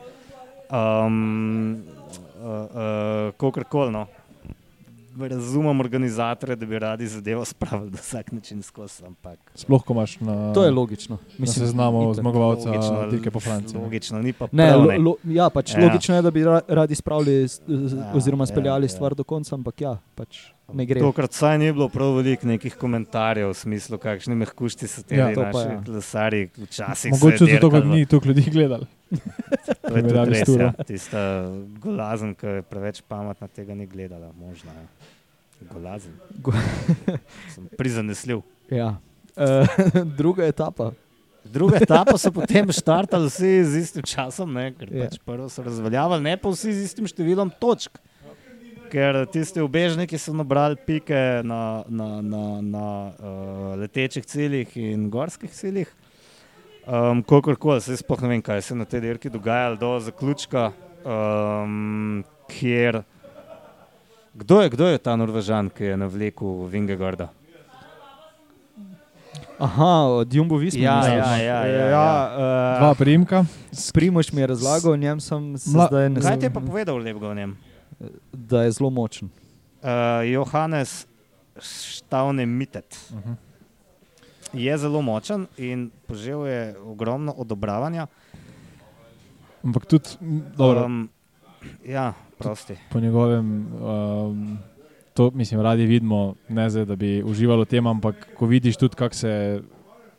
ja. 0.69 1.05
Um, 1.05 1.83
uh, 2.35 2.43
uh, 2.43 3.31
Kakorkoli. 3.33 3.91
No. 3.91 4.07
Razumem 5.19 5.79
organizatorje, 5.79 6.55
da 6.55 6.65
bi 6.65 6.79
radi 6.79 7.07
zadevo 7.07 7.45
spravili 7.51 7.91
na 7.91 7.97
vsak 7.97 8.31
način 8.31 8.61
skozi. 8.61 9.03
Ampak 9.03 9.39
Sploh, 9.55 9.83
ko 9.83 9.93
imaš 9.93 10.19
na, 10.19 10.53
To 10.53 10.63
je 10.63 10.71
logično. 10.71 11.17
seznamu 11.47 12.03
itak. 12.03 12.15
zmagovalca 12.15 12.69
logično, 12.69 13.07
dirke 13.07 13.31
po 13.31 13.39
Franciji. 13.39 13.77
ne. 13.77 13.83
Logično, 13.83 14.21
ni 14.21 14.33
pa 14.33 14.47
Ne, 14.51 14.67
prav, 14.67 14.79
lo, 14.79 14.87
ne. 14.87 14.97
lo, 14.97 15.15
ja, 15.25 15.49
pač 15.49 15.73
Ja. 15.73 15.79
ja. 15.79 15.85
Logično 15.85 16.15
je, 16.15 16.21
da 16.21 16.31
bi 16.31 16.43
ra, 16.43 16.61
radi 16.69 16.95
spravili 16.95 17.41
Ja, 17.41 18.11
oziroma 18.13 18.41
ja, 18.41 18.45
speljali 18.47 18.85
ja. 18.85 18.89
stvar 18.89 19.15
do 19.15 19.23
konca, 19.23 19.55
ampak 19.55 19.81
ja, 19.81 19.97
pač 20.15 20.37
ne 20.73 20.85
gre. 20.85 20.99
Tokrat 20.99 21.33
saj 21.33 21.57
ni 21.57 21.71
bilo 21.71 21.87
prav 21.89 22.15
veliko 22.15 22.47
nekih 22.47 22.75
komentarjev 22.75 23.49
v 23.49 23.55
smislu, 23.55 23.97
kakšni 23.97 24.35
mehkušti 24.35 24.87
so 24.87 25.01
ti 25.01 25.15
Ja, 25.15 25.29
naši 25.29 25.63
ja. 25.65 25.81
kolesarji. 25.81 26.49
Včasih 26.57 27.11
Mogoče 27.11 27.45
zato, 27.45 27.69
ker 27.69 27.85
ni 27.85 28.05
toliko 28.05 28.27
ljudi 28.27 28.45
gledali. 28.51 28.87
To 29.87 29.95
je 29.95 30.03
tudi 30.03 30.23
res, 30.29 30.49
ja. 30.49 30.73
Tista 30.83 31.19
golazen, 31.79 32.33
ki 32.35 32.45
je 32.47 32.61
preveč 32.61 32.99
pametna, 33.01 33.47
tega 33.47 33.71
ni 33.71 33.87
gledala. 33.87 34.33
Možno, 34.35 34.67
ja. 34.67 34.83
Golazen. 35.71 36.11
Go- 36.37 36.51
Sem 37.53 37.69
prizanesljiv. 37.77 38.41
Ja. 38.69 38.97
Uh, 39.33 39.63
druga 40.19 40.43
etapa. 40.45 40.91
Druga 41.45 41.79
etapa 41.79 42.17
so 42.19 42.27
potem 42.35 42.67
štartali 42.67 43.29
vsi 43.31 43.63
z 43.63 43.79
istim 43.79 44.03
časom, 44.03 44.51
ne, 44.51 44.73
ker 44.75 44.91
Ja. 44.91 45.07
pač 45.07 45.15
prvo 45.23 45.47
so 45.47 45.63
razveljavili, 45.63 46.19
ne 46.21 46.35
pa 46.37 46.51
vsi 46.51 46.73
z 46.75 46.83
istim 46.83 47.07
številom 47.07 47.53
točk. 47.55 47.95
Ker 48.87 49.25
tisti 49.31 49.61
ubežniki 49.61 50.17
so 50.17 50.33
nabrali 50.33 50.77
pike 50.79 51.41
na, 51.43 51.83
na, 51.89 52.21
na, 52.21 52.43
na 52.61 52.85
uh, 53.11 53.75
letečih 53.79 54.25
ciljih 54.25 54.77
in 54.77 55.09
gorskih 55.09 55.51
ciljih. 55.51 55.91
Um, 56.87 57.23
Kakorkoli, 57.23 57.81
se 57.83 57.97
sploh 57.99 58.21
ne 58.23 58.29
vem, 58.31 58.41
kaj 58.41 58.61
se 58.61 58.73
je 58.73 58.77
na 58.79 58.85
tej 58.87 59.01
dirki 59.03 59.29
dogajalo 59.29 59.75
do 59.75 59.89
zaključka, 59.99 60.71
um, 61.03 62.23
kjer. 62.47 63.01
Kdo 64.33 64.61
je, 64.61 64.69
kdo 64.69 64.87
je 64.87 64.97
ta 64.97 65.15
Norvežan, 65.19 65.69
ki 65.69 65.91
je 65.91 65.97
navlekel 65.97 66.63
Vingegorda? 66.71 67.27
Aha, 69.59 70.21
od 70.21 70.33
Jumbo 70.33 70.57
Visma. 70.57 70.83
Ja, 70.83 70.97
misliš? 70.97 71.17
ja, 71.17 71.37
ja, 71.37 71.65
ja, 71.65 71.77
ja. 71.77 71.87
ja 71.89 72.77
Dva 72.79 72.95
primka, 72.95 73.45
Primoš 73.93 74.31
mi 74.31 74.41
je 74.41 74.47
razlagal, 74.47 74.91
o 74.91 74.97
njem 74.97 75.19
sem 75.19 75.57
se 75.57 75.69
Mla- 75.69 75.87
zdaj 75.87 76.09
ne 76.09 76.21
Kaj 76.21 76.39
ti 76.39 76.45
je 76.45 76.53
pa 76.53 76.59
povedal 76.59 76.97
lepega 76.97 77.27
o 77.27 77.33
njem? 77.33 77.57
Da 78.33 78.63
je 78.63 78.71
zelo 78.71 78.89
močen. 78.89 79.29
Uh, 79.81 79.89
Johannes 80.25 81.07
Štavne 81.61 82.45
Mitet 82.45 83.11
uh 83.13 83.17
-huh. 83.17 83.35
je 84.53 84.77
zelo 84.77 85.01
močen 85.01 85.47
in 85.57 85.91
požel 86.07 86.47
je 86.47 86.75
ogromno 86.79 87.31
odobravanja. 87.37 88.07
ampak 89.63 89.85
tudi 89.85 90.09
dobro, 90.57 90.85
Um, 90.85 91.09
ja, 91.85 92.13
prosti. 92.37 92.75
po 92.91 92.99
njegovem, 92.99 93.67
um, 93.83 94.57
to 95.13 95.31
mislim, 95.33 95.61
radi 95.61 95.85
vidimo, 95.85 96.35
ne 96.49 96.69
zdaj, 96.69 96.85
da 96.85 96.95
bi 96.95 97.23
uživali 97.23 97.61
v 97.61 97.65
tem, 97.65 97.87
ampak 97.87 98.27
ko 98.37 98.45
vidiš 98.45 98.77
tudi, 98.77 98.95
kako 98.95 99.15
se 99.15 99.61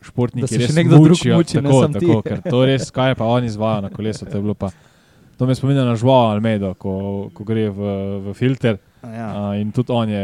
športniki 0.00 0.42
Da 0.42 0.46
se 0.46 0.58
res 0.58 0.70
še 0.70 0.74
nekdo 0.74 0.96
drug 0.96 1.08
mučijo, 1.08 1.36
muči, 1.36 1.56
ne 1.56 1.62
tako, 1.62 1.86
ti. 1.86 1.92
tako, 1.92 2.22
ker 2.22 2.42
to 2.50 2.64
res, 2.66 2.90
kaj 2.90 3.10
je 3.10 3.14
pa 3.14 3.24
on 3.24 3.44
izvaja 3.44 3.80
na 3.80 3.90
kolesu, 3.90 4.26
to 4.26 4.36
je 4.36 4.42
bilo 4.42 4.54
pa. 4.54 4.70
To 5.38 5.46
me 5.46 5.54
spominja 5.54 5.84
na 5.86 5.94
žval 5.94 6.32
Almedo, 6.34 6.72
ko, 6.74 7.30
ko 7.30 7.44
gre 7.46 7.68
v, 7.70 7.80
v 8.26 8.34
filter. 8.34 8.78
Ja. 9.06 9.54
Uh, 9.54 9.60
in 9.62 9.70
tudi 9.70 9.94
on 9.94 10.10
je, 10.10 10.22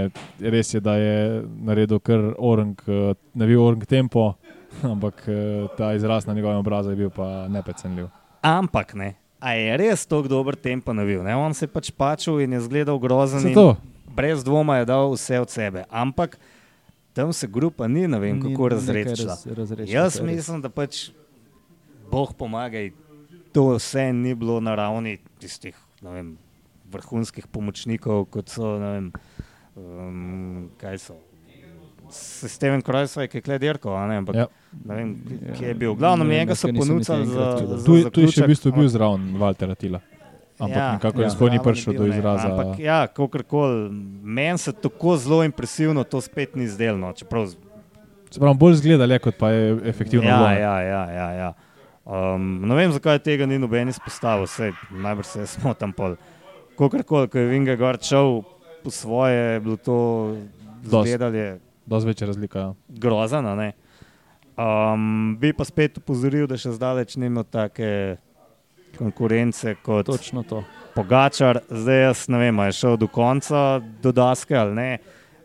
res 0.51 0.75
je, 0.75 0.81
da 0.83 0.97
je 0.99 1.45
naredil 1.63 2.01
kar 2.03 2.33
orang, 2.35 2.75
uh, 2.91 3.15
ne 3.39 3.47
bil 3.47 3.63
orang 3.63 3.87
tempo, 3.87 4.33
ampak 4.93 5.23
uh, 5.31 5.71
ta 5.79 5.93
izraz 5.95 6.27
na 6.27 6.35
njegovem 6.35 6.59
obrazu 6.59 6.91
je 6.91 6.97
bil 6.97 7.13
pa 7.15 7.47
neprecenljiv. 7.47 8.11
Ampak 8.43 8.95
ne. 8.99 9.15
A 9.39 9.55
je 9.55 9.77
res 9.79 10.03
tako 10.09 10.27
dober 10.29 10.57
tempo 10.59 10.91
navil? 10.93 11.23
Ne? 11.23 11.37
On 11.37 11.55
se 11.55 11.69
je 11.69 11.71
pač 11.71 11.93
pačil 11.95 12.41
in 12.43 12.59
je 12.59 12.65
zgledal 12.67 12.99
grozen. 12.99 13.45
Brez 14.15 14.43
dvoma 14.45 14.81
je 14.83 14.89
dal 14.89 15.15
vse 15.15 15.41
od 15.41 15.51
sebe. 15.51 15.85
Ampak 15.91 16.39
tam 17.15 17.31
se 17.33 17.47
grupa 17.47 17.87
ni, 17.87 18.09
ne 18.09 18.19
vem, 18.19 18.43
kako 18.43 18.69
razrešila. 18.75 19.35
raz- 19.35 19.47
razrešila, 19.47 19.95
Jaz 19.95 20.19
mislim, 20.21 20.59
da 20.63 20.69
pač 20.69 21.11
Bog 22.11 22.35
pomaga, 22.35 22.79
to 23.55 23.69
vse 23.73 24.11
ni 24.13 24.35
bilo 24.35 24.59
na 24.59 24.75
ravni 24.75 25.15
tistih 25.39 25.73
ne 26.03 26.11
vem, 26.11 26.29
vrhunskih 26.87 27.47
pomočnikov, 27.49 28.27
kot 28.27 28.51
so, 28.51 28.75
ne 28.77 28.91
vem, 28.91 29.07
um, 29.75 30.19
kaj 30.77 30.99
so. 31.01 31.15
Steven 32.11 32.83
Krojsvaj, 32.83 33.27
ki 33.27 33.39
je 33.39 33.43
kledirko, 33.43 33.89
ampak 33.91 34.37
Ja. 34.37 34.47
ne 34.85 34.95
vem, 34.95 35.09
kje 35.55 35.67
je 35.67 35.75
bil. 35.75 35.95
Glavno 35.95 36.25
Ne 36.25 36.35
njega 36.37 36.55
so 36.55 36.69
ponudili 36.69 37.03
za, 37.03 37.17
videl. 37.17 37.67
za 37.71 37.85
tu, 37.85 37.97
je- 37.97 38.11
tu 38.11 38.21
je 38.21 38.29
še 38.29 38.43
v 38.43 38.49
bistvu 38.49 38.73
bil 38.73 38.89
zraven 38.89 39.35
Walter 39.35 39.71
Attila. 39.71 40.01
Ampak 40.55 40.77
ja, 40.77 40.93
nekako 40.93 41.19
ja. 41.19 41.25
ja, 41.25 41.31
sploh 41.31 41.51
ni 41.51 41.59
prišel 41.59 41.95
do 41.95 42.05
ne. 42.05 42.15
izraza. 42.15 42.47
Ampak, 42.47 42.79
ja, 42.79 43.07
kakorkoli, 43.09 43.91
meni 44.23 44.59
se 44.59 44.73
tako 44.73 45.17
zelo 45.17 45.43
impresivno 45.43 46.05
to 46.05 46.21
spet 46.21 46.55
ni 46.55 46.69
zdelo. 46.69 46.99
No, 46.99 47.13
čeprav 47.13 47.49
Se 48.31 48.39
pravi, 48.39 48.55
bolj 48.57 48.75
zgleda, 48.77 49.07
le, 49.07 49.19
kot 49.19 49.35
pa 49.37 49.51
je 49.51 49.79
efektivno. 49.85 50.23
ja, 50.25 50.37
bilo, 50.37 50.49
ne. 50.49 50.61
ja, 50.61 50.77
ja, 50.83 51.03
ja, 51.09 51.29
ja. 51.33 51.51
Um, 52.05 52.61
ne 52.69 52.77
vem, 52.77 52.93
zakaj 52.93 53.23
tega 53.25 53.47
ni 53.49 53.57
noben 53.59 53.89
izpostavil, 53.89 54.45
vse 54.45 54.75
najbrž 54.93 55.27
se 55.27 55.47
smo 55.55 55.73
tam 55.75 55.93
pol. 55.97 56.19
Kakorkoli, 56.77 57.31
ko 57.33 57.39
je 57.39 57.49
Vinga 57.49 57.79
gor 57.81 57.97
šel 58.03 58.43
po 58.85 58.91
svoje, 58.93 59.39
je 59.55 59.61
bilo 59.61 59.77
to 59.77 59.97
zgledali 60.85 61.61
Dosti 61.87 62.09
večja 62.09 62.27
razlika. 62.27 62.59
Ja. 62.59 62.75
grozno. 62.89 63.55
ne. 63.55 63.73
Um, 64.57 65.37
bi 65.41 65.53
pa 65.53 65.65
spet 65.65 65.99
upozoril, 65.99 66.47
da 66.47 66.57
še 66.61 66.77
zdaleč 66.77 67.17
nima 67.17 67.43
take 67.43 68.17
konkurence 68.99 69.75
kot 69.83 70.07
Točno 70.07 70.45
to. 70.47 70.63
Pogačar, 70.95 71.59
zdaj 71.71 72.03
jaz 72.03 72.29
ne 72.31 72.39
vem, 72.39 72.61
je 72.69 72.77
šel 72.79 72.99
do 73.01 73.09
konca, 73.11 73.81
do 74.03 74.13
daske 74.15 74.55
ali 74.55 74.75
ne. 74.75 74.91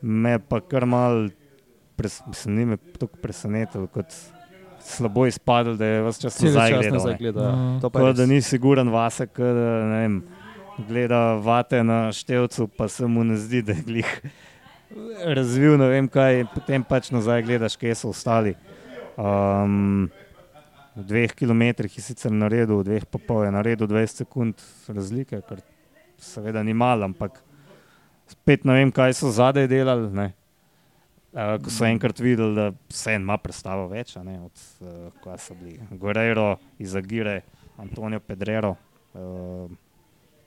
Me 0.01 0.37
pa 0.39 0.59
kar 0.61 0.85
mal, 0.85 1.31
pres, 1.97 2.19
mislim, 2.27 2.55
ni 2.55 2.65
me 2.65 2.77
tako 2.77 3.17
presenetilo, 3.23 3.87
kot 3.87 4.13
slabo 4.81 5.25
izpadlo, 5.27 5.75
da 5.75 5.85
je 5.85 6.03
vse 6.03 6.21
čas 6.21 6.41
nazaj 6.41 6.71
gledal. 6.71 6.93
nazaj 6.93 7.17
gleda. 7.19 7.41
ja. 7.41 7.79
To 7.81 7.89
pa 7.89 7.99
je 7.99 8.05
Kot 8.05 8.15
da 8.15 8.23
res. 8.23 8.29
ni 8.29 8.41
siguren 8.41 8.89
vase, 8.89 9.27
ne 9.37 9.99
vem, 9.99 10.23
gleda 10.87 11.33
vate 11.43 11.83
na 11.83 12.11
števcu, 12.11 12.67
pa 12.77 12.87
se 12.87 13.07
mu 13.07 13.23
ne 13.23 13.37
zdi, 13.37 13.61
da 13.61 13.73
je 13.73 13.83
glih 13.83 14.21
razvil 15.25 15.77
ne 15.77 15.87
vem 15.89 16.07
kaj, 16.09 16.45
potem 16.53 16.83
pač 16.83 17.11
nazaj 17.11 17.43
gledaš, 17.43 17.75
kje 17.77 17.95
so 17.95 18.09
ostali. 18.09 18.55
Um, 19.19 20.09
v 20.95 21.03
dveh 21.05 21.35
kilometrih 21.35 21.97
je 21.97 22.03
sicer 22.03 22.31
naredil, 22.31 22.79
v 22.81 22.87
dveh 22.87 23.05
pa 23.05 23.19
pol 23.21 23.45
je 23.45 23.51
naredil 23.53 23.87
20 23.87 24.23
sekund 24.23 24.63
razlike, 24.87 25.41
kar 25.47 25.61
seveda 26.19 26.63
ni 26.63 26.73
malo, 26.73 27.05
ampak 27.05 27.37
spet 28.27 28.65
ne 28.65 28.79
vem, 28.79 28.91
kaj 28.91 29.13
so 29.13 29.31
zadaj 29.31 29.67
delali. 29.67 30.09
Ne. 30.11 30.33
Uh, 31.29 31.59
ko 31.61 31.69
so 31.69 31.85
enkrat 31.85 32.19
videli, 32.19 32.55
da 32.55 32.71
se 32.89 33.13
en 33.13 33.21
ima 33.21 33.35
predstavo 33.37 33.83
več, 33.87 34.15
ne, 34.25 34.39
od 34.41 34.61
uh, 34.81 35.11
kaj 35.23 35.37
so 35.37 35.53
bili. 35.53 35.77
Guerrero, 35.91 36.55
Izagire, 36.81 37.41
Antonijo 37.77 38.19
Pedrero, 38.25 38.71
uh, 39.13 39.69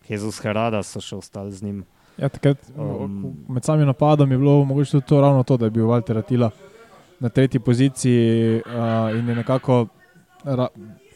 Jezus 0.08 0.40
Herada 0.42 0.82
so 0.82 1.00
še 1.00 1.20
ostali 1.20 1.54
z 1.54 1.68
njim. 1.68 1.84
Ja, 2.18 2.28
takrat, 2.28 2.58
Um, 2.76 3.32
med 3.48 3.64
samim 3.64 3.86
napadom 3.86 4.32
je 4.32 4.38
bilo 4.38 4.64
mogoče 4.64 4.90
tudi 4.90 5.06
to 5.06 5.20
ravno 5.20 5.42
to, 5.42 5.56
da 5.56 5.66
je 5.66 5.70
bil 5.70 5.86
Walter 5.86 6.18
Atila 6.18 6.50
na 7.20 7.28
tretji 7.28 7.60
poziciji 7.60 8.58
uh, 8.66 9.14
in 9.16 9.28
je 9.28 9.34
nekako 9.34 9.86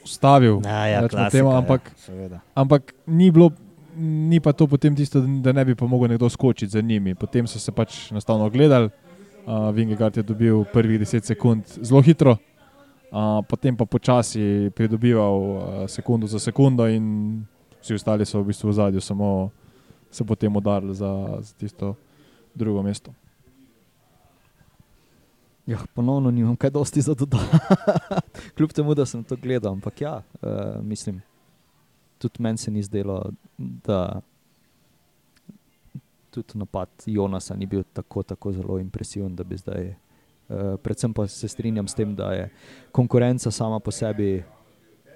ustavil. 0.05 0.61
Ja, 0.65 0.87
ja, 0.87 1.01
klasika, 1.09 1.31
temu, 1.31 1.51
ja, 1.51 1.59
ampak 1.59 1.91
seveda. 1.97 2.41
ampak 2.55 2.95
ni 3.07 3.31
bilo. 3.31 3.51
Ni 3.99 4.41
pa 4.45 4.53
to 4.53 4.67
potem 4.69 4.93
tisto, 4.93 5.23
da 5.41 5.53
ne 5.57 5.65
bi 5.65 5.75
pa 5.75 5.87
mogel 5.89 6.11
nekdo 6.13 6.29
skočiti 6.29 6.69
za 6.73 6.81
njimi. 6.85 7.15
Potem 7.15 7.47
so 7.49 7.59
se 7.59 7.73
pač 7.73 8.11
enostavno 8.13 8.51
gledali. 8.53 8.91
Uh, 9.47 9.71
Vingegard 9.75 10.17
je 10.17 10.23
dobil 10.23 10.65
prvih 10.73 11.01
10 11.01 11.23
sekund 11.23 11.63
zelo 11.83 12.01
hitro, 12.03 12.33
uh, 12.35 13.47
potem 13.49 13.77
pa 13.77 13.87
počasi 13.87 14.71
pridobival 14.75 15.39
uh, 15.39 15.61
sekundo 15.87 16.27
za 16.27 16.39
sekundo, 16.39 16.89
in 16.91 17.47
vsi 17.79 17.95
ostali 17.95 18.27
so 18.27 18.43
v 18.43 18.51
bistvu 18.51 18.69
v 18.69 18.73
zadju, 18.75 19.01
samo 19.01 19.51
se 20.11 20.25
potem 20.25 20.57
udarili 20.57 20.95
za, 20.95 21.39
za 21.41 21.55
tisto 21.55 21.95
drugo 22.55 22.83
mesto. 22.83 23.15
Ja, 25.67 25.79
ponovno 25.95 26.31
nimam 26.31 26.57
kaj 26.57 26.71
dosti 26.71 27.01
za 27.01 27.15
dodati. 27.15 27.47
Kljub 28.57 28.73
temu, 28.73 28.95
da 28.95 29.07
sem 29.07 29.25
to 29.25 29.37
gledal, 29.37 29.73
ampak 29.73 30.01
ja, 30.01 30.23
uh, 30.43 30.83
mislim, 30.83 31.23
tudi 32.19 32.43
meni 32.43 32.59
se 32.59 32.71
ni 32.71 32.83
zdelo, 32.83 33.31
da 33.59 34.21
tudi 36.37 36.59
napad 36.59 36.89
Jonasa 37.07 37.57
ni 37.57 37.67
bil 37.67 37.83
tako, 37.93 38.23
tako 38.23 38.53
zelo 38.53 38.79
impresiven, 38.79 39.37
da 39.37 39.45
bi 39.45 39.57
zdaj. 39.57 39.95
Uh, 40.47 40.77
predvsem 40.79 41.13
pa 41.13 41.27
se 41.27 41.49
strinjam 41.49 41.89
s 41.89 41.95
tem, 41.95 42.15
da 42.15 42.31
je 42.33 42.51
konkurenca 42.93 43.51
sama 43.51 43.81
po 43.81 43.91
sebi, 43.91 44.45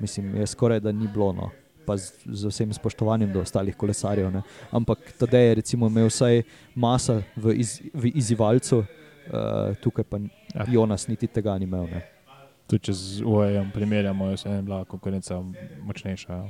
mislim, 0.01 0.35
je 0.37 0.47
skoraj 0.47 0.81
da 0.81 0.93
ni 0.93 1.09
bilo. 1.09 1.33
No. 1.33 1.51
Pa 1.87 1.97
z, 1.97 2.12
z 2.27 2.51
vsem 2.51 2.73
spoštovanjem 2.75 3.33
do 3.33 3.41
ostalih 3.41 3.77
kolesarjev. 3.77 4.31
Ne. 4.31 4.43
Ampak 4.71 5.12
tedaj 5.18 5.47
je 5.47 5.55
recimo, 5.55 5.87
imel 5.87 6.11
vsaj 6.11 6.43
masa 6.75 7.23
v, 7.37 7.55
iz, 7.62 7.79
v 7.95 8.11
izivalcu, 8.14 8.83
uh, 8.83 9.77
tukaj 9.83 10.05
pa 10.05 10.18
Ja. 10.55 10.64
Jonas 10.68 11.09
niti 11.09 11.27
tega 11.27 11.59
ni 11.59 11.64
imel. 11.64 11.87
Ne. 11.91 12.03
Tudi 12.66 12.91
če 12.91 12.93
z 12.93 13.23
UAE 13.27 13.62
primerjamo, 13.75 14.31
je 14.31 14.62
bila 14.62 14.85
konkurenca 14.85 15.41
močnejša. 15.87 16.33
Ja. 16.35 16.49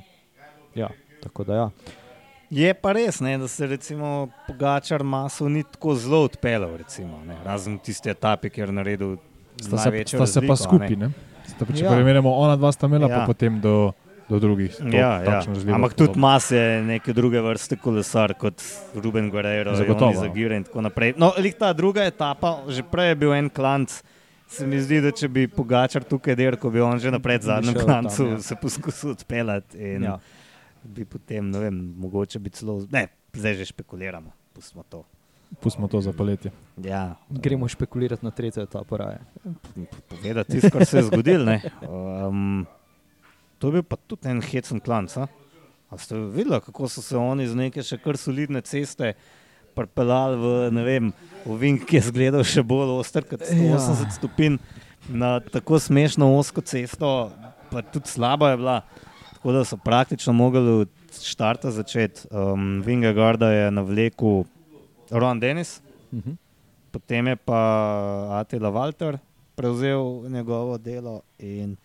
Ja, 0.75 0.89
tako 1.23 1.45
da 1.45 1.55
ja. 1.55 1.71
Je 2.51 2.75
pa 2.75 2.93
res, 2.93 3.21
ne, 3.21 3.39
da 3.39 3.49
se 3.49 3.67
recimo 3.67 4.29
Pogačar 4.47 5.03
maso 5.05 5.49
ni 5.49 5.63
tako 5.63 5.95
zelo 5.95 6.25
odpeljal, 6.25 6.77
recimo, 6.77 7.21
ne, 7.25 7.37
razen 7.45 7.79
tiste 7.79 8.11
etape, 8.11 8.51
kjer 8.51 8.69
je 8.69 8.73
naredil 8.73 9.17
Sta, 9.57 9.79
se, 9.79 10.05
sta 10.07 10.27
se 10.27 10.41
pa 10.43 10.57
skupaj. 10.57 10.97
ne. 10.97 11.11
Sta 11.47 11.67
če 11.67 11.85
Ja. 11.85 11.91
ja. 11.91 11.95
primerjamo, 11.95 12.33
ona 12.33 12.57
dva 12.57 12.73
sta 12.73 12.87
imela, 12.87 13.07
ja. 13.07 13.21
Pa 13.21 13.27
potem 13.27 13.61
do, 13.61 13.93
do 14.29 14.39
drugih. 14.39 14.75
To, 14.75 14.89
Ja, 14.89 15.23
ja. 15.23 15.43
Ampak 15.71 15.95
tudi 15.95 16.19
Mas 16.19 16.51
je 16.51 16.83
neke 16.83 17.13
druge 17.13 17.41
vrste 17.41 17.77
kolesar 17.77 18.35
kot 18.35 18.63
Ruben 18.95 19.31
Guerrero, 19.31 19.75
Zagotovo. 19.75 20.15
Zagire 20.15 20.57
in 20.57 20.65
tako 20.65 20.81
naprej. 20.81 21.15
No, 21.17 21.31
lih 21.39 21.55
ta 21.55 21.73
druga 21.73 22.03
etapa, 22.03 22.65
že 22.67 22.83
prej 22.83 23.09
je 23.09 23.15
bil 23.17 23.35
en 23.35 23.51
klanc. 23.51 24.03
Se 24.49 24.67
mi 24.67 24.81
zdi, 24.83 24.99
da 24.99 25.13
če 25.13 25.29
bi 25.29 25.47
Pogačar 25.47 26.03
tukaj 26.03 26.35
dirkal, 26.35 26.71
bi 26.71 26.81
on 26.81 26.99
že 26.99 27.11
naprej 27.11 27.39
v 27.39 27.41
Bi 27.41 27.47
zadnjem 27.47 27.75
šel 27.75 27.85
klancu 27.85 28.23
tam, 28.25 28.33
ja. 28.33 28.43
se 28.43 28.55
poskusil 28.57 29.11
odpeljati. 29.11 29.79
In 29.79 30.03
Ja. 30.03 30.19
Bi 30.83 31.05
potem, 31.05 31.51
ne 31.51 31.59
vem, 31.59 31.95
mogoče 31.97 32.39
bi 32.39 32.51
celo, 32.51 32.87
ne, 32.91 33.07
zdaj 33.33 33.55
že 33.55 33.65
špekuliramo, 33.67 34.31
pustimo 34.53 34.83
to. 34.83 35.05
Pustimo 35.61 35.89
to 35.89 36.01
za 36.01 36.13
poletje. 36.13 36.53
Ja, 36.77 37.17
Gremo 37.29 37.69
špekulirati 37.69 38.23
na 38.23 38.31
tretjo 38.31 38.63
etapo. 38.63 38.97
Raje. 38.97 39.19
povedati 40.09 40.53
tisto, 40.53 40.71
kar 40.71 40.87
se 40.87 40.97
je 40.97 41.03
zgodilo. 41.03 41.45
ne. 41.45 41.59
Um, 41.83 42.67
to 43.59 43.67
je 43.67 43.73
bil 43.73 43.83
pa 43.83 43.97
tudi 43.99 44.29
en 44.29 44.41
hecen 44.41 44.81
klanc. 44.81 45.17
a? 45.17 45.27
A 45.91 45.99
ste 45.99 46.15
videli, 46.17 46.61
kako 46.61 46.89
so 46.89 47.03
se 47.03 47.17
oni 47.17 47.49
z 47.49 47.55
neke 47.57 47.83
še 47.83 47.99
kar 47.99 48.15
solidne 48.17 48.61
ceste 48.61 49.15
pripeljali 49.75 50.37
v, 50.37 50.47
ne 50.71 50.83
vem, 50.83 51.13
v 51.45 51.57
Vink, 51.57 51.83
ki 51.85 51.97
je 51.97 52.03
zgledal 52.05 52.45
še 52.45 52.63
bolj 52.63 52.95
oster 52.97 53.25
kot 53.25 53.43
180 53.43 54.07
Ja. 54.07 54.11
stopinj 54.11 54.59
na 55.09 55.41
tako 55.41 55.79
smešno 55.79 56.31
osko 56.37 56.61
cesto, 56.61 57.33
pa 57.71 57.83
tudi 57.83 58.07
slaba 58.07 58.51
je 58.51 58.57
bila. 58.57 58.79
Tako 59.41 59.53
da 59.53 59.65
so 59.65 59.77
praktično 59.77 60.33
mogli 60.33 60.61
od 60.61 60.89
štarta 61.23 61.71
začeti. 61.71 62.21
Um, 62.31 62.83
Vingegarda 62.83 63.49
je 63.49 63.71
na 63.71 63.81
vleku 63.83 64.45
Ron 65.11 65.41
Dennis, 65.41 65.81
Mhm. 66.13 66.31
potem 66.91 67.27
je 67.27 67.37
pa 67.37 67.61
Atila 68.33 68.69
Walter 68.71 69.19
prevzel 69.55 70.29
njegovo 70.29 70.79
delo 70.79 71.23
in 71.39 71.77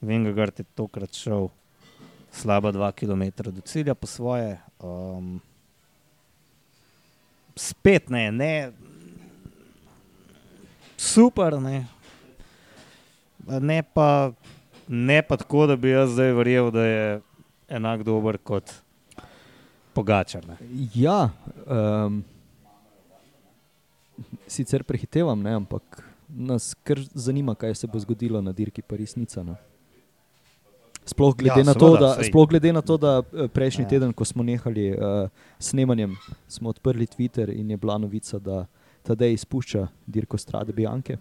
Vingegard 0.00 0.58
je 0.58 0.64
tokrat 0.64 1.12
šel 1.12 1.48
slaba 2.32 2.72
dva 2.72 2.92
km 2.92 3.22
do 3.36 3.60
cilja 3.60 3.94
po 3.94 4.06
svoje. 4.06 4.58
Um, 4.80 5.40
spet 7.56 8.08
ne, 8.08 8.32
ne, 8.32 8.72
super, 10.96 11.52
ne. 11.54 11.86
Ne 13.46 13.82
pa, 13.84 14.32
ne 14.88 15.22
pa 15.22 15.36
tako, 15.36 15.66
da 15.66 15.76
bi 15.76 15.90
jaz 15.90 16.10
zdaj 16.12 16.32
verjel, 16.32 16.70
da 16.70 16.84
je 16.84 17.20
enak 17.68 18.02
dober 18.02 18.38
kot 18.38 18.72
Pogačar. 19.94 20.44
Ne. 20.48 20.56
Ja, 20.94 21.30
um, 21.66 22.24
sicer 24.46 24.84
prehitevam, 24.84 25.40
ne, 25.42 25.54
ampak 25.56 26.02
nas 26.28 26.74
kar 26.84 27.00
zanima, 27.14 27.54
kaj 27.54 27.74
se 27.74 27.86
bo 27.86 27.98
zgodilo 27.98 28.42
na 28.42 28.52
dirki 28.52 28.82
Paris-Nica. 28.82 29.42
No. 29.42 29.56
Sploh 31.06 31.36
glede, 31.36 31.60
Ja, 31.60 31.62
ja, 31.62 31.64
na 31.64 31.74
to, 31.74 31.96
da, 31.96 32.14
saj. 32.14 32.24
sploh 32.24 32.48
glede 32.48 32.72
na 32.72 32.82
to, 32.82 32.96
da 32.96 33.22
eh, 33.22 33.48
prejšnji 33.48 33.82
Ja. 33.82 33.86
ja. 33.86 33.90
teden, 33.90 34.12
ko 34.12 34.24
smo 34.24 34.42
nehali 34.42 34.90
uh, 34.90 35.28
snemanjem, 35.58 36.16
smo 36.48 36.68
odprli 36.68 37.06
Twitter 37.06 37.50
in 37.54 37.70
je 37.70 37.76
bila 37.76 37.98
novica, 37.98 38.38
da 38.38 38.66
Tadej 39.02 39.32
izpušča 39.32 39.86
dirko 40.06 40.38
Strade 40.38 40.72
Bianke. 40.72 41.16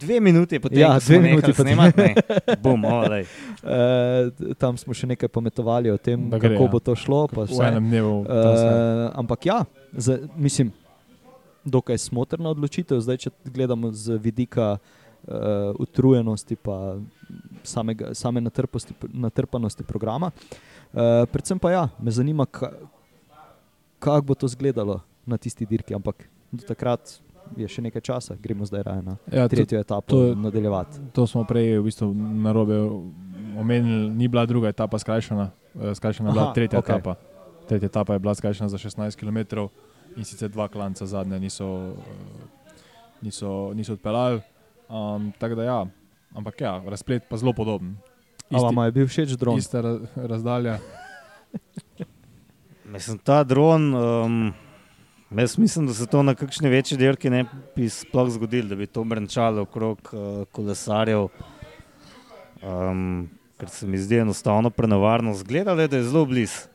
Dve 0.00 0.20
minuti 0.20 0.58
potem, 0.60 0.78
Ja, 0.78 0.98
dve 0.98 1.18
minuti 1.20 1.52
snemati, 1.52 2.00
ne. 2.00 2.14
Bum, 2.62 2.84
olej. 2.84 3.26
Uh, 3.62 4.54
tam 4.60 4.76
smo 4.76 4.94
še 4.94 5.06
nekaj 5.14 5.28
pometovali 5.32 5.90
o 5.90 5.96
tem, 5.96 6.28
Da 6.30 6.38
gre, 6.38 6.54
kako 6.54 6.68
ja. 6.68 6.72
bo 6.72 6.80
to 6.80 6.94
šlo. 6.94 7.26
pa 7.28 7.44
V 7.44 7.52
vse. 7.52 7.62
enem 7.68 7.88
dnevu. 7.88 8.14
Uh, 8.24 9.10
ampak 9.14 9.46
ja, 9.46 9.58
za, 9.96 10.18
mislim, 10.36 10.72
dokaj 11.64 11.98
smotrna 11.98 12.52
odločitev. 12.54 13.00
Zdaj, 13.02 13.26
če 13.26 13.30
gledamo 13.50 13.90
z 13.92 14.18
vidika 14.22 14.76
uh, 14.78 15.74
utrujenosti, 15.82 16.56
pa 16.56 16.98
samega, 17.66 18.14
same 18.14 18.40
natrposti, 18.40 18.94
natrpanosti 19.12 19.84
programa. 19.84 20.30
Uh, 20.92 21.26
predvsem 21.32 21.58
pa 21.58 21.72
ja, 21.74 21.84
me 21.98 22.14
zanima, 22.14 22.46
ka, 22.46 22.72
kako 23.98 24.22
bo 24.22 24.34
to 24.38 24.46
izgledalo 24.46 25.00
na 25.26 25.36
tisti 25.36 25.66
dirki. 25.66 25.94
Ampak 25.94 26.28
do 26.52 26.62
takrat 26.62 27.18
je 27.56 27.68
še 27.68 27.80
nekaj 27.80 28.00
časa, 28.02 28.34
gremo 28.34 28.64
zdaj 28.64 28.82
raje 28.82 29.02
na 29.02 29.14
Ja, 29.28 29.44
to, 29.44 29.54
tretjo 29.54 29.78
etapo 29.78 30.06
to- 30.08 30.34
nadaljevati. 30.34 30.98
to 31.12 31.26
smo 31.26 31.44
prej 31.44 31.76
v 31.76 31.84
bistvu 31.84 32.10
na 32.14 32.50
robe 32.50 32.74
omenili, 33.54 34.10
ni 34.10 34.26
bila 34.26 34.42
druga 34.42 34.68
etapa 34.68 34.96
skrajšana, 34.96 35.50
eh, 35.76 35.94
skrajšana 35.94 36.28
je 36.28 36.32
bila 36.32 36.44
Aha, 36.44 36.52
tretja 36.52 36.76
okay. 36.76 36.90
etapa. 36.90 37.14
Tretja 37.64 37.86
etapa 37.86 38.12
je 38.12 38.18
bila 38.18 38.32
skrajšana 38.32 38.68
za 38.68 38.78
16 38.78 39.14
km 39.14 39.68
in 40.12 40.24
sicer 40.24 40.48
dva 40.48 40.66
klanca 40.66 41.02
zadnja 41.02 41.38
niso, 41.38 41.92
eh, 41.92 42.72
niso, 43.22 43.70
niso 43.72 43.92
odpeljali. 43.92 44.40
Um, 44.86 45.32
tako 45.32 45.54
da 45.54 45.62
ja, 45.64 45.86
ampak 46.30 46.60
ja, 46.60 46.78
razplet 46.80 47.22
pa 47.28 47.36
zelo 47.36 47.52
podoben. 47.52 47.96
Ali 48.48 48.62
vam 48.64 48.84
je 48.84 48.92
bil 48.92 49.06
všeč 49.06 49.30
dron? 49.32 49.58
ista 49.58 49.80
ra- 49.80 49.98
razdalja. 50.16 50.78
Mislim, 52.84 53.18
ta 53.18 53.42
dron, 53.42 53.94
um, 53.94 54.52
jaz 55.30 55.58
mislim, 55.58 55.86
da 55.86 55.94
se 55.94 56.06
to 56.06 56.22
na 56.22 56.34
kakšni 56.34 56.68
večji 56.68 56.98
dirki 56.98 57.30
ne 57.30 57.44
bi 57.76 57.88
sploh 57.88 58.30
zgodilo, 58.30 58.68
da 58.68 58.76
bi 58.76 58.86
to 58.86 59.04
brnčalo 59.04 59.62
okrog 59.62 60.12
uh, 60.12 60.44
kolesarjev. 60.52 61.28
Um, 62.62 63.28
ker 63.58 63.68
se 63.68 63.86
mi 63.86 63.98
zdi 63.98 64.18
enostavno 64.18 64.70
prenevarno. 64.70 65.34
Zgledalo 65.34 65.80
je, 65.80 65.88
da 65.88 65.96
je 65.96 66.02
zelo 66.02 66.24
blizu. 66.24 66.68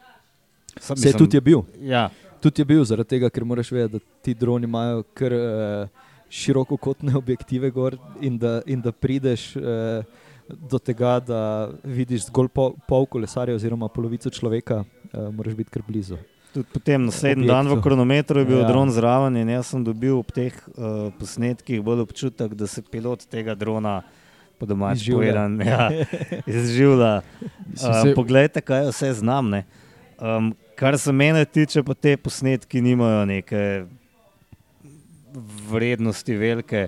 Se 0.79 1.13
tudi 1.13 1.37
je 1.37 1.41
bil. 1.41 1.61
Ja, 1.79 2.09
Tudi 2.41 2.61
je 2.61 2.65
bil, 2.65 2.81
zaradi 2.81 3.13
tega, 3.13 3.29
ker 3.29 3.43
moraš 3.45 3.69
vedeti, 3.71 3.99
da 3.99 4.21
ti 4.25 4.33
droni 4.33 4.65
imajo 4.65 5.03
kar 5.13 5.33
uh, 5.35 6.07
širokokotne 6.33 7.13
objektive 7.19 7.69
gor 7.71 7.97
in 8.21 8.39
da, 8.41 8.61
in 8.65 8.81
da 8.81 8.91
prideš 8.91 9.51
uh, 9.59 10.01
do 10.49 10.79
tega, 10.81 11.19
da 11.21 11.41
vidiš 11.83 12.25
zgolj 12.31 12.49
pol, 12.49 12.73
pol 12.89 13.05
kolesarja 13.05 13.55
oziroma 13.55 13.91
polovico 13.93 14.31
človeka, 14.33 14.81
uh, 14.81 15.29
moraš 15.29 15.59
biti 15.59 15.69
kar 15.69 15.85
blizu. 15.85 16.17
Tudi 16.53 16.67
potem 16.69 17.05
naslednji 17.05 17.47
dan 17.47 17.63
v 17.63 17.71
Objektu. 17.71 17.83
kronometru 17.83 18.39
je 18.39 18.45
bil 18.45 18.59
Ja. 18.59 18.67
dron 18.67 18.89
zraven 18.89 19.37
in 19.37 19.49
jaz 19.49 19.67
sem 19.67 19.81
dobil 19.81 20.13
ob 20.13 20.27
teh 20.27 20.53
uh, 20.69 21.09
posnetkih 21.13 21.81
bolj 21.81 22.01
občutek, 22.01 22.53
da 22.53 22.67
se 22.67 22.81
pilot 22.81 23.25
tega 23.25 23.55
drona. 23.55 24.01
Po 24.57 24.65
domač 24.67 24.97
Izživlja. 24.99 25.17
povedan, 25.17 25.51
ja, 25.59 25.89
izživlja. 26.47 27.21
Uh, 27.73 28.13
poglejte, 28.13 28.61
kaj 28.61 28.87
vse 28.87 29.13
znam. 29.15 29.49
ne. 29.49 29.63
Um, 30.15 30.51
kar 30.75 30.93
se 30.97 31.11
mene 31.11 31.41
tiče, 31.43 31.81
pa 31.81 31.93
te 31.93 32.13
posnetki 32.15 32.77
nimajo 32.79 33.25
neke 33.25 33.85
vrednosti 35.67 36.35
velike. 36.35 36.87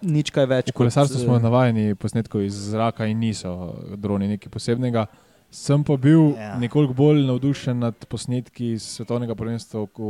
Nič 0.00 0.30
kaj 0.30 0.46
več. 0.46 0.66
V 0.70 0.76
kolesarstvu 0.76 1.16
kot, 1.16 1.24
smo 1.24 1.36
eh, 1.36 1.42
navajeni 1.42 1.94
posnetkov 1.94 2.40
iz 2.40 2.54
zraka 2.70 3.04
in 3.04 3.18
niso 3.18 3.50
droni 3.92 4.28
nekaj 4.28 4.48
posebnega. 4.48 5.06
Sem 5.50 5.84
pa 5.84 5.96
bil 5.96 6.34
Ja. 6.36 6.58
nekoliko 6.58 6.92
bolj 6.92 7.22
navdušen 7.24 7.78
nad 7.78 7.94
posnetki 8.04 8.72
iz 8.72 8.82
svetovnega 8.84 9.34
prvenstva 9.34 9.86
v 9.88 10.00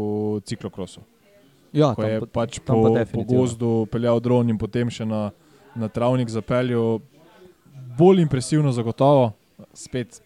ciklokrosu. 0.43 1.01
Ja, 1.73 1.95
Ko 1.95 2.03
tam 2.03 2.11
je 2.11 2.21
pa- 2.21 2.27
pač 2.27 2.59
po, 2.59 2.95
pa 2.95 3.05
po 3.05 3.23
gozdu 3.25 3.87
peljal 3.87 4.21
dron 4.21 4.49
in 4.51 4.59
potem 4.59 4.91
še 4.91 5.05
na, 5.05 5.31
na 5.77 5.89
travnik 5.89 6.29
zapeljal. 6.29 7.01
Bolj 7.97 8.21
impresivno, 8.21 8.73
zagotovo. 8.73 9.33
Spet, 9.75 10.21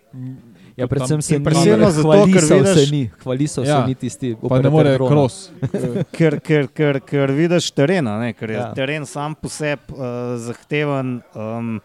Ja, 0.77 0.87
predvsem 0.87 1.17
tam- 1.17 1.23
se 1.23 1.33
ni 1.33 1.37
Impresivno 1.39 1.91
zato, 1.91 2.25
ker 2.25 2.43
vidiš- 2.43 2.75
se 2.77 2.93
ni, 2.93 3.11
hvalisal 3.23 3.65
Ja, 3.65 3.81
se 3.81 3.89
ni 3.89 3.95
tisti. 3.95 4.37
pa 4.49 4.61
ne 4.61 4.71
more 4.71 4.97
kros. 4.99 5.51
Ker, 6.13 6.41
ker, 6.41 6.69
ker, 6.69 7.01
ker 7.01 7.31
vidiš 7.31 7.71
teren, 7.71 8.07
a 8.07 8.19
ne, 8.19 8.33
ker 8.33 8.51
je 8.51 8.57
ja. 8.57 8.73
teren 8.73 9.07
sam 9.07 9.35
po 9.35 9.49
sebi 9.49 9.83
uh, 9.91 10.37
zahteven. 10.39 11.23
Um, 11.35 11.81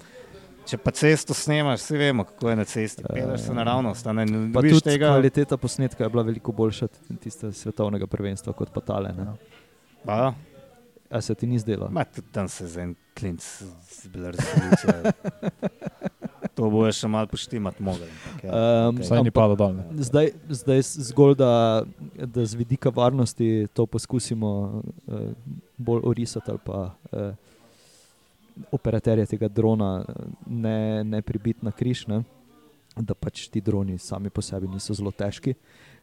če 0.68 0.78
pa 0.78 0.92
cesto 0.92 1.34
snemaš, 1.34 1.82
vsi 1.82 1.98
vemo, 1.98 2.24
kako 2.24 2.50
je 2.50 2.56
na 2.56 2.66
cesti. 2.66 3.04
Peleš 3.06 3.42
se 3.42 3.54
naravnost, 3.54 4.04
a 4.04 4.14
ne, 4.14 4.26
ne 4.26 4.42
Pa 4.48 4.60
dobiš 4.60 4.72
tudi 4.74 4.84
tega. 4.90 5.08
kvaliteta 5.10 5.58
posnetka 5.58 6.04
je 6.04 6.10
bila 6.10 6.24
veliko 6.24 6.52
boljša 6.54 6.86
od 6.86 7.20
tiste 7.20 7.52
svetovnega 7.54 8.08
prvenstva 8.08 8.54
kot 8.54 8.70
pa 8.70 8.82
tale. 8.82 9.14
Ne? 9.14 9.32
Pa, 10.04 10.34
A 11.10 11.22
se 11.22 11.34
ti 11.34 11.48
ni 11.48 11.56
zdelo? 11.58 11.88
ma, 11.90 12.04
tudi 12.06 12.28
tam 12.30 12.48
se 12.48 12.68
za 12.68 12.82
en 12.82 12.92
klinc 13.14 13.40
zbila 13.96 14.28
resolucija. 14.30 15.14
to 16.56 16.68
bo 16.68 16.84
še 16.90 17.08
malo 17.08 17.28
poštimati 17.28 17.80
mogel. 17.82 18.08
Ja, 18.42 18.90
Um. 18.90 19.00
Saj 19.00 19.22
ni 19.22 19.32
dol. 19.56 19.74
ne. 19.74 19.86
Zdaj, 20.00 20.32
zdaj 20.50 20.80
s- 20.80 20.98
zgolj, 21.08 21.36
da, 21.36 21.84
da 22.18 22.44
z 22.44 22.56
vidika 22.56 22.90
varnosti 22.90 23.68
to 23.72 23.86
poskusimo 23.88 24.52
uh, 25.06 25.32
bolj 25.78 26.02
orisati, 26.04 26.50
ali 26.50 26.60
pa 26.60 26.80
uh, 27.08 27.32
operaterje 28.72 29.26
tega 29.26 29.48
drona 29.48 30.06
eh, 30.08 30.26
ne, 30.48 31.04
ne 31.04 31.22
pribiti 31.22 31.66
na 31.66 31.72
križ, 31.72 32.08
ne? 32.08 32.24
da 33.02 33.14
pač 33.14 33.46
ti 33.54 33.62
droni 33.62 33.98
sami 34.02 34.30
po 34.34 34.42
sebi 34.42 34.68
niso 34.68 34.94
zelo 34.98 35.12
težki. 35.12 35.54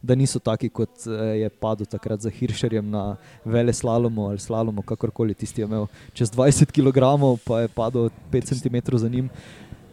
Da 0.04 0.14
niso 0.14 0.38
taki, 0.38 0.68
kot 0.68 1.06
eh, 1.08 1.42
je 1.42 1.50
padel 1.50 1.88
takrat 1.90 2.20
za 2.20 2.30
Hiršerjem 2.30 2.90
na 2.90 3.16
vele 3.44 3.72
slalomu 3.72 4.28
ali 4.28 4.38
slalomu, 4.38 4.82
kakorkoli 4.82 5.34
tisti 5.34 5.62
je 5.62 5.68
imel 5.68 5.86
čez 6.12 6.30
20 6.30 6.70
kg, 6.74 7.10
pa 7.44 7.64
je 7.64 7.68
padel 7.68 8.10
5 8.32 8.52
cm 8.54 8.96
za 8.96 9.08
njim. 9.08 9.30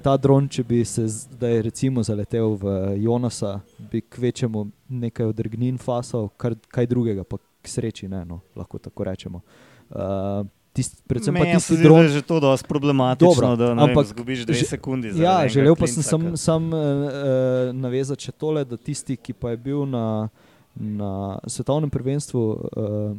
Ta 0.02 0.16
dron, 0.18 0.48
če 0.50 0.64
bi 0.66 0.82
se 0.86 1.06
zdaj 1.08 1.62
recimo 1.62 2.04
zaletel 2.04 2.56
v 2.58 2.96
Jonasa, 3.04 3.60
bi 3.92 4.02
kvečemu 4.02 4.66
nekaj 4.90 5.30
odrgnin 5.30 5.78
fasal, 5.78 6.32
kar, 6.42 6.56
kaj 6.74 6.90
drugega, 6.90 7.24
pa 7.24 7.38
k 7.38 7.70
sreči 7.70 8.10
ne, 8.10 8.24
no, 8.26 8.40
lahko 8.58 8.82
tako 8.82 9.06
rečemo. 9.06 9.44
Uh, 9.92 10.42
tist, 10.74 11.02
predvsem 11.06 11.34
pa 11.34 11.40
Meni 11.40 11.52
se 11.52 11.58
tisti 11.60 11.76
zdi, 11.76 11.84
dron. 11.84 12.02
je 12.02 12.10
že 12.10 12.22
to 12.24 12.40
dosti 12.40 12.68
problematično, 12.68 13.28
Dobro, 13.28 13.56
da 13.56 13.74
ne 13.74 13.84
ampak 13.84 13.98
vem, 13.98 14.06
zgubiš 14.08 14.46
dve 14.46 14.54
že- 14.56 14.66
sekundi. 14.68 15.08
Ja, 15.16 15.48
želel 15.48 15.76
pa 15.76 15.86
sem 15.86 16.02
sam, 16.02 16.38
sam 16.38 16.68
uh, 16.68 16.80
navezati 17.74 18.24
še 18.24 18.32
tole, 18.34 18.64
da 18.64 18.78
tisti, 18.78 19.16
ki 19.16 19.34
pa 19.34 19.50
je 19.50 19.58
bil 19.60 19.86
na, 19.86 20.30
na 20.74 21.12
svetovnem 21.46 21.90
prvenstvu 21.90 22.42
uh, 22.42 23.18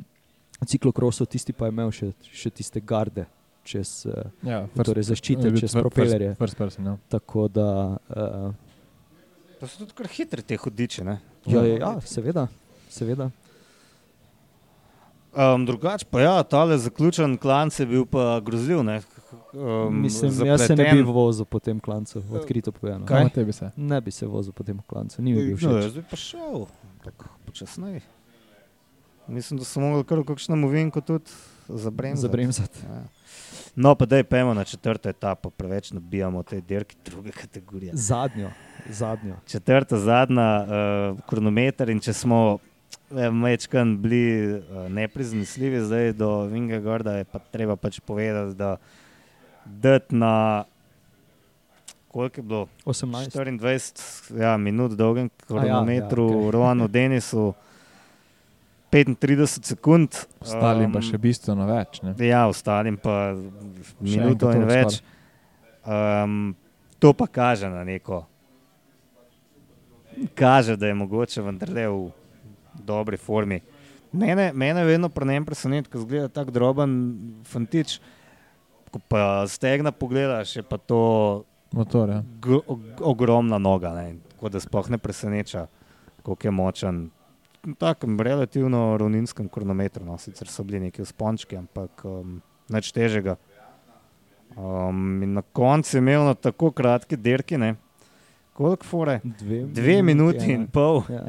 ciklokrosu, 0.63 1.27
tisti 1.27 1.53
pa 1.53 1.67
je 1.67 1.73
imel 1.73 1.91
še, 1.91 2.11
še 2.25 2.51
tiste 2.51 2.81
garde. 2.81 3.27
Čez, 3.63 4.07
uh, 4.07 4.27
Ja, 4.43 4.65
torej 4.77 5.05
zaščite 5.05 5.53
čez 5.55 5.71
propelerje. 5.73 6.33
First, 6.33 6.39
first 6.39 6.57
person, 6.57 6.83
ja. 6.85 6.95
Tako 7.09 7.47
da, 7.49 7.69
uh, 8.09 8.51
To 9.61 9.69
so 9.69 9.79
tudi 9.79 9.95
kar 9.95 10.09
hitri 10.09 10.43
te 10.43 10.57
hudiče. 10.57 11.05
ne. 11.05 11.21
ja, 11.47 11.63
ja, 11.63 11.77
ja, 11.77 11.91
seveda, 12.03 12.49
seveda. 12.91 13.31
Um, 15.33 15.65
drugač 15.65 16.05
pa 16.05 16.21
ja, 16.21 16.43
tale 16.43 16.77
zaključen 16.79 17.39
klanc 17.39 17.81
je 17.81 17.87
bil 17.87 18.05
pa 18.07 18.41
grozljiv. 18.41 18.83
Ne? 18.85 19.01
Um, 19.53 20.03
Mislim, 20.03 20.29
jaz 20.47 20.61
se 20.61 20.77
ne 20.77 20.85
bi 20.85 20.91
zapleten. 20.91 21.05
vozil 21.07 21.45
po 21.45 21.59
tem 21.59 21.81
klancu, 21.81 22.23
odkrito 22.31 22.73
povedano. 22.73 23.07
Kaj? 23.07 23.23
Kaj 23.23 23.31
tebi 23.31 23.53
se? 23.53 23.71
Ne 23.77 24.01
bi 24.01 24.11
se 24.11 24.27
vozil 24.27 24.53
po 24.53 24.63
tem 24.63 24.79
klancu, 24.87 25.23
ni 25.23 25.33
mi 25.33 25.39
bil 25.39 25.51
No, 25.53 25.57
všeč. 25.59 25.85
jaz 25.85 25.95
bi 25.95 26.03
pa 26.03 26.17
šel, 26.17 26.67
tako 27.05 27.25
počasneje. 27.47 28.01
Mislim, 29.27 29.59
da 29.59 29.65
so 29.65 29.81
mogli 29.81 30.05
kar 30.05 30.21
kakšno 30.25 30.57
movinko 30.57 31.01
tudi 31.01 31.31
zabremzati. 31.69 32.23
Zabremzati. 32.23 32.79
Ja. 32.85 33.03
No, 33.75 33.95
pa 33.95 34.05
daj 34.05 34.25
pojmo 34.25 34.55
na 34.55 34.65
četrto 34.65 35.09
etapo, 35.09 35.51
preveč 35.51 35.93
nabijamo 35.93 36.43
te 36.43 36.61
dirke 36.61 36.97
druge 37.05 37.31
kategorije. 37.31 37.93
Zadnjo, 37.95 38.51
zadnjo. 38.89 39.37
Četrta, 39.47 39.97
zadnja, 39.99 40.49
uh, 40.61 41.21
kronometer 41.23 41.89
in 41.89 42.01
če 42.01 42.13
smo 42.13 42.59
večkrat 43.11 43.87
bili 43.87 44.55
uh, 44.55 44.89
neprizanesljivi, 44.91 45.81
zdaj 45.85 46.13
do 46.13 46.45
Vingegorda 46.45 47.17
je 47.21 47.25
pa 47.25 47.39
treba 47.39 47.77
pač 47.77 48.01
povedati, 48.01 48.55
da 48.57 48.77
dati 49.65 50.15
na 50.15 50.65
koliko 52.13 52.41
je 52.41 52.43
bilo? 52.43 52.67
18. 52.85 53.31
24 53.31 54.41
ja, 54.41 54.57
minut 54.57 54.93
dolgem 54.93 55.31
kronometru, 55.47 56.29
ja, 56.29 56.33
ja, 56.33 56.37
okay. 56.37 56.51
Rovanu 56.51 56.89
Denisu, 56.95 57.53
35 58.93 59.65
sekund. 59.65 60.09
Ostali 60.41 60.85
pa 60.93 61.01
um, 61.01 61.07
še 61.07 61.19
bistveno 61.19 61.67
več. 61.67 62.03
Ne? 62.05 62.13
Ja, 62.21 62.45
ostalim 62.53 62.99
pa 63.01 63.33
Še 63.33 63.97
minuto 64.05 64.53
in 64.53 64.67
več. 64.69 65.01
Um, 65.83 66.53
to 67.01 67.15
pa 67.17 67.27
kaže 67.27 67.73
na 67.73 67.87
neko. 67.89 68.27
Kaže, 70.37 70.77
da 70.77 70.91
je 70.91 70.95
mogoče 70.95 71.43
vendarle 71.43 71.87
v 71.89 72.11
dobri 72.87 73.17
formi. 73.17 73.61
Mene, 74.13 74.51
mene 74.53 74.85
vedno 74.85 75.09
pri 75.09 75.27
njem 75.27 75.45
preseneča, 75.45 75.91
ko 75.91 76.03
zgleda 76.05 76.29
tako 76.29 76.51
droben 76.51 76.93
fantič. 77.49 78.01
Ko 78.93 79.01
pa 79.09 79.47
stegna 79.49 79.93
pogledaš, 79.93 80.57
je 80.57 80.63
pa 80.63 80.77
to 80.77 81.45
Motor, 81.73 82.11
ja. 82.11 82.23
ogromna 83.01 83.59
noga. 83.59 83.95
Ne? 83.95 84.15
Tako 84.35 84.49
da 84.49 84.61
sploh 84.61 84.91
ne 84.91 84.99
preseneča, 84.99 85.67
koliko 86.23 86.47
je 86.47 86.51
močen. 86.51 87.11
Na 87.63 87.75
takem 87.79 88.21
relativno 88.21 88.97
ravninskem 88.99 89.49
kronometru, 89.49 90.05
no, 90.05 90.19
sicer 90.19 90.49
so 90.51 90.65
bili 90.67 90.81
neki 90.81 91.05
spončki, 91.07 91.57
ampak 91.57 92.05
um, 92.05 92.41
nič 92.69 92.91
težega. 92.93 93.37
Um, 94.57 95.23
in 95.23 95.33
na 95.39 95.43
koncu 95.43 95.97
je 95.97 96.03
imel 96.03 96.27
na 96.27 96.35
tako 96.35 96.73
kratki 96.75 97.17
dirki, 97.17 97.57
ne? 97.59 97.77
koliko 98.53 98.85
fore? 98.85 99.21
Dve, 99.25 99.63
Dve 99.73 100.03
minuti 100.03 100.51
ja. 100.51 100.55
in 100.59 100.67
pol, 100.67 101.03
Ja. 101.09 101.25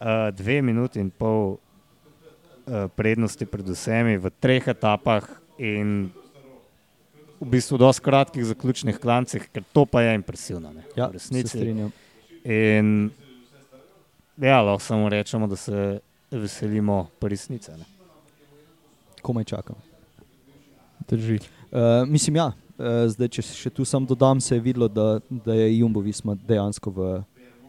Uh, 0.00 0.30
dve 0.36 0.62
minuti 0.62 1.00
in 1.00 1.10
pol 1.10 1.56
uh, 1.56 2.86
prednosti 2.96 3.46
pred 3.46 3.68
vsemi 3.68 4.16
v 4.18 4.30
treh 4.40 4.68
etapah 4.68 5.24
in 5.58 6.10
v 7.40 7.46
bistvu 7.52 7.78
dosti 7.78 8.04
kratkih 8.04 8.44
zaključnih 8.44 8.98
klancih, 8.98 9.44
ker 9.52 9.64
to 9.72 9.84
pa 9.84 10.02
je 10.02 10.14
impresivno. 10.14 10.72
Ne? 10.72 10.84
Ja, 10.96 11.08
v 11.08 11.20
resnici. 11.20 11.52
strinjam. 11.52 11.92
In 12.44 13.10
ja, 14.40 14.62
lahko 14.62 14.82
samo 14.84 15.08
rečemo, 15.08 15.46
da 15.46 15.56
se 15.56 16.00
veselimo 16.30 17.08
resnice. 17.20 17.76
Ne? 17.76 17.84
Komaj 19.22 19.44
čakam. 19.44 19.76
Drži. 21.08 21.38
Uh, 21.70 22.08
mislim, 22.08 22.36
ja. 22.36 22.52
Uh, 22.78 23.06
zdaj, 23.08 23.28
če 23.28 23.42
še 23.42 23.70
tu 23.70 23.84
sam 23.84 24.04
dodam, 24.06 24.40
se 24.40 24.56
je 24.56 24.60
videlo, 24.60 24.88
da, 24.88 25.20
da 25.30 25.54
je 25.54 25.78
Jumbo 25.78 26.00
Visma 26.04 26.34
dejansko 26.36 26.90
v, 26.92 27.06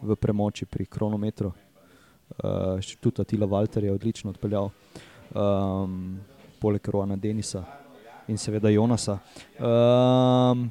v 0.02 0.16
premoči 0.16 0.66
pri 0.68 0.86
kronometru. 0.86 1.52
Uh, 2.30 2.80
tudi 3.00 3.22
Atila 3.22 3.46
Walter 3.46 3.84
je 3.84 3.92
odlično 3.92 4.30
odpeljal, 4.30 4.70
um, 5.34 6.20
poleg 6.60 6.88
Roana 6.88 7.16
Denisa 7.16 7.64
in 8.28 8.38
seveda 8.38 8.68
Jonasa. 8.68 9.18
Um, 9.58 10.70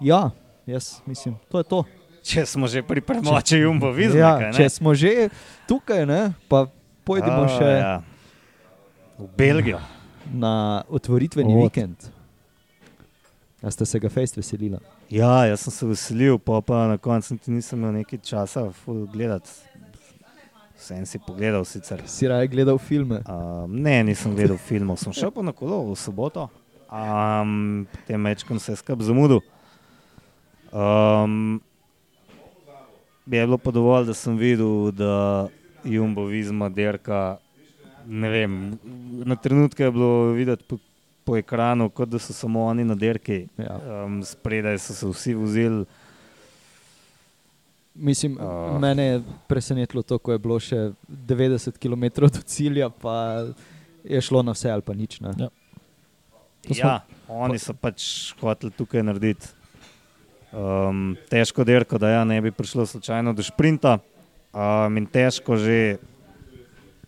ja, 0.00 0.30
jaz 0.66 1.00
mislim, 1.06 1.36
to 1.50 1.58
je 1.58 1.64
to. 1.64 1.84
Če 2.24 2.46
smo 2.46 2.66
že 2.66 2.80
pri 2.82 3.00
premoči 3.04 3.58
Jumbo, 3.60 3.90
vidimo, 3.92 4.18
ja, 4.18 4.52
če 4.52 4.68
smo 4.72 4.94
že 4.96 5.28
tukaj, 5.68 6.06
ne, 6.08 6.32
pa 6.48 6.66
pojdimo 7.04 7.48
še 7.58 7.70
Ja. 7.76 7.94
V 9.18 9.28
Belgijo. 9.36 9.78
na 10.32 10.82
otvoritveni 10.88 11.54
Od. 11.54 11.62
vikend. 11.68 11.96
A 13.62 13.70
ste 13.70 13.86
se 13.86 13.98
ga 13.98 14.08
fejst 14.08 14.36
veselili? 14.36 14.78
Ja, 15.10 15.44
jaz 15.46 15.60
sem 15.60 15.72
se 15.72 15.86
veselil, 15.86 16.38
pa, 16.38 16.60
pa 16.60 16.86
na 16.88 16.98
koncu 16.98 17.34
niti 17.34 17.52
nisem 17.52 17.78
imel 17.78 17.92
nekaj 18.00 18.18
časa 18.24 18.66
gledati. 19.12 19.50
Vsem 20.76 21.06
si 21.06 21.18
pogledal 21.18 21.64
sicer. 21.64 22.02
Si 22.06 22.28
raje 22.28 22.48
gledal 22.48 22.78
filme? 22.78 23.22
Um, 23.30 23.70
ne, 23.82 24.02
nisem 24.04 24.34
gledal 24.34 24.58
filmov, 24.58 24.98
sem 25.00 25.14
šel 25.14 25.30
pa 25.30 25.42
na 25.42 25.54
kolo 25.54 25.80
v 25.92 25.98
soboto, 25.98 26.48
um, 26.90 27.86
potem 27.92 28.30
večkrat 28.30 28.62
se 28.62 28.72
je 28.72 28.80
skrb 28.82 29.04
zamudil. 29.06 29.40
Um, 30.74 31.62
je 33.26 33.46
bilo 33.46 33.58
pa 33.58 33.70
dovolj, 33.70 34.06
da 34.10 34.14
sem 34.14 34.36
videl, 34.36 34.90
da 34.92 35.48
Jumbo 35.84 36.26
Vizma 36.26 36.68
derka. 36.68 37.38
Ne 38.06 38.28
vem, 38.28 38.78
na 39.24 39.36
trenutke 39.36 39.84
je 39.84 39.92
bilo 39.94 40.32
videti 40.34 40.64
po, 40.68 40.76
po 41.24 41.36
ekranu, 41.36 41.88
kot 41.88 42.08
da 42.08 42.18
so 42.18 42.34
samo 42.36 42.66
oni 42.66 42.84
na 42.84 42.94
derki. 42.94 43.46
Ja. 43.56 43.78
Um, 44.04 44.20
spredaj 44.24 44.78
so 44.78 44.92
se 44.92 45.08
vsi 45.08 45.34
vozili. 45.34 45.84
Mislim, 47.94 48.38
uh. 48.40 48.74
mene 48.80 49.04
je 49.04 49.22
presenetilo 49.46 50.02
to, 50.02 50.18
ko 50.18 50.32
je 50.34 50.38
bilo 50.42 50.58
še 50.60 50.92
90 51.08 51.78
km 51.78 52.26
do 52.26 52.42
cilja, 52.42 52.88
pa 52.90 53.46
je 54.04 54.20
šlo 54.20 54.42
na 54.42 54.52
vse 54.52 54.70
ali 54.70 54.82
pa 54.82 54.94
nič. 54.94 55.20
Ne? 55.20 55.34
Ja. 55.38 55.50
Smo- 56.64 56.76
Ja, 56.80 57.04
oni 57.28 57.58
so 57.60 57.74
pač 57.76 58.32
hoteli 58.40 58.72
tukaj 58.72 59.02
narediti 59.04 59.50
um, 60.52 61.12
težko 61.28 61.64
dirko, 61.64 61.98
da 62.00 62.08
ja 62.08 62.24
ne 62.24 62.40
bi 62.40 62.50
prišlo 62.50 62.86
slučajno 62.86 63.34
do 63.36 63.44
šprinta. 63.44 63.98
Um, 64.54 64.96
in 64.96 65.06
težko 65.06 65.58
že 65.60 65.98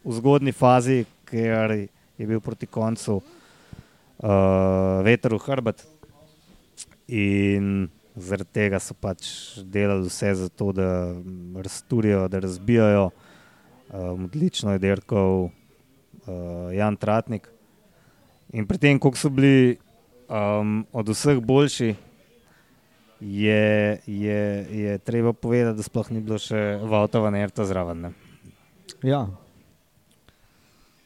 v 0.04 0.12
zgodni 0.18 0.52
fazi, 0.52 1.06
ker 1.26 1.88
je 2.18 2.26
bil 2.26 2.40
proti 2.40 2.66
koncu 2.66 3.18
uh, 3.18 5.02
veter 5.06 5.34
v 5.34 5.40
hrbet. 5.46 5.82
In 7.08 7.88
zaradi 8.16 8.50
tega 8.52 8.80
so 8.80 8.94
pač 8.94 9.28
delali 9.64 10.08
vse 10.08 10.34
za 10.34 10.48
to, 10.48 10.72
da 10.72 11.14
razturijo, 11.62 12.26
da 12.28 12.38
razbijajo. 12.38 13.10
Um, 13.92 14.24
odlično 14.24 14.72
je 14.72 14.82
dirkal 14.82 15.44
uh, 15.44 15.50
Jan 16.74 16.96
Tratnik. 16.96 17.48
In 18.52 18.66
pri 18.66 18.78
tem, 18.78 18.98
koliko 18.98 19.18
so 19.18 19.30
bili 19.30 19.78
um, 20.28 20.86
od 20.92 21.08
vseh 21.08 21.38
boljši, 21.38 21.94
je, 23.20 24.00
je, 24.06 24.66
je 24.70 24.98
treba 24.98 25.32
povedati, 25.32 25.76
da 25.76 25.82
sploh 25.82 26.10
ni 26.10 26.20
bilo 26.20 26.38
še 26.38 26.80
Vautova 26.84 27.30
nerta 27.30 27.64
zraven. 27.64 28.08
Ne. 28.08 28.12
Ja, 29.02 29.26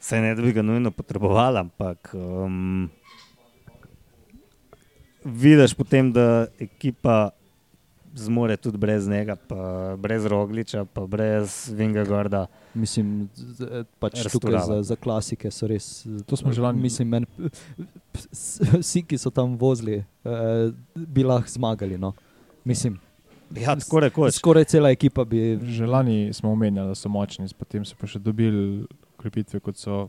Saj 0.01 0.21
ne, 0.21 0.35
da 0.35 0.43
bi 0.43 0.53
ga 0.53 0.63
nujno 0.63 0.91
potrebovali, 0.91 1.59
ampak 1.59 2.15
um, 2.15 2.89
vidiš 5.25 5.75
potem, 5.75 6.13
da 6.13 6.27
ekipa 6.59 7.31
zmore 8.13 8.57
tudi 8.57 8.77
brez 8.77 9.07
njega, 9.07 9.37
pa 9.39 9.57
brez 9.97 10.25
Rogliča, 10.25 10.85
pa 10.85 11.07
brez 11.07 11.71
Vingagorda. 11.71 12.47
mislim, 12.75 13.29
z- 13.35 13.45
z- 13.55 13.85
pač 13.99 14.13
tukaj 14.13 14.25
Razturava. 14.25 14.67
za, 14.67 14.83
za 14.85 14.97
klasike 14.97 15.51
so 15.51 15.67
res. 15.67 16.07
To 16.27 16.37
smo 16.37 16.53
že 16.53 16.61
lani- 16.61 16.81
Mislim, 16.81 17.09
men, 17.09 17.27
vsi, 18.75 19.03
ki 19.03 19.17
so 19.17 19.31
tam 19.31 19.57
vozili, 19.57 19.95
eh, 20.25 20.73
bi 20.97 21.23
lahko 21.23 21.49
zmagali. 21.49 21.99
No. 21.99 22.13
Mislim, 22.65 22.99
Ja, 23.53 23.75
rekoč. 23.75 24.33
skoraj 24.33 24.65
cela 24.65 24.91
ekipa 24.91 25.25
bi. 25.25 25.59
Že 25.61 25.87
lani 25.87 26.33
smo 26.33 26.53
omenjali, 26.53 26.89
da 26.89 26.95
so 26.95 27.09
močni, 27.09 27.49
potem 27.53 27.85
so 27.85 27.95
pa 27.95 28.07
še 28.07 28.19
dobili 28.19 28.87
krepitve, 29.17 29.61
kot 29.61 29.77
so 29.77 30.09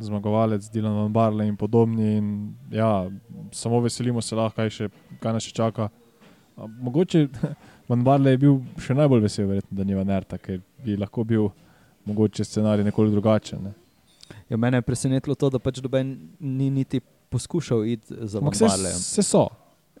zmagovalec 0.00 0.68
Dylan 0.72 0.96
Van 0.96 1.12
Barle 1.12 1.46
in 1.48 1.56
podobni. 1.56 2.16
In, 2.16 2.30
ja, 2.72 3.10
samo 3.52 3.80
veselimo 3.80 4.22
se 4.22 4.36
lahko, 4.36 4.56
kaj, 4.56 4.70
še, 4.70 4.88
kaj 5.20 5.36
nas 5.36 5.46
še 5.46 5.54
čaka. 5.56 5.88
A, 6.56 6.66
mogoče 6.66 7.26
Van 7.90 8.04
Barle 8.06 8.34
je 8.34 8.42
bil 8.46 8.58
še 8.80 8.96
najbolj 8.96 9.24
vesel, 9.26 9.48
verjetno, 9.50 9.76
da 9.76 9.86
ni 9.86 9.98
Van 9.98 10.10
Erta, 10.14 10.38
ker 10.38 10.60
bi 10.84 10.96
lahko 11.00 11.24
bil 11.26 11.48
mogoče 12.08 12.44
scenarij 12.44 12.86
nekoliko 12.86 13.18
drugačen. 13.18 13.64
Ne. 13.64 13.74
Ja, 14.48 14.56
mene 14.56 14.78
je 14.78 14.86
presenetilo 14.86 15.34
to, 15.34 15.50
da 15.50 15.58
pač 15.62 15.80
noben 15.82 16.14
ni 16.38 16.70
niti 16.70 17.00
poskušal 17.30 17.84
iti 17.86 18.14
za 18.20 18.38
Ampak 18.38 18.56
se, 18.56 18.64
Vambarlejem. 18.64 18.98
se 18.98 19.22
so. 19.22 19.48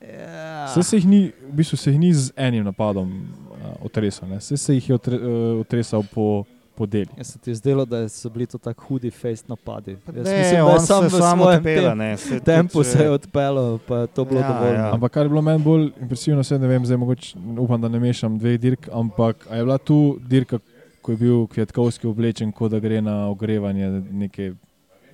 Ja. 0.00 0.64
Vse 0.66 0.82
se 0.82 0.96
jih 0.96 1.06
ni, 1.06 1.20
v 1.50 1.52
bistvu 1.60 1.76
se 1.76 1.92
jih 1.92 1.98
ni 2.00 2.12
z 2.14 2.32
enim 2.36 2.64
napadom 2.64 3.10
uh, 3.10 3.84
otresal, 3.84 4.28
ne. 4.28 4.38
vse 4.40 4.56
se 4.56 4.74
jih 4.74 4.88
je 4.88 4.94
otre, 4.94 5.16
uh, 5.16 5.60
otresal 5.60 6.04
po, 6.14 6.44
po 6.80 6.86
deli. 6.86 7.12
Jaz 7.18 7.26
se 7.26 7.38
ti 7.38 7.50
je 7.50 7.54
zdelo, 7.54 7.84
da 7.84 8.08
so 8.08 8.30
bili 8.30 8.46
to 8.46 8.58
tako 8.58 8.84
hudi 8.84 9.10
face 9.12 9.44
napadi. 9.48 9.90
Jaz 9.90 10.26
Ne, 10.26 10.38
mislim, 10.38 10.50
da 10.52 10.56
je 10.56 10.62
on 10.64 10.80
sam 10.80 11.02
se 11.02 11.16
v 11.16 11.20
samo 11.20 11.44
svojem 11.44 11.58
odpela, 11.58 11.94
ne, 11.94 12.16
saj 12.16 12.40
tempu 12.40 12.72
tudi, 12.72 12.84
se 12.86 13.02
je 13.02 13.10
odpeljal, 13.10 13.78
pa 13.78 13.96
je 13.98 14.06
to 14.08 14.24
bilo 14.24 14.40
Ja, 14.40 14.48
dovolj. 14.48 14.74
ja. 14.74 14.82
no. 14.82 14.92
Ampak 14.92 15.12
kar 15.12 15.22
je 15.22 15.28
bilo 15.28 15.42
meni 15.42 15.60
bolj 15.60 15.90
impresivno, 16.00 16.44
se 16.44 16.58
ne 16.58 16.66
vem, 16.66 16.86
zdaj 16.86 16.96
mogoče 16.96 17.34
upam, 17.58 17.80
da 17.80 17.88
ne 17.88 18.00
mešam 18.00 18.38
dveh 18.38 18.56
dirk, 18.58 18.88
ampak 18.92 19.46
a 19.50 19.56
je 19.56 19.64
bila 19.64 19.78
tu 19.78 19.98
dirka, 20.22 20.58
ko 21.02 21.12
je 21.12 21.18
bil 21.18 21.46
Kvetkovski 21.46 22.06
oblečen, 22.06 22.52
kot 22.52 22.70
da 22.70 22.80
gre 22.80 23.02
na 23.02 23.26
ogrevanje 23.28 23.90
neke 24.12 24.52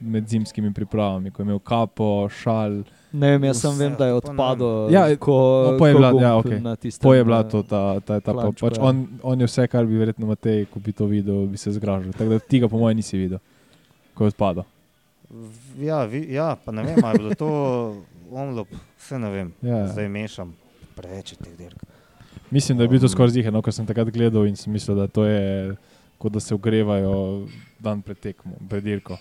med 0.00 0.28
zimskimi 0.28 0.70
pripravami, 0.74 1.30
ko 1.30 1.42
je 1.42 1.46
imel 1.46 1.58
kapo, 1.58 2.28
šal. 2.30 2.82
Ne 3.16 3.30
vem, 3.30 3.44
jaz 3.44 3.56
sem 3.58 3.72
vem, 3.74 3.94
da 3.94 4.06
je 4.06 4.14
odpadel. 4.14 4.90
Ja, 4.90 5.06
ko, 5.16 5.34
no, 5.64 5.78
po 5.78 5.86
je 5.86 5.92
ko 5.92 5.98
bila- 5.98 6.20
ja, 6.20 6.32
okej. 6.34 6.60
na 6.60 6.74
tistem, 6.76 7.00
To 7.00 7.10
je 7.10 7.22
bila 7.22 7.40
eh, 7.40 7.46
to, 7.46 7.62
ta, 7.62 7.80
ta 8.00 8.16
etapa. 8.16 8.40
klančku, 8.42 8.60
Pač 8.60 8.76
ja. 8.76 8.82
on, 8.82 8.94
on 9.22 9.36
je 9.36 9.46
vse, 9.46 9.64
kar 9.66 9.84
bi 9.84 9.96
verjetno 9.96 10.26
Matej, 10.26 10.66
ko 10.66 10.78
bi 10.78 10.92
to 10.92 11.06
videl, 11.06 11.46
bi 11.46 11.56
se 11.56 11.72
zgražal. 11.72 12.12
Tako 12.12 12.28
da 12.28 12.38
tega, 12.40 12.68
po 12.68 12.76
mojem, 12.76 12.96
nisi 12.96 13.16
videl, 13.16 13.40
ko 14.12 14.24
je 14.24 14.28
odpadel. 14.28 14.64
V- 15.26 15.64
Ja, 15.78 16.04
vi, 16.04 16.26
ja, 16.30 16.56
pa 16.56 16.70
ne 16.70 16.82
vem, 16.82 16.96
ali 16.98 17.14
je 17.14 17.18
bilo 17.18 17.34
to 17.34 17.48
omlop, 18.32 18.68
vse 18.96 19.16
ne 19.16 19.30
vem. 19.30 19.48
Ja. 19.60 19.86
Zdaj 19.88 20.08
mešam 20.08 20.52
preveč 20.94 21.34
teh 21.34 21.52
dirk. 21.54 21.76
Mislim, 22.48 22.78
da 22.78 22.84
je 22.84 22.88
bil 22.88 22.98
to 22.98 23.04
Um, 23.04 23.10
skoraj 23.10 23.32
zihar, 23.32 23.50
no, 23.50 23.60
ker 23.60 23.72
sem 23.72 23.84
takrat 23.84 24.08
gledal 24.08 24.46
in 24.46 24.54
sem 24.54 24.70
mislil, 24.70 24.94
da 24.94 25.06
to 25.06 25.24
je 25.24 25.74
kot 26.16 26.32
da 26.32 26.40
se 26.40 26.54
ogrevajo 26.54 27.44
dan 27.78 28.00
pred 28.00 28.16
tekmo, 28.18 28.54
pred 28.64 28.80
dirko. 28.82 29.18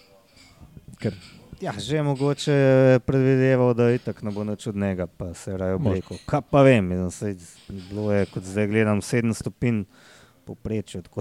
Ker 0.95 1.11
Ja, 1.61 1.71
že 1.71 2.01
mogoče 2.01 2.55
predvideval, 3.05 3.73
da 3.73 3.89
je 3.89 3.97
tako 3.97 4.25
ne 4.25 4.31
bo 4.31 4.43
nič 4.43 4.67
od 4.67 4.75
njega, 4.75 5.07
pa 5.07 5.33
se 5.33 5.51
je 5.51 5.57
raje 5.57 5.73
oblekel. 5.73 6.17
Kaj 6.25 6.41
pa 6.51 6.61
vem, 6.61 6.87
mislim, 6.87 7.11
saj 7.11 7.35
bilo 7.89 8.11
je, 8.11 8.25
kot 8.25 8.43
zdaj 8.43 8.67
gledam, 8.67 9.01
7 9.01 9.33
stopinj 9.33 9.83
poprečju, 10.45 11.01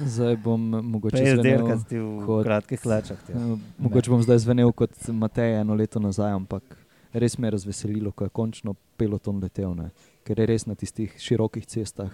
Zdaj 0.00 0.36
bom 0.36 0.60
mogoče 0.60 1.16
zvenel, 1.16 1.42
dirkati 1.42 1.98
v 1.98 2.24
kot- 2.26 2.44
kratkih 2.44 2.80
hlačah. 2.80 3.18
Ja. 3.28 3.36
eh, 3.36 3.58
mogoče 3.78 4.10
bom 4.10 4.22
zdaj 4.22 4.38
zvenel 4.38 4.72
kot 4.72 5.08
Matej 5.08 5.60
eno 5.60 5.74
leto 5.74 6.00
nazaj, 6.00 6.32
ampak 6.32 6.62
res 7.12 7.38
me 7.38 7.46
je 7.46 7.50
razveselilo, 7.50 8.12
ko 8.12 8.24
je 8.24 8.30
končno 8.30 8.74
peloton 8.96 9.42
letel. 9.42 9.74
Ne? 9.74 9.90
Ker 10.24 10.40
je 10.40 10.46
res 10.46 10.64
na 10.66 10.74
tistih 10.74 11.12
širokih 11.18 11.66
cestah 11.66 12.12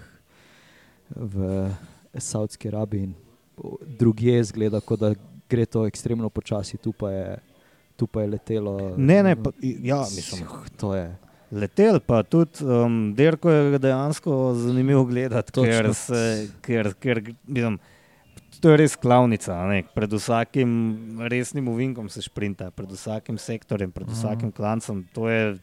v 1.11 1.71
Saudski 2.13 2.69
Arabiji 2.69 3.03
in 3.03 3.15
drugje 3.99 4.45
zgleda, 4.45 4.81
kot 4.81 5.01
da 5.01 5.15
gre 5.51 5.67
to 5.67 5.87
ekstremno 5.87 6.31
počasi, 6.31 6.77
tu 6.77 6.93
pa 6.93 7.11
je, 7.11 7.39
tu 7.97 8.07
pa 8.07 8.23
je 8.23 8.29
letelo. 8.29 8.95
Ne, 8.97 9.23
ne, 9.23 9.37
pa, 9.37 9.51
ja, 9.61 10.01
mislim, 10.01 10.47
To 10.77 10.95
je. 10.95 11.17
letel 11.51 12.01
pa 12.01 12.23
tudi, 12.23 12.65
um, 12.65 13.15
dirko 13.15 13.51
je 13.51 13.79
dejansko 13.79 14.55
zanimivo 14.55 15.05
gledati, 15.05 15.53
Točno. 15.53 15.71
ker 15.73 15.95
se, 15.95 16.49
ker, 16.61 16.95
ker, 17.01 17.23
mislim, 17.47 17.79
to 18.61 18.71
je 18.71 18.77
res 18.77 18.97
klavnica. 18.97 19.55
Ne? 19.69 19.83
Pred 19.95 20.13
vsakim 20.13 20.71
resnim 21.29 21.69
uvinkom 21.69 22.09
se 22.09 22.23
šprinta, 22.23 22.71
pred 22.71 22.91
vsakim 22.91 23.39
sektorjem, 23.39 23.93
pred 23.93 24.09
vsakim 24.09 24.53
klancem. 24.53 25.05
To 25.15 25.29
je 25.29 25.59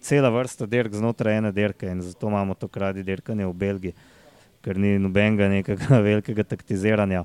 cela 0.00 0.30
vrsta 0.32 0.66
dirk 0.66 0.94
znotraj 0.96 1.36
ene 1.38 1.52
dirke 1.52 1.90
in 1.90 2.00
zato 2.00 2.28
imamo 2.28 2.54
to 2.54 2.68
kradi 2.68 3.02
dirkanje 3.02 3.46
v 3.46 3.52
Belgiji, 3.52 3.94
ker 4.64 4.78
ni 4.78 4.94
nobenega 4.98 5.48
nekega 5.48 5.98
velikega 6.08 6.44
taktiziranja. 6.44 7.24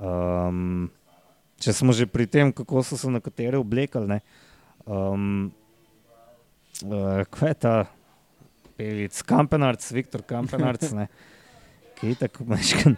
Um, 0.00 0.88
če 1.60 1.74
smo 1.76 1.92
že 1.92 2.08
pri 2.08 2.24
tem, 2.26 2.52
kako 2.52 2.82
so 2.82 2.96
se 2.96 3.10
nekateri 3.12 3.60
oblekali. 3.60 4.08
Ne? 4.08 4.20
Um, 4.88 5.50
uh, 6.88 7.20
kaj 7.28 7.52
je 7.52 7.58
ta 7.60 7.74
pevec, 8.80 9.22
Kampenarc, 9.28 9.84
Viktor 9.92 10.24
Kampenarc, 10.24 10.88
ne? 10.96 11.10
ki 12.00 12.14
je 12.14 12.20
tako 12.22 12.48
meškan, 12.48 12.96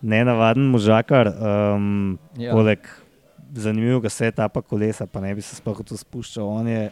nenavaden 0.00 0.70
možakar. 0.72 1.28
Um, 1.36 2.16
Ja. 2.36 2.52
Poleg 2.56 2.88
zanimivega 3.56 4.08
setapa 4.12 4.62
kolesa, 4.62 5.06
pa 5.06 5.20
ne 5.20 5.34
bi 5.34 5.44
se 5.44 5.56
sploh 5.56 5.80
to 5.84 5.96
spuščal, 5.96 6.44
on 6.44 6.68
je 6.68 6.88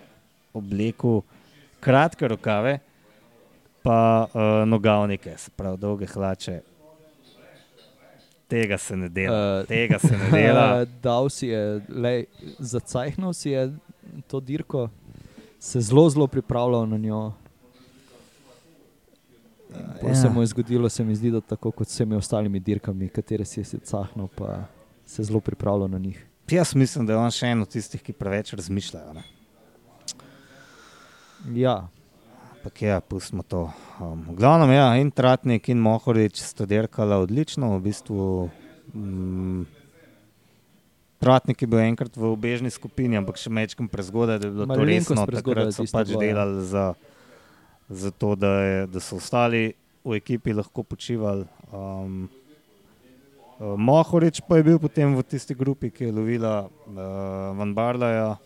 oblekel 0.57 1.23
kratke 1.85 2.29
rokave, 2.29 2.79
pa 3.85 3.99
uh, 4.25 4.63
nogavnike, 4.69 5.35
se 5.37 5.53
pravi 5.57 5.81
dolge 5.81 6.09
hlače. 6.09 6.61
Tega 8.49 8.79
se 8.79 8.97
ne 8.97 9.09
dela. 9.09 9.61
Eh, 9.61 9.67
Tega 9.67 9.99
se 9.99 10.13
ne 10.17 10.31
dela. 10.31 10.67
Eh, 10.83 10.87
Dal 11.03 11.31
si 11.31 11.49
je, 11.49 11.81
lej, 11.89 12.27
zacajhnil 12.59 13.33
si 13.33 13.51
je 13.51 13.73
to 14.29 14.41
dirko, 14.41 14.89
se 15.59 15.81
zelo, 15.81 16.11
zelo 16.11 16.27
pripravljal 16.27 16.89
na 16.89 16.99
njo. 16.99 17.33
Ja. 19.75 20.09
Ja. 20.09 20.15
Se 20.15 20.29
mu 20.31 20.43
je 20.43 20.47
zgodilo, 20.47 20.89
se 20.89 21.05
mi 21.05 21.15
zdi, 21.17 21.31
da 21.31 21.41
tako 21.41 21.71
kot 21.71 21.89
s 21.89 21.95
vsemi 21.97 22.17
ostalimi 22.17 22.61
dirkami, 22.61 23.09
katere 23.09 23.45
si 23.45 23.61
je 23.61 23.65
cahnil, 23.65 24.29
pa 24.37 24.67
se 25.07 25.23
zelo 25.23 25.41
pripravljal 25.41 25.91
na 25.91 25.99
njih. 25.99 26.27
Jaz 26.51 26.75
mislim, 26.75 27.07
da 27.07 27.13
je 27.13 27.19
on 27.19 27.31
še 27.31 27.47
en 27.47 27.63
od 27.63 27.69
tistih, 27.69 28.03
ki 28.03 28.13
preveč 28.13 28.53
razmišljajo. 28.53 29.15
Ne? 29.17 29.23
Ja, 31.57 31.89
Ampak 32.65 32.81
ja, 32.81 32.97
pustimo 32.97 33.45
to. 33.45 33.69
Um, 34.01 34.25
v 34.25 34.41
glavnem, 34.41 34.73
ja, 34.73 34.97
in 34.97 35.13
Tratnik 35.13 35.69
in 35.69 35.77
Mohorič 35.85 36.41
sta 36.41 36.65
dirkala 36.65 37.21
odlično. 37.21 37.77
V 37.77 37.93
bistvu, 37.93 38.49
mm, 38.97 39.69
Tratnik 41.21 41.61
je 41.61 41.69
bil 41.69 41.85
enkrat 41.85 42.17
v 42.17 42.25
obežni 42.25 42.73
skupini, 42.73 43.21
ampak 43.21 43.37
še 43.37 43.53
mečkam 43.53 43.85
prezgodaj, 43.85 44.41
da 44.41 44.49
je 44.49 44.53
bilo 44.57 44.65
to 44.65 44.81
Malenkost 44.81 45.13
resno. 45.13 45.29
Takrat 45.29 45.77
so 45.77 45.85
pač 45.93 46.09
bilo, 46.09 46.25
ja. 46.25 46.29
delali 46.33 46.65
za, 46.65 46.87
za 47.93 48.11
to, 48.17 48.33
da, 48.33 48.53
je, 48.65 48.79
da 48.97 49.03
so 49.05 49.21
ostali 49.21 49.77
v 50.01 50.17
ekipi 50.17 50.57
lahko 50.57 50.87
počivali. 50.89 51.45
Um, 51.69 52.33
uh, 53.61 53.77
Mohorič 53.77 54.41
pa 54.49 54.57
je 54.57 54.73
bil 54.73 54.81
potem 54.81 55.13
v 55.13 55.21
tisti 55.21 55.53
grupi, 55.53 55.93
ki 55.93 56.09
je 56.09 56.17
lovila 56.17 56.65
uh, 56.65 56.97
Van 57.61 57.77
Barlaja. 57.77 58.41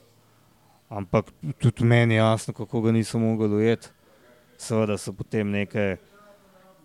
Ampak 0.91 1.31
tudi 1.63 1.87
meni 1.87 2.19
je 2.19 2.25
jasno, 2.27 2.51
kako 2.51 2.83
ga 2.83 2.97
niso 2.99 3.23
mogli 3.23 3.63
ujeti. 3.63 3.95
Seveda 4.59 4.97
so 4.99 5.13
potem 5.15 5.51
neke 5.51 5.97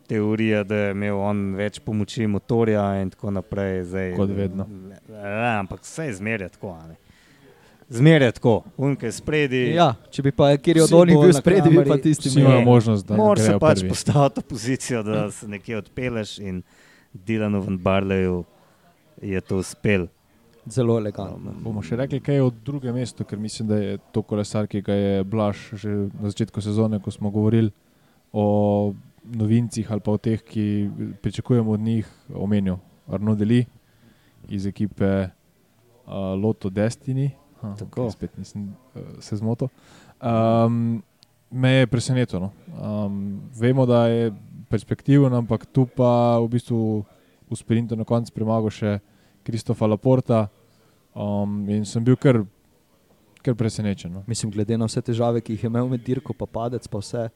teorija, 0.08 0.64
da 0.64 0.76
je 0.76 0.92
imel 0.92 1.18
on 1.18 1.56
več 1.58 1.80
pomoči 1.82 2.28
motorja 2.28 2.84
in 3.02 3.10
tako 3.10 3.32
naprej. 3.32 3.84
Zdaj, 3.90 4.12
Kot 4.18 4.30
vedno. 4.30 4.68
Ja, 5.10 5.60
ampak 5.60 5.82
vse 5.82 6.06
je 6.12 6.14
zmeraj 6.20 6.50
tako. 6.58 6.76
a 6.78 6.88
ne. 6.88 6.96
Zmeraj 7.94 8.32
tako, 8.32 8.64
unke 8.78 9.12
spredi. 9.12 9.66
Ja, 9.76 9.92
če 10.10 10.24
bi 10.24 10.32
pa 10.32 10.54
kjer 10.58 10.80
od 10.86 10.94
onih 10.98 11.18
bil 11.20 11.34
spredi, 11.36 11.70
bi 11.70 11.84
pa 11.86 11.98
tisti 12.02 12.30
imel. 12.32 12.46
imajo 12.46 12.66
možnost, 12.66 13.06
da 13.08 13.18
Moraš 13.20 13.46
se 13.46 13.58
pač 13.60 13.84
postaviti 13.90 14.40
v 14.42 14.50
pozicijo, 14.50 15.04
da 15.04 15.32
se 15.32 15.48
nekje 15.48 15.78
odpeleš 15.78 16.38
in 16.40 16.62
Dilanu 17.14 17.62
Van 17.62 17.78
Barleju 17.78 18.44
je 19.22 19.42
to 19.42 19.60
uspel. 19.62 20.08
Zelo 20.66 20.98
elegantno. 20.98 21.54
Bomo 21.64 21.82
še 21.84 21.98
rekli, 22.00 22.22
kaj 22.24 22.40
je 22.40 22.44
od 22.44 22.60
druge 22.66 22.94
mesto, 22.96 23.26
ker 23.28 23.40
mislim, 23.40 23.68
da 23.68 23.80
je 23.82 23.98
to 24.16 24.24
kolesar, 24.24 24.68
ki 24.72 24.82
ga 24.86 24.96
je 24.96 25.24
Blaž 25.28 25.64
že 25.76 25.96
na 26.16 26.32
začetku 26.32 26.64
sezone, 26.64 27.02
ko 27.04 27.12
smo 27.12 27.32
govorili 27.32 27.72
o 28.32 28.94
novincih 29.24 29.92
ali 29.92 30.04
pa 30.04 30.12
o 30.12 30.18
teh, 30.18 30.42
ki 30.42 30.66
pričakujemo 31.22 31.72
od 31.72 31.80
njih, 31.80 32.08
omenil 32.34 32.80
Arno 33.08 33.36
Deli 33.36 33.66
iz 34.50 34.66
ekipe 34.68 35.28
uh, 35.28 36.36
Loto 36.40 36.70
Destiny. 36.70 37.32
Ha, 37.62 37.76
Tako. 37.80 38.08
okay, 38.08 38.12
spet 38.12 38.38
nisem 38.38 38.76
uh, 38.96 39.02
se 39.20 39.36
zmotil. 39.36 39.68
Um, 40.20 41.04
me 41.52 41.70
je 41.72 41.88
presenetilo. 41.88 42.42
No. 42.42 43.06
Um, 43.06 43.42
vemo, 43.56 43.86
da 43.86 44.08
je 44.08 44.32
perspektiven, 44.70 45.34
ampak 45.34 45.66
tu 45.66 45.86
pa 45.86 46.40
v 46.40 46.48
bistvu 46.48 47.06
v 47.52 47.56
sprintu 47.56 47.96
na 47.96 48.08
koncu 48.08 48.34
premagal 48.34 48.72
še 48.74 49.00
Kristofa 49.44 49.88
Laporta. 49.88 50.48
Um, 51.14 51.70
in 51.70 51.86
sem 51.86 52.04
bil 52.04 52.16
kar, 52.18 52.42
kar 53.46 53.56
presenečen. 53.56 54.12
No. 54.14 54.24
Mislim, 54.28 54.52
glede 54.52 54.78
na 54.78 54.88
vse 54.90 55.02
težave, 55.02 55.44
ki 55.44 55.54
jih 55.54 55.68
je 55.68 55.70
imel 55.70 55.92
med 55.92 56.02
dirko, 56.06 56.34
pa 56.34 56.48
padec, 56.50 56.88
pa 56.90 57.02
vse. 57.04 57.28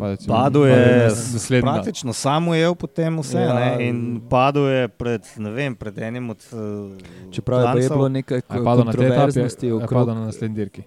Padec 0.00 0.22
Padel 0.24 0.62
padel 0.62 0.66
je 0.66 1.08
naslednji 1.08 1.64
dan. 1.66 1.74
praktično 1.74 2.12
samo 2.16 2.54
je 2.54 2.74
potem 2.74 3.18
vse 3.20 3.40
Ja. 3.40 3.48
ja, 3.48 3.76
ne, 3.76 3.88
in 3.88 4.20
padel 4.30 4.68
je 4.68 4.88
pred, 4.88 5.26
ne 5.36 5.50
vem, 5.50 5.74
pred 5.76 5.98
enim 5.98 6.30
od 6.30 6.46
uh, 6.52 7.32
Čeprav 7.32 7.76
je 7.76 7.82
je 7.82 7.88
bilo 7.88 8.08
nekaj 8.08 8.40
A 8.48 8.56
Je 8.56 8.64
padel 8.64 8.84
na 8.84 8.92
tej 8.92 9.06
etapi, 9.06 9.40
je 9.66 9.88
padel 9.88 10.14
na 10.14 10.24
naslednji 10.24 10.56
dirki. 10.56 10.82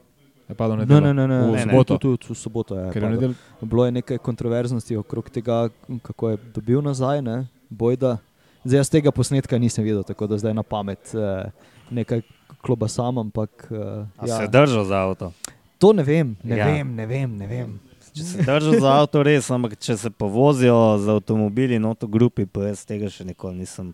Je 0.50 0.56
padel 0.56 0.78
na 0.78 0.86
Ne, 0.86 1.02
ne, 1.02 1.14
ne, 1.14 1.28
ne, 1.28 1.38
v 1.46 1.52
ne, 1.52 1.62
soboto. 1.62 1.98
Tudi, 1.98 2.18
tudi 2.18 2.34
v 2.34 2.38
soboto 2.38 2.80
je. 2.80 2.92
Ker 2.92 3.04
je 3.04 3.10
v 3.10 3.12
padel. 3.12 3.30
nedeljo 3.30 3.68
Bilo 3.70 3.86
je 3.86 3.92
nekaj 3.92 4.18
kontroverznosti 4.18 4.98
okrog 4.98 5.30
tega, 5.30 5.70
kako 6.02 6.30
je 6.30 6.38
dobil 6.56 6.82
nazaj, 6.82 7.22
ne? 7.22 7.46
bojda. 7.70 8.18
Zdaj 8.64 8.78
jaz 8.78 8.90
tega 8.90 9.12
posnetka 9.12 9.58
nisem 9.60 9.84
videl, 9.84 10.04
tako 10.04 10.28
da 10.28 10.38
zdaj 10.38 10.54
na 10.54 10.64
pamet 10.64 11.12
eh, 11.14 11.52
nekaj 11.92 12.22
kloba 12.62 12.88
sam, 12.88 13.18
ampak 13.18 13.68
eh, 13.72 14.06
A 14.18 14.28
se 14.28 14.34
je 14.34 14.46
ja. 14.46 14.48
držal 14.48 14.86
za 14.86 14.96
avto. 14.98 15.32
to 15.78 15.94
ne 15.94 16.04
vem, 16.04 16.36
ne 16.44 16.58
Ja. 16.58 16.66
vem, 16.66 16.96
ne 16.96 17.06
vem. 17.06 17.38
Ne 17.38 17.48
vem. 17.48 17.80
Če 18.14 18.24
se 18.24 18.38
držal 18.46 18.80
za 18.80 18.92
avto, 18.94 19.24
res, 19.24 19.50
ampak 19.52 19.76
če 19.76 19.98
se 19.98 20.10
povozijo 20.10 20.98
z 20.98 21.10
avtomobili 21.10 21.76
in 21.76 21.86
avtogrupi, 21.86 22.46
pa 22.46 22.70
jaz 22.70 22.86
tega 22.86 23.10
še 23.10 23.26
nikoli 23.26 23.58
nisem 23.58 23.90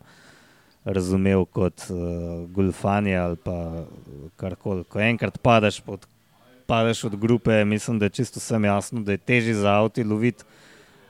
razumel 0.85 1.45
kot 1.45 1.85
uh, 1.89 1.97
golfanje 2.51 3.15
ali 3.17 3.35
pa 3.35 3.85
karkoli. 4.35 4.83
Ko 4.83 4.99
enkrat 4.99 5.39
padeš, 5.39 5.81
pod, 5.81 6.05
padeš 6.67 7.03
od 7.03 7.15
grupe, 7.15 7.65
mislim, 7.65 7.99
da 7.99 8.05
je 8.05 8.09
čisto 8.21 8.39
vsem 8.39 8.63
jasno, 8.65 9.01
da 9.01 9.11
je 9.11 9.17
težje 9.17 9.55
za 9.55 9.69
avto 9.79 10.03
loviti. 10.03 10.43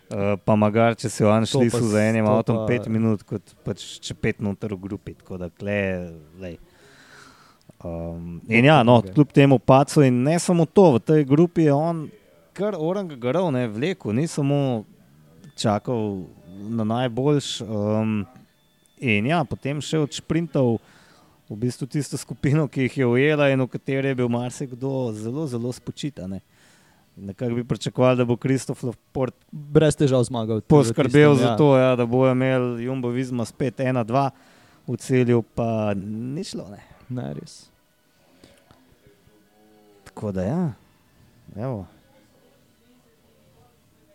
Uh, 0.09 0.33
pa 0.41 0.55
magar, 0.57 0.95
če 0.97 1.09
si 1.09 1.21
v 1.21 1.27
To 1.27 1.33
Anšli 1.35 1.69
pa 1.69 1.79
za 1.85 2.01
enim 2.01 2.25
to 2.25 2.33
avtom 2.33 2.55
pa- 2.63 2.67
pet 2.71 2.87
minut, 2.89 3.21
kot 3.23 3.53
pač 3.63 3.99
če 4.01 4.17
pet 4.17 4.41
noter 4.41 4.73
v 4.73 4.81
grupi. 4.81 5.13
Tako 5.13 5.37
da, 5.37 5.49
kle, 5.53 6.09
lej. 6.41 6.57
Um, 7.79 8.41
in 8.49 8.65
ja, 8.65 8.81
no, 8.83 8.99
kljub 9.05 9.29
temu 9.31 9.59
pacu, 9.61 10.01
in 10.03 10.23
ne 10.25 10.35
samo 10.41 10.65
to, 10.65 10.97
v 10.97 10.99
tej 10.99 11.21
grupi 11.29 11.69
je 11.69 11.75
on 11.75 12.09
kar 12.59 12.75
orang 12.75 13.15
garov, 13.15 13.51
ne 13.55 13.67
vlekel, 13.71 14.11
ni 14.13 14.27
samo 14.27 14.83
čakal 15.55 16.27
na 16.59 16.83
najboljš. 16.83 17.61
Um, 17.63 18.25
in 18.99 19.29
ja, 19.31 19.43
potem 19.47 19.79
še 19.79 20.01
od 20.03 20.11
sprintov 20.11 20.81
v 21.47 21.57
bistvu 21.63 21.87
tisto 21.87 22.19
skupino, 22.19 22.67
ki 22.67 22.89
jih 22.89 22.97
je 22.99 23.07
ujela 23.07 23.47
in 23.49 23.63
v 23.63 23.69
kateri 23.71 24.11
je 24.11 24.19
bil 24.19 24.27
marsikdo 24.29 25.13
zelo, 25.15 25.47
zelo 25.47 25.71
spočitan. 25.73 26.35
Nekako 27.15 27.55
bi 27.55 27.63
pričakovali, 27.63 28.17
da 28.17 28.25
bo 28.25 28.37
Kristof 28.37 28.83
Laport 28.83 29.35
Brez 29.51 29.95
težav 29.95 30.23
zmagal. 30.23 30.61
poskrbel 30.61 31.33
tistem, 31.33 31.47
za 31.47 31.57
to, 31.57 31.77
ja, 31.77 31.95
da 31.95 32.05
bo 32.05 32.27
imel 32.31 32.79
Jumbo 32.79 33.09
Vizma 33.09 33.45
spet 33.45 33.77
1-2 33.79 34.29
v 34.87 34.97
celju, 34.97 35.41
pa 35.55 35.93
ni 35.95 36.43
šlo. 36.43 36.69
Ne. 36.69 36.83
Ne, 37.09 37.33
res. 37.33 37.69
Tako 40.03 40.31
da 40.31 40.43
ja, 40.43 40.73
evo. 41.55 41.85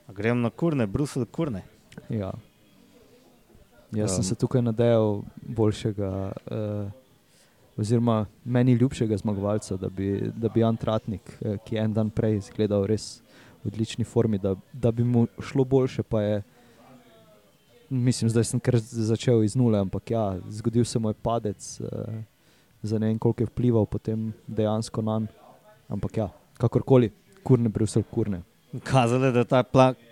A 0.07 0.13
Grem 0.13 0.41
na 0.41 0.51
kurne, 0.51 0.87
Bruselj 0.87 1.25
kurne. 1.27 1.63
Ja. 2.09 2.33
Jaz 3.93 4.11
um. 4.11 4.15
sem 4.17 4.25
se 4.25 4.35
tukaj 4.35 4.63
nadejal 4.63 5.23
boljšega, 5.43 6.11
uh, 6.51 6.91
oziroma 7.77 8.27
meni 8.45 8.73
ljubšega 8.73 9.17
zmagovalca, 9.17 9.77
da 9.77 9.89
bi, 9.89 10.31
da 10.37 10.49
bi 10.49 10.61
Jan 10.61 10.77
Tratnik, 10.77 11.37
eh, 11.41 11.57
ki 11.65 11.77
je 11.77 11.85
en 11.85 11.95
dan 11.95 12.11
prej 12.11 12.37
izgledal 12.37 12.87
res 12.87 13.23
v 13.65 13.73
odlični 13.73 14.05
formi, 14.05 14.39
da, 14.39 14.55
da 14.73 14.93
bi 14.93 15.05
mu 15.05 15.27
šlo 15.41 15.65
boljše, 15.65 16.03
pa 16.03 16.23
je. 16.23 16.43
Mislim, 17.91 18.31
zdaj 18.31 18.45
sem 18.45 18.61
kar 18.61 18.79
začel 18.81 19.45
iz 19.45 19.55
nule, 19.57 19.79
ampak 19.79 20.11
ja, 20.11 20.39
zgodil 20.49 20.85
se 20.85 20.99
mu 20.99 21.11
je 21.13 21.15
padec, 21.15 21.81
uh, 21.81 21.89
za 22.83 22.99
ne 22.99 23.07
vem, 23.07 23.19
koliko 23.19 23.43
je 23.43 23.47
vplival 23.47 23.87
potem 23.87 24.33
dejansko 24.47 25.03
na 25.03 25.19
njega. 25.19 25.45
Ampak 25.89 26.17
ja, 26.17 26.29
kakorkoli, 26.59 27.11
kurne, 27.45 27.69
Bruselj, 27.69 28.05
kurne. 28.11 28.41
Kazalo 28.83 29.27
je, 29.27 29.33
da 29.33 29.45
ta 29.45 29.63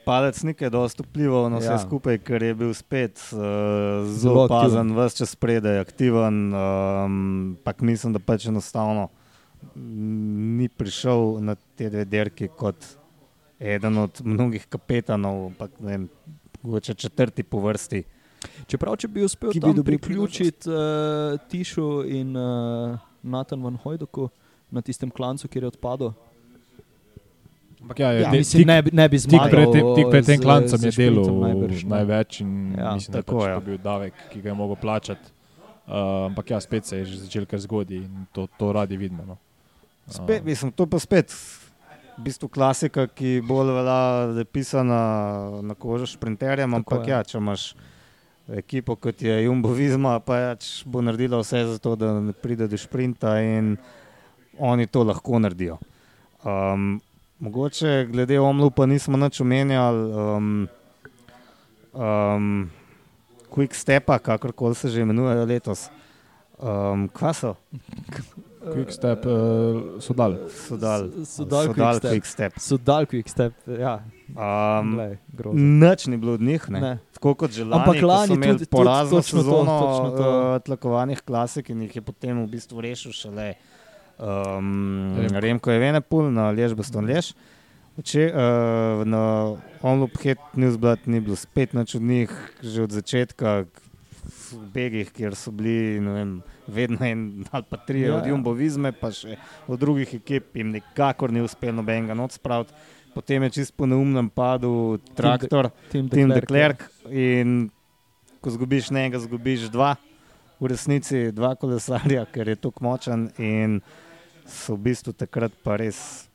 padec 0.04 0.42
ni 0.42 0.54
kaj 0.54 0.70
dosti 0.70 1.02
vplival 1.02 1.50
na 1.50 1.58
vse 1.58 1.72
Ja. 1.72 1.78
skupaj, 1.78 2.18
ker 2.22 2.42
je 2.42 2.54
bil 2.54 2.74
spet 2.74 3.18
uh, 3.32 4.06
Zelo 4.06 4.44
opazen, 4.44 4.94
vse 4.94 5.16
čas 5.16 5.34
predaj, 5.36 5.80
aktiven. 5.82 6.54
Um, 6.54 7.56
pak 7.64 7.80
mislim, 7.80 8.12
da 8.12 8.18
pač 8.18 8.46
enostavno 8.46 9.08
ni 9.74 10.68
prišel 10.68 11.40
na 11.40 11.56
te 11.76 11.90
dve 11.90 12.04
derki 12.04 12.48
kot 12.48 12.76
eden 13.58 13.98
od 13.98 14.20
mnogih 14.24 14.66
kapetanov, 14.66 15.46
ampak 15.46 15.80
ne 15.80 15.90
vem, 15.90 16.08
mogoče 16.62 16.94
četrti 16.94 17.42
po 17.42 17.60
vrsti. 17.60 18.02
Čeprav, 18.66 18.96
če 18.96 19.08
bi 19.08 19.24
uspel 19.24 19.52
bi 19.54 19.60
tam 19.60 19.84
priključiti 19.84 20.70
uh, 20.70 21.38
Tišu 21.50 22.04
in 22.06 22.36
uh, 22.36 22.98
Nathan 23.22 23.62
Van 23.62 23.76
Hojdoku 23.76 24.28
na 24.70 24.82
tistem 24.82 25.10
klancu, 25.10 25.48
kjer 25.48 25.64
je 25.64 25.74
odpadel, 25.74 26.12
Ampak 27.83 27.99
ja, 27.99 28.12
ja, 28.12 28.30
de, 28.30 28.39
mislim, 28.39 28.61
tik, 28.62 28.66
ne, 28.68 28.76
bi- 28.83 28.93
ne 28.95 29.07
bi 29.09 29.18
tik 29.18 29.30
zmagal. 29.30 29.51
pred 29.51 29.72
tem, 29.74 29.87
tik 29.97 30.11
pred 30.11 30.26
tem 30.26 30.41
klancem 30.41 30.78
z 30.78 30.85
je 30.87 30.93
delal 31.03 31.30
najbrž, 31.43 31.85
ne. 31.85 31.91
največ 31.97 32.41
in 32.41 32.51
Ja, 32.76 32.85
ja, 32.85 32.95
mislim, 32.95 33.12
da 33.12 33.22
tako, 33.22 33.39
pač 33.41 33.49
ja. 33.49 33.55
to 33.55 33.66
bil 33.66 33.78
davek, 33.83 34.14
ki 34.30 34.43
ga 34.43 34.49
je 34.49 34.55
mogel 34.55 34.76
plačati. 34.78 35.33
Uh, 35.83 36.30
ampak 36.30 36.51
ja, 36.55 36.61
spet 36.62 36.87
se 36.87 37.03
je 37.03 37.05
že 37.05 37.16
začel 37.26 37.45
kar 37.47 37.59
zgodi 37.59 37.97
in 38.07 38.26
to, 38.33 38.47
to 38.59 38.70
radi 38.72 38.97
vidimo. 38.97 39.26
No. 39.26 39.37
Spet, 40.07 40.45
mislim, 40.47 40.70
to 40.72 40.87
pa 40.87 40.99
spet. 41.03 41.35
V 42.12 42.22
bistvu 42.22 42.49
klasika, 42.53 43.07
ki 43.09 43.41
bolj 43.43 43.72
velja, 43.72 44.01
da 44.37 44.41
je 44.45 44.45
pisana 44.45 45.01
na 45.64 45.74
kožo 45.74 46.07
šprinterjem, 46.07 46.74
ampak 46.74 47.09
je. 47.09 47.11
ja, 47.11 47.22
če 47.24 47.39
imaš 47.41 47.72
ekipo 48.53 48.97
kot 48.97 49.22
je 49.22 49.45
Jumbo 49.45 49.72
Visma, 49.72 50.18
pa 50.20 50.53
pač 50.53 50.85
bo 50.85 51.01
naredila 51.03 51.41
vse 51.41 51.64
za 51.66 51.78
to, 51.83 51.97
da 51.97 52.12
pride 52.43 52.68
do 52.68 52.76
šprinta 52.76 53.41
in 53.41 53.76
oni 54.59 54.87
to 54.87 55.03
lahko 55.09 55.39
naredijo. 55.39 55.78
Um, 56.45 57.01
mogoče 57.43 58.07
glede 58.07 58.38
Omlu 58.38 58.70
pa 58.70 58.86
nismo 58.86 59.16
nič 59.16 59.40
omenjali. 59.40 60.03
Um, 60.09 60.68
um, 61.93 62.70
Quick 63.49 63.74
Stepa, 63.74 64.18
kakorkoli 64.18 64.74
se 64.74 64.88
že 64.88 65.01
imenujejo 65.01 65.45
letos. 65.45 65.90
Um, 66.57 67.09
kva 67.09 67.34
so? 67.34 67.55
Quick 68.64 68.93
step 68.93 69.26
uh, 69.26 69.32
so 69.99 70.14
dal. 70.14 70.38
So 70.49 70.76
dal, 70.76 71.11
So 71.26 71.43
dal 71.45 71.66
so 71.66 71.74
Quick 71.74 71.95
Step. 71.97 72.11
Quick 72.11 72.26
Step. 72.26 72.53
So 72.57 72.76
dal 72.78 73.05
quick 73.05 73.28
step, 73.28 73.53
ja, 73.68 74.01
Um, 74.32 74.95
glej. 74.95 75.18
Nič 75.53 76.07
ni 76.07 76.16
bilo 76.16 76.32
od 76.32 76.40
njih, 76.40 76.70
ne. 76.70 76.80
Ne. 76.80 76.93
tako 77.12 77.34
kot 77.34 77.51
že 77.51 77.64
lani, 77.64 77.74
Ampak 77.76 78.03
lani 78.03 78.26
so 78.26 78.34
imeli 78.34 78.59
tudi- 78.59 78.70
porazno 78.70 79.18
točno 79.18 79.38
to, 79.38 79.45
sezono 79.45 79.74
točno 79.76 80.09
to. 80.12 80.24
uh, 80.24 80.59
tlakovanih 80.59 81.20
klasik 81.20 81.68
in 81.68 81.82
jih 81.82 81.97
je 81.97 82.03
potem 82.03 82.38
v 82.38 82.49
bistvu 82.49 82.80
rešil 82.80 83.12
šele 83.12 83.55
um, 84.18 85.16
Remko. 85.18 85.40
Remko 85.40 85.72
Evenepul 85.72 86.30
na 86.32 86.50
Lež 86.50 86.74
Baston 86.74 87.06
Lež. 87.06 87.32
Vče, 87.96 88.32
uh, 88.32 89.04
na 89.04 89.56
Onlup 89.84 90.16
Head 90.22 90.40
Newsblad 90.56 91.04
ni 91.06 91.20
bilo 91.20 91.36
spet 91.36 91.74
nič 91.76 91.94
od 91.94 92.02
njih, 92.02 92.32
že 92.64 92.82
od 92.82 92.92
začetka 92.92 93.66
v 94.52 94.64
begih, 94.72 95.10
kjer 95.12 95.36
so 95.36 95.52
bili 95.52 96.00
vem, 96.00 96.40
vedno 96.66 97.04
en 97.04 97.44
ali 97.50 97.64
pa 97.68 97.76
tri 97.76 98.00
Ja, 98.00 98.08
ja, 98.08 98.16
od 98.16 98.26
ja. 98.26 98.32
Jumbo 98.32 98.52
Vizme, 98.56 98.92
pa 98.92 99.10
še 99.12 99.36
od 99.68 99.80
drugih 99.80 100.14
ekip 100.20 100.56
jim 100.56 100.72
nikakor 100.72 101.32
ni 101.32 101.42
uspelo 101.44 101.80
nobenega 101.80 102.16
noč 102.16 102.38
spraviti. 102.40 102.72
Potem 103.12 103.44
je 103.44 103.50
čist 103.60 103.76
po 103.76 103.84
neumnem 103.84 104.30
padu 104.32 104.96
traktor. 105.16 105.68
Tim 105.92 106.08
Tim 106.08 106.32
de 106.32 106.40
de 106.40 106.46
Klerk. 106.48 106.86
In 107.12 107.68
ko 108.40 108.52
zgubiš 108.54 108.88
enega, 108.88 109.20
zgubiš 109.20 109.68
dva, 109.68 109.94
v 110.56 110.70
resnici 110.72 111.28
dva 111.34 111.52
kolesarja, 111.60 112.24
ker 112.32 112.48
je 112.48 112.56
tako 112.56 112.86
močen. 112.88 113.28
In 113.36 113.82
so 114.47 114.76
v 114.76 114.90
bistvu 114.90 115.12
takrat 115.16 115.53
pa 115.64 115.76
res 115.80 116.28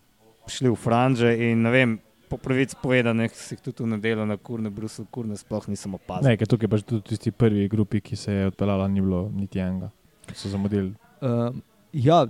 šli 0.48 0.72
v 0.72 0.76
franže. 0.80 1.32
In 1.52 1.64
ne 1.66 1.72
vem, 1.72 2.00
po 2.30 2.38
pravici 2.38 2.76
povedano, 2.82 3.28
si 3.32 3.56
jih 3.56 3.62
tudi 3.62 3.84
v 3.84 3.96
nedeljo 3.96 4.26
na 4.28 4.38
kurne, 4.38 4.70
Bruselj, 4.70 5.08
kurne, 5.12 5.38
sploh 5.40 5.68
nisem 5.72 5.96
opazil. 5.96 6.28
Ne, 6.28 6.36
ker 6.40 6.48
tukaj 6.50 6.70
pač 6.72 6.84
tudi 6.84 7.04
tisti 7.16 7.32
prvi 7.32 7.68
grupi, 7.72 8.04
ki 8.04 8.20
se 8.20 8.34
je 8.34 8.52
odpeljala, 8.52 8.88
ni 8.92 9.02
bilo 9.02 9.28
niti 9.32 9.64
enega. 9.64 9.92
So 10.36 10.52
zamudili. 10.52 10.92
Uh, 11.24 11.56
ja, 11.96 12.28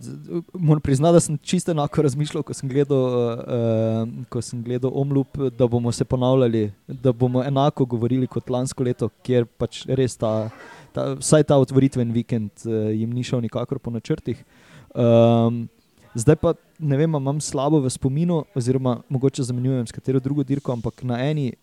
moram 0.54 0.82
priznati, 0.82 1.18
da 1.18 1.20
sem 1.20 1.38
čisto 1.42 1.74
enako 1.74 2.06
razmišljal, 2.06 2.46
ko 2.46 2.54
sem 2.54 2.70
gledal, 2.70 3.02
uh, 3.02 4.26
ko 4.30 4.42
sem 4.42 4.62
gledal 4.64 4.94
Omlup, 4.94 5.38
da 5.58 5.68
bomo 5.68 5.92
se 5.92 6.06
ponavljali, 6.06 6.72
da 6.88 7.12
bomo 7.12 7.44
enako 7.44 7.86
govorili 7.86 8.28
kot 8.28 8.50
lansko 8.54 8.86
leto, 8.86 9.10
kjer 9.26 9.50
pač 9.58 9.86
res 9.90 10.18
ta, 10.18 10.50
ta 10.94 11.14
vsaj 11.18 11.50
ta 11.50 11.58
otvoritven 11.58 12.14
vikend 12.14 12.52
uh, 12.70 12.94
jim 12.94 13.10
ni 13.14 13.26
šel 13.26 13.42
nikakor 13.42 13.82
po 13.82 13.92
načrtih. 13.92 14.46
Um, 14.90 15.68
zdaj 16.14 16.36
pa 16.36 16.54
ne 16.80 16.98
vem, 16.98 17.10
imam 17.12 17.40
slabo 17.40 17.80
v 17.80 17.90
spominu, 17.90 18.46
oziroma 18.54 19.02
mogoče 19.10 19.44
zamenjujem 19.44 19.88
s 19.88 19.92
katero 19.92 20.20
drugo 20.20 20.44
dirko, 20.44 20.72
ampak 20.72 21.04
na 21.04 21.20
eni 21.22 21.54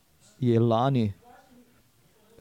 je 0.41 0.61
lani. 0.61 1.13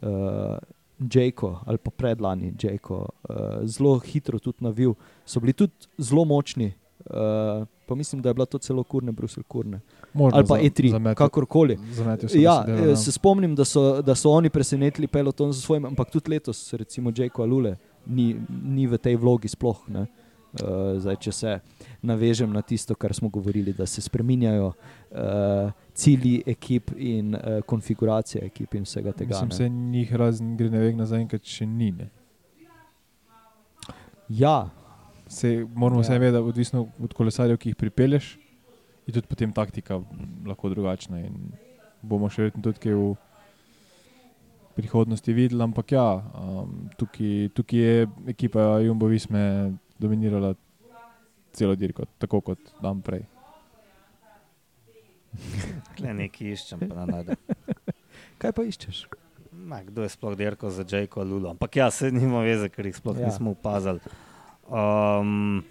Uh, 0.01 0.57
Jayko 1.01 1.59
ali 1.65 1.77
pa 1.77 1.91
predlani 1.91 2.53
Jayko, 2.53 2.95
uh, 3.23 3.36
zelo 3.63 3.97
hitro 3.99 4.39
tudi 4.39 4.57
navil, 4.61 4.93
so 5.25 5.39
bili 5.39 5.53
tudi 5.53 5.73
zelo 5.97 6.23
močni. 6.25 6.73
Uh, 7.03 7.65
pa 7.86 7.95
mislim, 7.95 8.21
da 8.21 8.29
je 8.29 8.34
bila 8.34 8.45
to 8.45 8.57
celo 8.57 8.84
kurne, 8.84 9.11
Bruselj 9.11 9.43
kurne. 9.43 9.79
Možno 10.13 10.38
Ali 10.38 10.47
pa 10.47 10.55
za- 10.55 10.61
E3, 10.61 10.91
zametel- 10.91 11.15
kakorkoli. 11.15 11.75
da 11.75 12.11
Ja, 12.34 12.55
so 12.55 12.65
delali, 12.65 12.91
eh, 12.91 12.95
se 12.95 13.11
spomnim, 13.11 13.55
da 13.55 13.65
so, 13.65 14.01
da 14.01 14.15
so 14.15 14.29
oni 14.29 14.49
presenetili 14.49 15.07
peloton 15.07 15.51
za 15.51 15.61
svojim, 15.61 15.86
ampak 15.86 16.11
tudi 16.11 16.31
letos, 16.31 16.73
recimo 16.73 17.11
Jayko 17.11 17.43
Alule, 17.43 17.75
ni, 18.05 18.36
ni 18.63 18.88
v 18.88 18.97
tej 18.97 19.15
vlogi 19.15 19.47
sploh. 19.47 19.89
Ne? 19.89 20.05
Uh, 20.53 20.99
zdaj, 21.01 21.15
če 21.17 21.31
se 21.33 21.53
navežem 22.05 22.51
na 22.53 22.61
tisto, 22.61 22.93
kar 22.95 23.13
smo 23.13 23.29
govorili, 23.29 23.73
da 23.73 23.87
se 23.89 24.01
spreminjajo 24.01 24.67
uh, 24.67 25.71
cilji 25.97 26.43
ekip 26.45 26.91
in 26.97 27.33
uh, 27.33 27.63
konfiguracije 27.65 28.45
ekip 28.45 28.75
in 28.77 28.85
vsega 28.85 29.15
tega. 29.17 29.33
Mislim, 29.33 29.49
ne. 29.49 29.55
se 29.55 29.69
njih 29.69 30.13
razen 30.15 30.53
gre 30.57 30.69
ne 30.69 30.83
vem, 30.83 31.01
zaenkrat 31.09 31.49
še 31.49 31.65
ni. 31.65 31.89
Ne. 31.97 32.11
Ja, 34.29 34.69
Se, 35.27 35.67
moramo 35.75 36.01
Ja. 36.01 36.03
se 36.03 36.19
vedeti, 36.19 36.31
da 36.31 36.41
odvisno 36.43 36.87
od 36.99 37.13
kolesarjev, 37.13 37.57
ki 37.57 37.69
jih 37.69 37.75
pripelješ, 37.75 38.39
je 39.07 39.13
tudi 39.13 39.27
potem 39.27 39.51
taktika 39.51 40.01
lahko 40.45 40.69
drugačna. 40.69 41.19
In 41.25 41.53
bomo 42.01 42.29
še 42.29 42.43
verjetno 42.43 42.61
tudi 42.63 42.79
kaj 42.83 42.93
v 42.93 43.15
prihodnosti 44.75 45.33
videli, 45.33 45.63
ampak 45.63 45.91
ja, 45.91 46.05
um, 46.37 46.89
tukaj, 46.97 47.49
tukaj 47.53 47.79
je 47.79 48.07
ekipa 48.27 48.79
Jumbo 48.85 49.09
Visme 49.09 49.73
dominirala 49.99 50.53
celo 51.53 51.75
dirko, 51.75 52.05
tako 52.17 52.41
kot 52.41 52.73
dan 52.81 53.01
prej. 53.01 53.25
Kle 55.97 56.13
nekaj 56.17 56.55
iščem, 56.55 56.87
pa 56.87 57.03
na 57.03 57.05
najdem. 57.09 57.37
kaj 58.41 58.55
pa 58.55 58.65
iščeš? 58.67 59.05
Ma, 59.53 59.83
kdo 59.85 60.03
je 60.03 60.09
sploh 60.09 60.33
dirkal 60.37 60.73
za 60.73 60.83
Jayko 60.83 61.23
Lulo? 61.23 61.51
Ampak 61.53 61.77
ja, 61.77 61.91
se 61.93 62.11
nima 62.11 62.41
veze, 62.43 62.69
ker 62.73 62.89
jih 62.89 62.97
sploh 62.97 63.17
Ja. 63.17 63.27
ja. 63.27 63.31
nismo 63.31 63.53
opazili. 63.53 64.01
Um, 64.67 65.63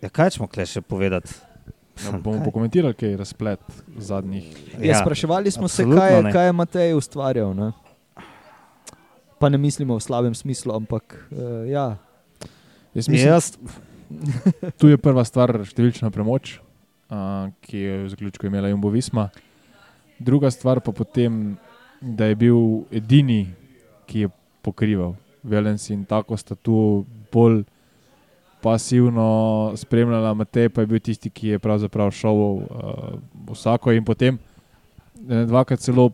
ja, 0.00 0.08
kaj 0.08 0.36
smo 0.38 0.48
kle 0.48 0.66
še 0.68 0.80
povedati? 0.80 1.34
Ja, 2.04 2.14
bomo 2.24 2.44
pokomentirali, 2.44 2.94
kaj 2.94 3.14
je 3.14 3.18
razplet 3.20 3.82
zadnjih. 3.98 4.46
Ja, 4.80 5.00
spraševali 5.02 5.50
smo 5.50 5.68
se, 5.68 5.82
absolutno 5.82 6.00
kaj 6.00 6.14
je, 6.14 6.22
ne. 6.22 6.32
kaj 6.32 6.46
je 6.46 6.56
Matej 6.62 6.94
ustvarjal. 6.94 7.54
Ne? 7.56 7.72
Pa 9.38 9.48
ne 9.52 9.58
mislimo 9.58 9.98
v 9.98 10.02
slabem 10.02 10.34
smislu, 10.34 10.72
ampak 10.72 11.16
uh, 11.30 11.68
ja. 11.68 11.96
Jaz 12.94 13.08
mislim, 13.08 13.28
Jaz, 13.28 13.52
Tu 14.80 14.92
je 14.92 14.98
prva 15.00 15.24
stvar 15.26 15.52
številčna 15.66 16.10
premoč, 16.14 16.56
uh, 17.10 17.52
ki 17.66 17.76
je 17.82 17.94
v 18.04 18.08
zaključku 18.14 18.48
imela 18.48 18.70
Jumbo 18.70 18.90
Visma. 18.94 19.28
Druga 20.22 20.50
stvar 20.54 20.80
pa 20.80 20.94
potem, 20.96 21.56
da 22.00 22.30
je 22.30 22.38
bil 22.38 22.60
edini, 22.94 23.46
ki 24.06 24.26
je 24.26 24.32
pokrival 24.64 25.16
Velens 25.46 25.88
in 25.90 26.04
tako 26.06 26.36
sta 26.38 26.54
tu 26.54 27.04
bolj 27.32 27.64
pasivno 28.62 29.72
spremljala 29.78 30.34
Matej, 30.34 30.70
pa 30.74 30.82
je 30.82 30.90
bil 30.90 31.02
tisti, 31.02 31.30
ki 31.30 31.54
je 31.54 31.62
pravzaprav 31.62 32.10
šel 32.14 32.40
uh, 32.40 32.62
vsako 33.52 33.94
in 33.94 34.06
potem 34.06 34.40
dvakrat 35.16 35.80
celo 35.80 36.10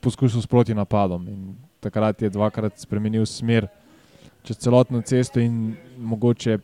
poskusil 0.00 0.42
s 0.42 0.48
proti 0.48 0.74
napadom. 0.74 1.26
In 1.28 1.40
takrat 1.80 2.22
je 2.22 2.30
dvakrat 2.30 2.78
spremenil 2.78 3.26
smer 3.26 3.68
čez 4.42 4.56
celotno 4.56 5.02
cesto 5.02 5.40
in 5.40 5.76
mogoče 5.98 6.58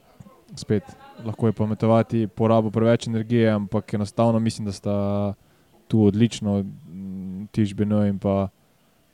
spet 0.57 0.83
lahko 1.25 1.47
je 1.47 1.53
pametovati, 1.53 2.27
porabo 2.27 2.71
preveč 2.71 3.07
energije, 3.07 3.51
ampak 3.51 3.95
enostavno 3.95 4.39
mislim, 4.39 4.67
da 4.67 4.73
sta 4.73 5.35
tu 5.89 6.05
odlično 6.05 6.63
mm, 6.63 7.47
Tiš 7.53 7.75
Beno 7.75 8.07
in 8.07 8.19
pa 8.19 8.49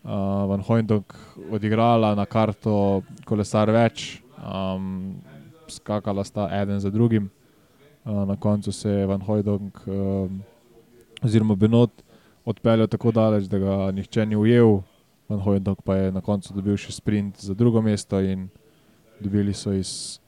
uh, 0.02 0.10
Van 0.48 0.60
Hojdok 0.60 1.16
odigrala 1.50 2.14
na 2.14 2.26
karto 2.26 3.02
kolesar 3.24 3.70
več, 3.70 4.22
um, 4.38 5.14
skakala 5.68 6.24
sta 6.24 6.48
eden 6.62 6.80
za 6.80 6.90
drugim. 6.90 7.30
Uh, 8.04 8.24
na 8.28 8.36
koncu 8.36 8.72
se 8.72 8.90
je 8.90 9.06
Van 9.06 9.20
Hojdok 9.20 9.86
um, 9.86 10.42
oziroma 11.22 11.54
Benot 11.54 12.02
odpeljal 12.44 12.86
tako 12.86 13.12
daleč, 13.12 13.44
da 13.44 13.58
ga 13.58 13.76
nihče 13.92 14.26
ni 14.26 14.36
ujel. 14.36 14.80
Van 15.32 15.40
Hojdok 15.40 15.80
pa 15.82 15.96
je 15.96 16.12
na 16.12 16.20
koncu 16.20 16.52
dobil 16.52 16.76
še 16.76 16.92
sprint 16.92 17.40
za 17.40 17.56
drugo 17.56 17.80
mesto 17.82 18.20
in 18.20 18.50
dobili 19.20 19.54
so 19.56 19.72
iz 19.72 20.20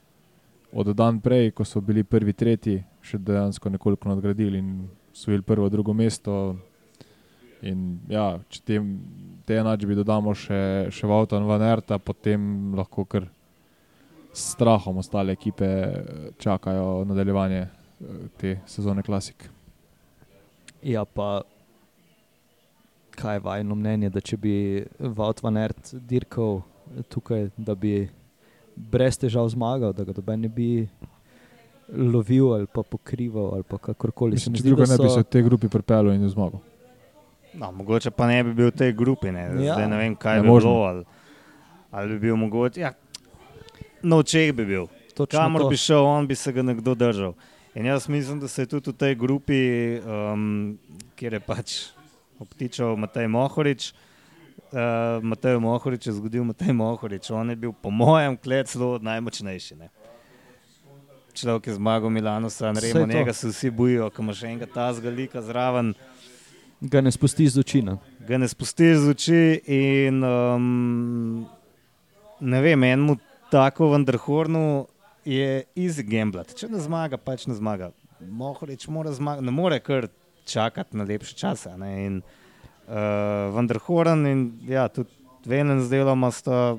od 0.75 0.91
dan 0.97 1.21
prej, 1.21 1.53
ko 1.55 1.65
so 1.65 1.81
bili 1.81 2.03
prvi, 2.03 2.33
tretji, 2.33 2.81
še 3.05 3.21
dejansko 3.23 3.71
nekoliko 3.71 4.09
nadgradili 4.11 4.59
in 4.59 4.71
osvojili 5.13 5.45
prvo, 5.47 5.69
drugo 5.71 5.95
mesto. 5.95 6.57
In 7.63 8.01
ja, 8.11 8.41
če 8.51 8.61
te, 8.67 8.81
te 9.47 9.61
enačbi 9.61 9.95
dodamo 9.95 10.35
še, 10.35 10.91
še 10.91 11.09
Vautan 11.09 11.47
Van 11.47 11.63
Erta, 11.63 12.01
potem 12.03 12.75
lahko 12.75 13.07
kar 13.07 13.29
s 14.35 14.51
strahom 14.57 14.99
ostale 14.99 15.37
ekipe 15.39 15.69
eh, 15.69 16.31
čakajo 16.43 17.05
nadaljevanje 17.07 17.61
eh, 17.63 17.71
te 18.41 18.57
sezone 18.67 19.07
klasik. 19.07 19.47
Ja, 20.83 21.07
pa 21.07 21.45
kaj 23.15 23.37
je 23.37 23.41
vajno 23.41 23.75
mnenje, 23.75 24.11
da 24.11 24.21
če 24.21 24.37
bi 24.37 24.55
Vaut 24.99 25.41
van 25.41 25.57
Ert 25.57 25.95
dirkal 25.95 26.63
tukaj, 27.09 27.51
da 27.57 27.75
bi 27.75 28.09
brez 28.77 29.17
težav 29.17 29.49
zmagal, 29.49 29.93
da 29.93 30.05
ga 30.05 30.13
doben 30.13 30.41
ne 30.41 30.49
bi 30.49 30.89
lovil 31.89 32.49
ali 32.51 32.67
pa 32.67 32.83
pokrival 32.83 33.55
ali 33.55 33.63
pa 33.63 33.79
kakorkoli. 33.79 34.33
Se 34.33 34.35
Mislim, 34.41 34.53
mi 34.53 34.59
če 34.59 34.63
zdi, 34.63 34.69
drugo 34.69 34.83
da 34.83 34.93
ne 34.93 34.99
bi 34.99 35.09
se 35.09 35.15
so- 35.15 35.21
v 35.21 35.25
tej 35.27 35.43
grupi 35.43 35.69
pripeljal 35.69 36.13
in 36.13 36.29
zmagal. 36.29 36.61
no, 37.55 37.73
mogoče 37.73 38.11
pa 38.11 38.27
ne 38.27 38.45
bi 38.45 38.53
bil 38.53 38.67
v 38.67 38.75
tej 38.75 38.93
grupi, 38.95 39.31
ne, 39.31 39.41
Ja. 39.61 39.75
Zdaj 39.75 39.89
ne 39.89 39.97
vem, 39.97 40.17
kaj 40.17 40.37
Ja, 40.37 40.43
bi 40.43 40.49
možno. 40.49 40.71
bilo. 40.71 40.83
Ali, 40.83 41.05
ali 41.93 42.09
bi 42.11 42.19
bil 42.21 42.37
mogoče. 42.37 42.81
Ja, 42.81 42.93
no, 44.03 44.23
če 44.23 44.53
bi 44.53 44.65
bil. 44.67 44.87
točno 45.15 45.39
Kamor 45.39 45.61
to. 45.61 45.69
bi 45.69 45.77
šel, 45.77 46.03
on 46.03 46.27
bi 46.27 46.35
se 46.35 46.53
ga 46.53 46.63
nekdo 46.63 46.95
držal. 46.95 47.35
In 47.75 47.87
jaz 47.87 48.09
mislim, 48.09 48.41
da 48.41 48.49
se 48.49 48.63
je 48.63 48.67
tudi 48.69 48.91
v 48.91 48.95
tej 48.95 49.15
grupi, 49.15 49.61
um, 50.01 50.79
kjer 51.15 51.33
je 51.33 51.41
pač 51.41 51.94
obtičal 52.39 52.97
Matej 52.97 53.29
Mohorič, 53.29 53.93
uh, 54.73 55.23
Matej 55.23 55.59
Mohorič 55.59 56.07
je 56.07 56.13
zgodil 56.13 56.45
Matej 56.45 56.73
Mohorič. 56.73 57.31
On 57.31 57.51
je 57.51 57.57
bil, 57.57 57.73
po 57.73 57.91
mojem, 57.91 58.37
klet 58.37 58.71
zelo 58.71 58.99
najmočnejši. 58.99 59.75
Ne? 59.77 59.89
Človek 61.35 61.67
je 61.67 61.75
zmagal 61.75 62.11
Milano, 62.11 62.51
San 62.51 62.77
Remo, 62.79 63.07
njega 63.07 63.33
se 63.33 63.49
vsi 63.51 63.71
bojijo, 63.71 64.11
ko 64.15 64.23
ima 64.23 64.35
še 64.35 64.55
enega 64.55 64.71
tazga 64.71 65.11
lika 65.11 65.43
zraven. 65.43 65.95
Ga 66.81 67.01
ne 67.03 67.11
spusti 67.11 67.49
z 67.49 67.59
oči. 67.59 67.83
ne. 67.83 67.97
ga 68.23 68.39
ne 68.39 68.49
spustiš 68.49 69.03
z 69.03 69.11
oči. 69.11 69.43
In, 69.67 70.23
um, 70.23 71.47
ne 72.41 72.61
vem, 72.63 72.85
enemu 72.85 73.17
tako 73.51 73.91
Vanderhornu 73.91 74.87
je 75.25 75.65
easy 75.75 76.05
gamblat. 76.07 76.55
Če 76.55 76.69
ne 76.71 76.79
zmaga, 76.79 77.19
pač 77.19 77.49
ne 77.51 77.57
zmaga. 77.59 77.91
Mohorič 78.21 78.87
mora 78.89 79.13
zmagati, 79.13 79.45
ne 79.45 79.55
more 79.55 79.81
kar 79.83 80.07
čakati 80.45 80.97
na 80.97 81.05
lepše 81.05 81.35
čase. 81.35 81.77
ne. 81.77 82.07
In 82.07 82.15
uh, 82.19 82.95
Vanderhorn 83.51 84.27
in 84.27 84.41
ja, 84.63 84.89
tudi 84.89 85.11
Venen 85.45 85.81
z 85.81 85.91
deloma 85.91 86.31
sta 86.31 86.77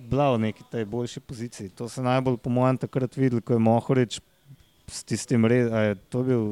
bila 0.00 0.34
v 0.34 0.38
neki 0.40 0.62
tej 0.64 0.84
boljši 0.84 1.20
poziciji. 1.20 1.68
To 1.70 1.88
se 1.88 1.98
najbolj, 1.98 2.36
po 2.36 2.50
mojem, 2.50 2.76
takrat 2.78 3.16
videl, 3.16 3.40
ko 3.40 3.52
je 3.52 3.58
Mohorič 3.60 4.20
s 4.86 5.00
tistim, 5.02 5.42
re, 5.42 5.64
a 5.66 5.78
je 5.80 5.94
to 6.08 6.22
bil 6.22 6.42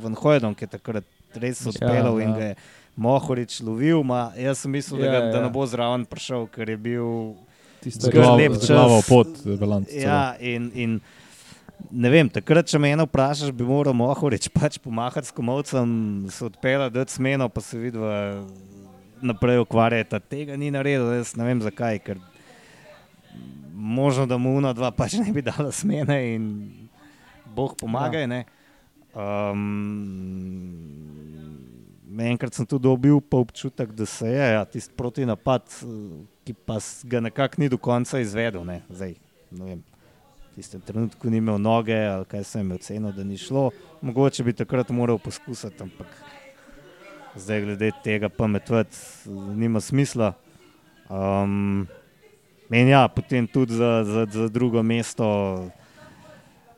Van 0.00 0.14
Hojdom, 0.14 0.54
ki 0.54 0.64
je 0.64 0.72
takrat 0.72 1.04
res 1.34 1.60
Ja, 1.60 1.68
odpeljal 1.68 2.18
in 2.18 2.28
ja. 2.28 2.34
ga 2.34 2.44
je 2.44 2.54
Mohorič 2.96 3.60
lovil. 3.60 4.00
Ma, 4.02 4.32
jaz 4.34 4.58
sem 4.58 4.72
mislil, 4.72 4.98
da, 4.98 5.06
Ja, 5.06 5.12
ga, 5.12 5.18
ja. 5.18 5.32
da 5.32 5.42
ne 5.42 5.50
bo 5.50 5.62
zraven 5.62 6.02
prišel, 6.04 6.48
ker 6.48 6.66
je 6.66 6.76
bil 6.76 7.06
Tisto 7.78 8.08
Kar 8.08 8.24
Zglavo- 8.24 8.38
lep 8.38 8.52
čas. 8.54 8.66
Zglavo 8.66 8.98
pot, 9.04 9.28
balans. 9.60 9.92
Ja, 9.92 10.34
in, 10.40 10.72
in 10.74 10.90
ne 11.90 12.10
vem, 12.10 12.28
takrat, 12.32 12.68
če 12.68 12.80
me 12.82 12.90
eno 12.94 13.06
vprašaš, 13.08 13.52
bi 13.56 13.66
moral 13.66 13.94
Mohorič 13.96 14.48
pač 14.54 14.78
pomahati 14.82 15.28
s 15.28 15.34
komovcem, 15.34 15.90
se 16.32 16.44
odpeljati, 16.46 16.94
da 16.94 17.06
smeno, 17.08 17.48
pa 17.48 17.60
se 17.64 17.78
vidi, 17.78 17.98
naprej 19.22 19.62
ukvarjati. 19.64 20.20
Tega 20.30 20.56
ni 20.56 20.70
naredil, 20.74 21.12
jaz 21.18 21.36
ne 21.38 21.44
vem 21.48 21.62
zakaj, 21.64 22.00
ker 22.04 22.20
možno, 23.72 24.26
da 24.26 24.38
mu 24.38 24.56
una 24.56 24.72
dva 24.76 24.90
pač 24.90 25.18
ne 25.20 25.32
bi 25.32 25.44
dala 25.44 25.72
smene 25.72 26.20
in 26.34 26.44
Bog 27.56 27.76
pomagaj. 27.80 28.26
Ja. 28.26 28.44
Um, 29.16 29.62
enkrat 32.20 32.54
sem 32.54 32.66
tudi 32.66 32.82
dobil 32.84 33.20
občutek, 33.30 33.92
da 33.92 34.06
se 34.06 34.28
je 34.28 34.52
ja, 34.52 34.64
tisti 34.64 34.94
protinapad, 34.96 35.62
ki 36.44 36.54
pa 36.66 36.78
ga 37.04 37.20
nekako 37.20 37.60
ni 37.60 37.68
do 37.68 37.78
konca 37.78 38.20
izvedel. 38.20 38.64
Ne, 38.64 38.82
Zdaj, 38.88 39.14
ne 39.50 39.64
vem, 39.64 39.82
tistem 40.56 40.80
trenutku 40.80 41.30
ni 41.30 41.36
imel 41.36 41.58
noge, 41.60 41.96
ali 41.96 42.24
kaj 42.24 42.44
sem 42.44 42.64
imel 42.64 42.78
ceno, 42.80 43.12
da 43.12 43.24
ni 43.24 43.36
šlo. 43.36 43.68
Mogoče 44.00 44.44
bi 44.44 44.54
takrat 44.56 44.90
moral 44.90 45.18
poskusiti, 45.20 45.82
ampak 45.84 46.08
zdaj 47.36 47.60
glede 47.60 47.90
tega 48.04 48.28
pametvati 48.28 48.96
nima 49.54 49.80
smisla. 49.80 50.32
Um, 51.08 51.86
in 52.70 52.88
ja, 52.88 53.08
potem 53.08 53.46
tudi 53.46 53.76
za, 53.76 54.04
za, 54.04 54.26
za 54.30 54.48
drugo 54.48 54.82
mesto. 54.82 55.26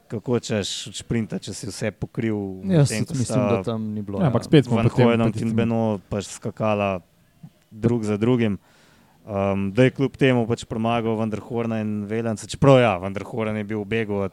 Kako 0.09 0.41
češ 0.41 0.69
šprinta, 0.97 1.39
če 1.39 1.53
si 1.53 1.69
vse 1.69 1.91
pokril? 1.93 2.37
Jaz 2.65 2.91
medtem, 2.91 3.05
tudi 3.05 3.13
ko 3.13 3.19
mislim, 3.21 3.43
sta 3.45 3.57
da 3.57 3.63
tam 3.63 3.83
ni 3.93 4.03
bilo. 4.03 4.23
Ja, 4.23 4.33
ampak 4.33 4.49
spet 4.49 4.65
smo 4.65 4.81
Hojnom 4.81 5.29
proti 5.29 5.45
in 5.45 5.53
Beno 5.57 6.01
pač 6.09 6.31
skakala 6.33 7.01
drug 7.71 8.09
za 8.09 8.17
drugim. 8.17 8.57
Um, 9.29 9.73
da 9.73 9.85
je 9.85 9.91
kljub 9.91 10.15
temu 10.17 10.47
pač 10.49 10.65
premagal 10.65 11.19
Vanderhorna 11.19 11.83
in 11.85 12.07
Velenca. 12.09 12.47
Čeprav 12.49 12.79
ja, 12.81 12.95
Vanderhorn 12.97 13.59
je 13.61 13.65
bil 13.65 13.83
v 13.83 13.89
begu 13.91 14.23
od 14.25 14.33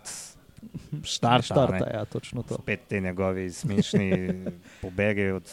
štarta. 1.03 1.43
Štarta, 1.43 1.89
ja, 1.93 2.05
točno 2.05 2.43
to. 2.47 2.55
Spet 2.61 2.87
te 2.87 3.01
njegovi 3.03 3.49
smešni 3.51 4.09
pobegi. 4.81 5.27
Od, 5.35 5.51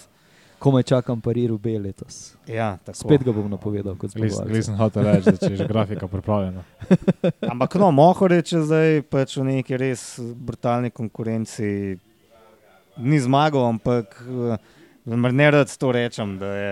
Komaj 0.62 0.82
čakam 0.82 1.20
pariru 1.20 1.58
B 1.58 1.74
letos. 1.78 2.36
ja, 2.46 2.76
tako. 2.84 2.98
Spet 2.98 3.24
ga 3.26 3.32
bom 3.34 3.50
napovedal 3.50 3.98
kot 3.98 4.14
zmagovalca. 4.14 4.46
Glisem 4.46 4.78
hotel 4.78 5.10
reči, 5.10 5.34
da 5.34 5.36
če 5.36 5.50
je 5.50 5.56
že 5.56 5.66
grafika 5.66 6.06
pripravljena. 6.06 6.62
Ampak 7.52 7.74
no, 7.82 7.90
Mohorič 7.90 8.52
je 8.52 8.62
zdaj 8.62 9.02
pač 9.10 9.34
v 9.42 9.48
neki 9.50 9.74
res 9.74 10.20
brutalni 10.22 10.94
konkurenci. 10.94 11.98
Ni 13.02 13.18
zmagal, 13.18 13.72
ampak 13.74 14.14
eh, 14.22 14.70
ne 15.10 15.50
rad 15.50 15.66
to 15.66 15.90
rečem, 15.90 16.38
da 16.38 16.54
je 16.54 16.70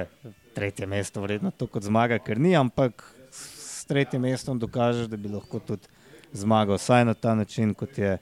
tretje 0.55 0.86
mesto 0.86 1.20
vredno 1.20 1.51
to 1.51 1.66
kot 1.66 1.82
zmaga, 1.82 2.18
ker 2.18 2.38
ni, 2.38 2.55
ampak 2.57 3.05
s 3.30 3.84
tretjim 3.88 4.22
mestom 4.22 4.59
dokažeš, 4.59 5.09
da 5.11 5.16
bi 5.16 5.30
lahko 5.32 5.59
tudi 5.59 5.88
zmagal, 6.32 6.78
vsaj 6.78 7.05
na 7.05 7.14
ta 7.14 7.34
način, 7.34 7.74
kot 7.74 7.98
je, 7.98 8.18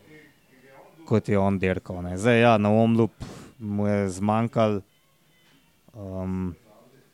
kot 1.09 1.29
je 1.29 1.39
on 1.39 1.59
dirkal. 1.59 2.03
ne. 2.03 2.16
Zdaj, 2.18 2.41
ja, 2.41 2.57
na 2.59 2.72
omlup 2.72 3.12
mu 3.59 3.87
je 3.87 4.09
zmanjkal, 4.09 4.81
um, 5.95 6.55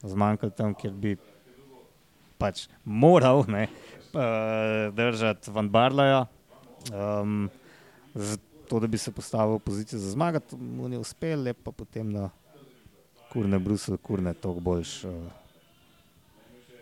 zmanjkal 0.02 0.50
tam, 0.50 0.74
kjer 0.74 0.92
bi 0.92 1.16
pač 2.38 2.66
moral 2.84 3.44
ne, 3.48 3.68
eh, 4.14 4.90
držati 4.92 5.50
Van 5.50 5.68
Barlaja, 5.70 6.26
um, 6.92 7.48
zato 8.14 8.80
da 8.80 8.86
bi 8.86 8.98
se 8.98 9.12
postavil 9.12 9.56
v 9.56 9.64
pozicijo 9.64 9.98
za 9.98 10.10
zmagati, 10.10 10.56
mu 10.56 10.88
ni 10.88 10.96
uspel, 10.96 11.42
le 11.42 11.54
pa 11.54 11.72
potem 11.72 12.10
na 12.12 12.30
kurne 13.34 13.58
Bruselj, 13.58 13.98
kurne 14.02 14.34
toliko 14.34 14.60
boljš. 14.60 15.04
Uh, 15.04 15.10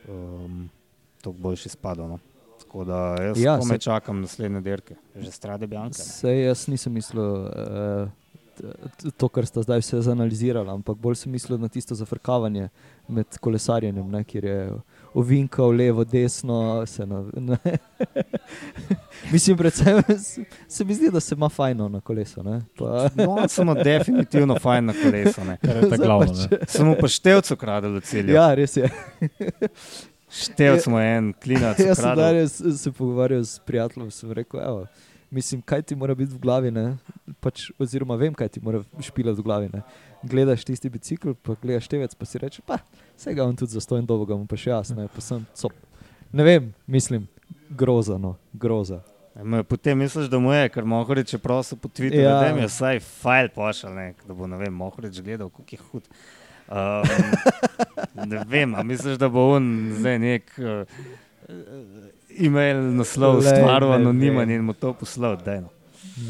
um, 0.08 0.68
Toliko 1.22 1.42
boljši 1.42 1.66
izpadel. 1.68 2.08
No. 2.08 2.18
Tako 2.60 2.84
da 2.84 2.98
jaz 3.22 3.40
Ja, 3.42 3.58
komaj 3.58 3.78
čakam 3.78 4.20
naslednje 4.20 4.60
dirke, 4.60 4.94
že 5.16 5.30
strade 5.30 5.66
Bianca. 5.66 6.02
ne. 6.02 6.08
Sej 6.08 6.44
jaz 6.46 6.66
nisem 6.68 6.92
mislil 6.92 7.24
uh, 7.24 8.08
to, 9.16 9.28
kar 9.28 9.46
sta 9.46 9.62
zdaj 9.62 9.80
vse 9.82 10.00
zanalizirali, 10.00 10.70
ampak 10.70 10.96
bolj 10.96 11.22
sem 11.22 11.32
mislil 11.32 11.58
na 11.58 11.68
tisto 11.68 11.94
zafrkavanje 11.94 12.68
med 13.08 13.38
kolesarjenjem, 13.40 14.10
ne, 14.10 14.24
kjer 14.24 14.44
je 14.44 14.58
ovinkal 15.14 15.68
levo, 15.68 16.04
desno. 16.04 16.86
Se 16.86 17.06
na, 17.06 17.24
ne. 17.34 17.56
Mislim, 19.32 19.56
predvsem 19.56 20.02
se, 20.68 20.84
mi 20.84 20.94
zdi, 20.94 21.10
da 21.10 21.20
se 21.20 21.34
ima 21.34 21.48
fajno 21.48 21.88
na 21.88 22.00
kolesu. 22.00 22.42
ne, 22.42 22.60
Pa, 22.76 23.08
No, 23.16 23.48
samo 23.48 23.74
definitivno 23.74 24.58
fajn 24.58 24.84
na 24.84 24.94
kolesu. 24.94 25.44
ne. 25.44 25.56
Kar 25.56 25.76
je 25.76 25.80
ta 25.80 25.86
Zdaj 25.86 25.98
glavno. 25.98 26.32
ne. 26.50 26.58
Samo 26.66 26.96
pa 27.00 27.08
števcu 27.08 27.56
kradel 27.56 28.00
cilj. 28.00 28.30
ja, 28.30 28.54
res 28.54 28.76
je. 28.76 28.90
Števc 30.32 30.86
je 30.88 31.16
en 31.16 31.32
klinac. 31.42 31.78
Jaz 31.78 31.98
sem 31.98 32.16
danes 32.16 32.52
se 32.76 32.92
pogovarjal 32.92 33.40
s 33.42 33.58
prijateljem, 33.58 34.10
sem 34.10 34.32
rekel, 34.32 34.60
evo, 34.60 34.86
mislim, 35.32 35.62
kaj 35.64 35.82
ti 35.88 35.96
mora 35.96 36.14
biti 36.14 36.34
v 36.34 36.40
glavi, 36.42 36.70
ne? 36.70 36.96
pač, 37.40 37.70
oziroma 37.80 38.16
vem, 38.20 38.34
kaj 38.36 38.52
ti 38.54 38.60
mora 38.62 38.82
špilati 39.02 39.40
v 39.40 39.44
glavi. 39.46 39.70
Ne? 39.72 39.80
Gledaš 40.22 40.66
tisti 40.68 40.90
bicikl, 40.92 41.32
pa 41.42 41.56
gledaš 41.62 41.88
tevec, 41.90 42.14
pa 42.14 42.28
si 42.28 42.38
rečeš, 42.38 42.64
pa 42.68 42.78
vse 43.16 43.34
ga 43.34 43.46
on 43.48 43.56
tudi 43.56 43.74
zastojen 43.74 44.06
dolgo, 44.06 44.28
ga 44.28 44.36
bom 44.36 44.46
pa 44.46 44.58
še 44.60 44.70
jaz, 44.70 44.92
ne, 44.96 45.08
pa 45.10 45.24
sem 45.24 45.42
cop. 45.58 45.74
Ne 46.32 46.44
vem, 46.46 46.68
mislim, 46.86 47.24
groza, 47.72 48.18
no, 48.20 48.36
groza. 48.52 49.00
Ma, 49.32 49.62
Potem 49.64 49.98
misliš, 49.98 50.28
da 50.28 50.38
mu 50.38 50.52
je, 50.52 50.68
ker 50.68 50.84
Mohorič 50.84 51.32
je 51.34 51.40
prosil 51.40 51.80
po 51.80 51.88
Twitterju, 51.88 52.22
Ja. 52.22 52.36
ja. 52.36 52.40
da 52.44 52.54
mi 52.54 52.62
je 52.62 52.68
vsaj 52.68 53.00
file 53.00 53.48
pošal, 53.54 53.94
ne, 53.96 54.06
da 54.28 54.36
bo 54.36 54.46
ne 54.46 54.60
vem, 54.60 54.74
Mohorič 54.76 55.20
gledal, 55.24 55.48
kako 55.48 55.72
je 55.72 55.80
hud. 55.90 56.08
Um, 56.68 57.08
ne 58.30 58.44
vem, 58.48 58.74
a 58.76 58.84
misliš, 58.84 59.16
da 59.20 59.28
bo 59.32 59.48
on 59.56 59.66
zdaj 59.98 60.18
nek 60.22 60.52
uh, 60.60 60.84
e-mail 62.38 62.80
naslov 62.94 63.40
Glej, 63.40 63.52
stvaril 63.54 63.88
ne 63.88 63.94
anonimen 63.96 64.50
in 64.50 64.62
mu 64.62 64.72
to 64.72 64.92
poslal, 64.92 65.36
da 65.36 65.60
no. 65.60 65.70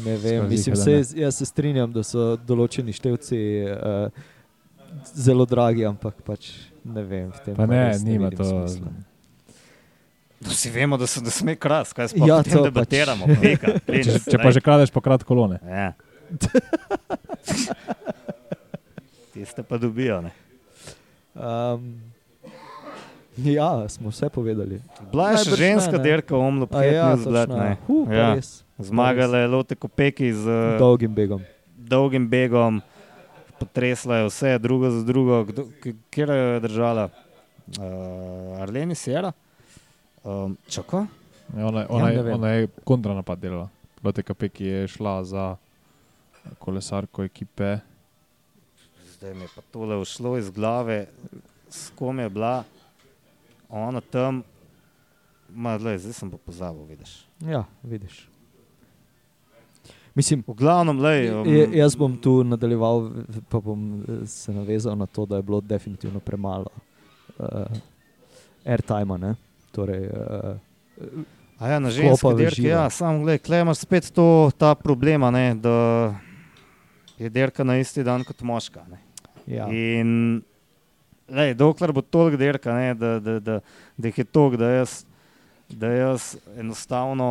Ne 0.05 0.17
vem, 0.17 0.39
Skozi 0.39 0.49
mislim, 0.49 0.75
da 0.75 0.81
se, 0.81 1.19
jaz 1.19 1.35
se 1.35 1.45
strinjam, 1.45 1.91
da 1.91 2.03
so 2.03 2.35
določeni 2.37 2.93
števci 2.93 3.39
uh, 3.63 4.07
zelo 5.13 5.45
dragi, 5.45 5.85
ampak 5.85 6.21
pač 6.21 6.51
ne 6.85 7.03
vem. 7.03 7.31
v 7.31 7.39
tem 7.41 7.55
Pa 7.55 7.65
ne, 7.65 7.89
res 7.89 8.01
nima 8.01 8.29
to. 8.31 8.43
smisla. 8.43 8.91
Vsi 10.43 10.69
vemo, 10.69 10.97
da 10.97 11.07
se 11.07 11.21
ne 11.21 11.31
sme 11.31 11.55
kras, 11.55 11.93
kaj 11.93 12.07
smo 12.09 12.27
Ja, 12.27 12.41
to 12.43 12.49
pač. 12.51 12.67
debatiramo. 12.67 13.27
Pika, 13.33 13.67
Če, 13.73 13.79
Princ, 13.81 14.07
če 14.25 14.37
pa 14.37 14.43
daj. 14.43 14.51
že 14.51 14.61
kradeš, 14.61 14.91
pa 14.91 15.01
krat 15.01 15.23
kolone. 15.23 15.59
Ja. 15.63 15.93
Tiste 19.33 19.63
pa 19.63 19.77
dobijo. 19.77 20.21
Ne. 20.21 20.31
Um, 21.35 22.12
ja, 23.37 23.89
smo 23.89 24.09
vse 24.09 24.29
povedali. 24.29 24.81
Bila 25.11 25.31
je 25.31 25.37
še 25.39 25.55
ženska 25.55 25.91
ne. 25.91 26.03
dirka, 26.03 26.35
omlop, 26.35 26.69
A 26.71 26.83
ja, 26.83 27.15
zgled, 27.15 27.47
točno. 27.47 27.57
ne. 27.59 27.77
Huh, 27.83 28.05
pa 28.05 28.13
Ja. 28.13 28.33
res. 28.35 28.63
Zmagala 28.75 29.37
je 29.37 29.47
Lotte 29.47 29.75
Kopeki 29.75 30.33
z 30.33 30.43
uh, 30.43 30.77
Dolgim 30.77 31.13
begom. 31.13 31.41
dolgim 31.77 32.25
begom, 32.25 32.81
potresla 33.55 34.17
je 34.17 34.25
vse, 34.25 34.57
drugo 34.57 34.89
za 34.89 35.03
drugo. 35.03 35.43
Kdo, 35.43 35.67
kjer 36.09 36.29
jo 36.29 36.35
je 36.49 36.59
držala? 36.59 37.09
Uh, 37.71 37.83
Arleni 38.57 38.95
Sierra? 38.95 39.31
Um, 40.21 40.57
Čako? 40.67 41.05
Ja, 41.53 41.65
Ona, 41.65 41.79
Ja, 41.81 41.87
ona, 41.89 42.05
ne 42.05 42.13
je, 42.13 42.33
ona 42.33 42.49
je 42.49 42.61
kontranapad 42.83 43.39
delala. 43.39 43.69
Lotte 43.99 44.23
Kapeki 44.23 44.65
je 44.65 44.87
šla 44.89 45.23
za 45.23 45.55
kolesarko 46.57 47.23
ekipe. 47.23 47.77
Zdaj 49.07 49.33
mi 49.33 49.41
je 49.41 49.49
pa 49.49 49.61
tole 49.63 49.95
ušlo 49.95 50.37
iz 50.37 50.49
glave, 50.49 51.05
s 51.69 51.89
kom 51.91 52.19
je 52.19 52.29
bila 52.29 52.63
ona 53.77 54.01
tam. 54.01 54.43
Ma, 55.49 55.77
glej, 55.77 55.97
zdaj 55.97 56.13
sem 56.13 56.31
pa 56.31 56.37
pozabil, 56.37 56.85
vidiš. 56.85 57.25
Ja, 57.45 57.65
vidiš. 57.83 58.27
Mislim, 60.13 60.43
V 60.47 60.53
glavnem, 60.53 60.99
lej, 61.01 61.31
um, 61.33 61.47
jaz 61.73 61.95
bom 61.97 62.17
tu 62.17 62.43
nadaljeval, 62.45 63.09
pa 63.49 63.59
bom 63.59 64.01
eh, 64.01 64.25
se 64.29 64.53
navezal 64.53 64.97
na 64.97 65.05
to, 65.05 65.25
da 65.25 65.35
je 65.35 65.41
bilo 65.41 65.61
definitivno 65.61 66.19
premalo 66.19 66.69
uh, 67.37 67.65
airtime. 68.65 69.17
ne. 69.17 69.35
Torej, 69.71 70.09
uh, 70.09 71.25
A 71.59 71.67
ja, 71.67 71.79
na 71.79 71.89
ženski 71.89 72.33
dirki, 72.37 72.67
ja, 72.67 72.89
sam 72.89 73.21
gledaj, 73.23 73.39
klej 73.39 73.61
imaš 73.61 73.77
spet 73.77 74.11
to, 74.13 74.51
ta 74.57 74.75
problema, 74.75 75.31
ne, 75.31 75.55
da 75.55 76.13
je 77.17 77.29
dirka 77.29 77.63
na 77.63 77.77
isti 77.79 78.03
dan 78.03 78.23
kot 78.23 78.41
moška. 78.41 78.85
Ne. 78.89 78.99
ja. 79.47 79.67
In 79.71 80.41
lej, 81.29 81.53
dokler 81.53 81.91
bo 81.91 82.01
toliko 82.01 82.37
dirka, 82.37 82.73
ne, 82.73 82.93
da, 82.93 83.19
da, 83.19 83.39
da, 83.39 83.59
da 83.97 84.07
jih 84.07 84.17
je 84.17 84.25
toliko, 84.25 84.57
da 84.57 84.69
jaz, 84.69 85.05
da 85.69 85.87
jaz 85.87 86.35
enostavno 86.57 87.29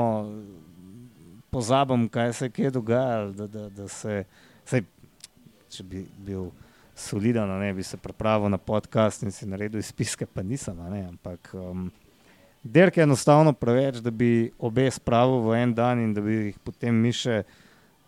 pozabim, 1.50 2.08
kaj 2.08 2.32
se 2.32 2.50
je 2.56 2.70
dogajalo. 2.70 3.32
Da, 3.32 3.46
da, 3.46 3.68
da 3.68 3.88
se, 3.88 4.24
sej, 4.64 4.84
če 5.68 5.84
bi 5.84 6.06
bil 6.18 6.50
soliden, 6.96 7.48
ne 7.60 7.72
bi 7.74 7.82
se 7.82 7.96
pripravil 7.96 8.50
na 8.50 8.58
podcast 8.58 9.22
in 9.22 9.32
si 9.32 9.46
naredil 9.46 9.80
izpiske, 9.80 10.26
pa 10.26 10.42
nisem. 10.42 10.78
Ne, 10.90 11.04
ampak 11.08 11.50
um, 11.54 11.90
dirke 12.62 13.00
je 13.00 13.08
enostavno 13.08 13.52
preveč, 13.52 14.00
da 14.04 14.10
bi 14.10 14.52
obe 14.58 14.90
spravil 14.90 15.42
v 15.48 15.58
en 15.62 15.74
dan 15.74 16.00
in 16.00 16.14
da 16.14 16.20
bi 16.20 16.38
jih 16.46 16.58
potem 16.64 16.94
mi 16.94 17.12
še 17.12 17.42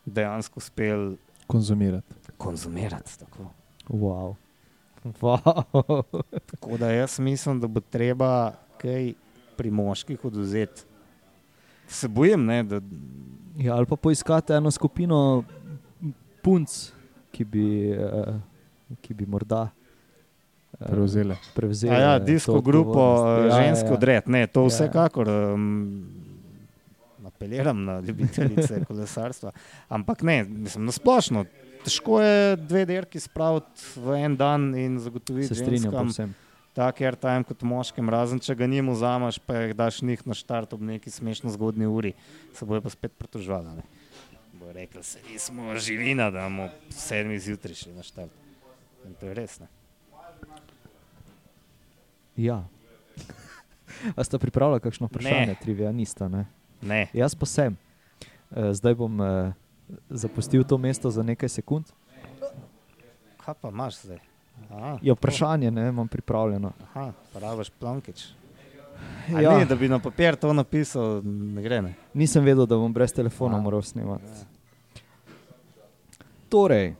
dejansko 0.04 0.60
uspeli 0.60 1.16
Konzumirati. 1.46 2.14
konzumirati. 2.36 3.18
Tako. 3.18 3.50
Wow. 3.88 4.34
Wow. 5.04 6.02
Tako 6.46 6.76
da 6.76 6.90
jaz 6.90 7.18
mislim, 7.18 7.60
da 7.60 7.66
bo 7.66 7.80
treba 7.80 8.52
kaj 8.78 9.12
pri 9.56 9.70
moških 9.70 10.24
oduzeti. 10.24 10.82
Se 11.88 12.08
bojim, 12.08 12.44
ne, 12.44 12.62
da 12.62 12.80
Ja, 13.56 13.76
ali 13.76 13.86
pa 13.86 13.96
poiskati 13.96 14.52
eno 14.52 14.70
skupino 14.70 15.44
punc, 16.42 16.90
ki 17.30 17.44
bi, 17.44 17.66
uh, 17.92 18.34
ki 19.00 19.14
bi 19.14 19.26
morda 19.26 19.68
eh, 20.80 20.86
Prevzele. 20.86 21.36
prevzeli. 21.54 21.94
a 21.94 21.98
ja, 21.98 22.18
disko 22.18 22.60
grupo, 22.60 22.90
odgovornost. 22.90 23.56
ja, 23.56 23.62
ženski 23.62 23.86
ja, 23.88 23.94
odred. 23.94 24.22
Ne, 24.26 24.46
to 24.46 24.60
Ja, 24.60 24.64
ja. 24.64 24.68
vsekakor 24.68 25.28
um, 25.28 26.06
apeliram 27.24 27.84
na 27.84 28.00
ljubiteljice 28.00 28.84
kolesarstva. 28.84 29.52
Ampak 29.88 30.22
ne, 30.22 30.44
mislim, 30.44 30.84
na 30.84 30.92
splošno 30.92 31.44
težko 31.84 32.20
je 32.20 32.56
dve 32.56 32.84
dirki 32.86 33.20
spraviti 33.20 33.84
v 33.96 34.16
en 34.18 34.36
dan 34.36 34.74
in 34.74 34.98
zagotoviti 34.98 35.48
Se 35.48 35.54
strinjam 35.54 35.82
ženskam 35.82 36.06
povsem. 36.06 36.34
tak 36.72 37.00
airtime 37.00 37.44
kot 37.44 37.62
moškim, 37.62 38.08
razen 38.08 38.40
če 38.40 38.54
ga 38.54 38.66
njim 38.66 38.88
vzameš, 38.88 39.38
pa 39.38 39.54
jih 39.56 39.74
daš 39.74 40.02
njih 40.02 40.26
na 40.26 40.34
štart 40.34 40.72
ob 40.72 40.80
neki 40.82 41.10
smešno 41.10 41.50
zgodni 41.50 41.86
uri, 41.86 42.14
se 42.52 42.64
bojo 42.64 42.80
pa 42.80 42.90
spet 42.90 43.12
pritožvali. 43.12 43.82
rekli, 44.72 45.02
se 45.02 45.18
nismo 45.30 45.76
živina, 45.76 46.30
da 46.30 46.40
bomo 46.42 46.68
sedmi 46.90 47.38
zjutraj 47.38 47.74
šli 47.76 47.92
na 47.92 48.02
štart. 48.02 48.32
In 49.04 49.14
to 49.14 49.26
je 49.26 49.34
res. 49.34 49.60
Ne? 49.60 49.66
Ja. 52.36 52.64
A 54.10 54.20
sta 54.20 54.38
pripravila 54.38 54.80
kakšno 54.80 55.06
vprašanje, 55.06 55.46
Ne. 55.46 55.54
trivia? 55.54 55.92
Nista, 55.92 56.28
ne? 56.28 56.46
Ne. 56.82 57.06
Jaz 57.12 57.34
pa 57.34 57.46
sem. 57.46 57.76
Eh, 58.50 58.72
Zdaj 58.72 58.94
bom 58.94 59.20
eh, 59.20 59.52
zapustil 60.10 60.64
to 60.64 60.78
mesto 60.78 61.10
za 61.10 61.22
nekaj 61.22 61.48
sekund. 61.48 61.84
Kaj 63.44 63.54
pa 63.60 63.68
imaš 63.68 64.00
zdaj? 64.02 64.18
Aha, 64.70 64.98
Je 65.02 65.12
vprašanje, 65.12 65.70
ne, 65.70 65.88
imam 65.88 66.08
pripravljeno. 66.08 66.72
Aha, 66.82 67.12
praviš 67.32 67.70
plankič. 67.70 68.24
Ja. 69.28 69.40
Ja. 69.40 69.58
Ne, 69.58 69.64
da 69.64 69.74
bi 69.74 69.88
na 69.88 69.98
papir 69.98 70.36
to 70.36 70.52
napisal, 70.52 71.20
ne 71.24 71.62
gre. 71.62 71.82
Ne. 71.82 71.94
Nisem 72.14 72.44
vedel, 72.44 72.66
da 72.66 72.76
bom 72.76 72.92
brez 72.92 73.12
telefona 73.12 73.56
A. 73.56 73.60
moral 73.60 73.82
snemati. 73.82 74.24
Torej, 76.48 76.94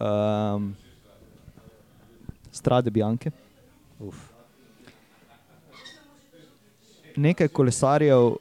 um, 0.00 0.74
strade 2.50 2.90
Bianke. 2.90 3.30
Uf. 4.00 4.16
Nekaj 7.16 7.48
kolesarjev 7.48 8.36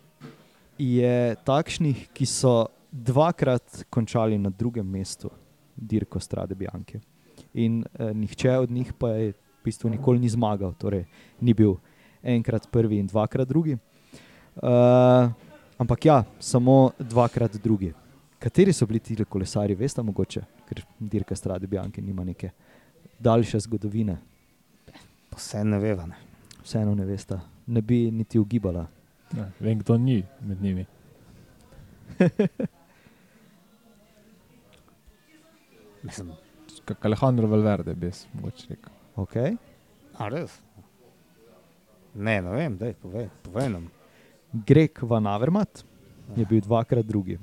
je 0.78 1.36
takšnih, 1.46 2.08
ki 2.14 2.26
so 2.26 2.68
dvakrat 2.98 3.86
končali 3.90 4.38
na 4.38 4.50
drugem 4.50 4.90
mestu 4.90 5.30
dirko 5.76 6.20
Strade 6.20 6.56
Bianke. 6.56 7.00
In 7.54 7.84
eh, 8.00 8.14
nihče 8.14 8.58
od 8.58 8.72
njih 8.72 8.94
pa 8.94 9.10
je 9.10 9.32
v 9.32 9.36
bistvu 9.64 9.90
nikoli 9.90 10.20
ni 10.20 10.30
zmagal, 10.30 10.74
torej 10.74 11.06
ni 11.42 11.54
bil 11.54 11.76
enkrat 12.24 12.68
prvi 12.72 12.98
in 12.98 13.08
dvakrat 13.08 13.48
drugi. 13.48 13.78
Uh, 14.58 15.30
ampak 15.78 16.06
ja, 16.06 16.24
samo 16.40 16.92
dvakrat 17.00 17.56
drugi. 17.64 17.94
Kateri 18.40 18.74
so 18.74 18.86
bili 18.86 19.00
ti 19.00 19.16
kolesari, 19.26 19.76
veste, 19.76 20.02
mogoče, 20.02 20.42
ker 20.70 20.82
dirka 21.00 21.36
Strade 21.36 21.68
Bianke 21.68 22.02
nima 22.02 22.24
neke 22.24 22.50
daljše 23.20 23.60
zgodovine. 23.60 24.18
Vse 25.36 25.64
ne 25.64 25.80
veva. 25.80 26.06
Ne. 26.06 26.16
Vseeno 26.64 26.96
ne 26.96 27.06
veste, 27.06 27.40
ne 27.68 27.82
bi 27.82 28.12
niti 28.12 28.40
ugibala. 28.40 28.88
Ja, 29.38 29.46
vem, 29.60 29.80
kdo 29.80 29.98
ni 29.98 30.24
med 30.42 30.62
njimi. 30.62 30.86
Mislim, 36.04 36.32
Kak 36.86 37.06
Alejandro 37.06 37.48
Valverde, 37.48 37.96
bi 37.96 38.08
jaz 38.08 38.26
mogoče 38.34 38.68
rekel. 38.70 38.94
Okay. 39.18 39.58
a 40.18 40.30
res? 40.30 40.60
Ne, 42.14 42.42
ne 42.42 42.52
vem, 42.54 42.78
daj, 42.78 42.94
povej, 43.02 43.30
povej 43.46 43.70
nam. 43.74 43.88
Greg 44.66 45.00
Van 45.02 45.28
Avermaet 45.28 45.84
je 46.36 46.46
bil 46.46 46.62
dvakrat 46.62 47.06
drugi. 47.06 47.38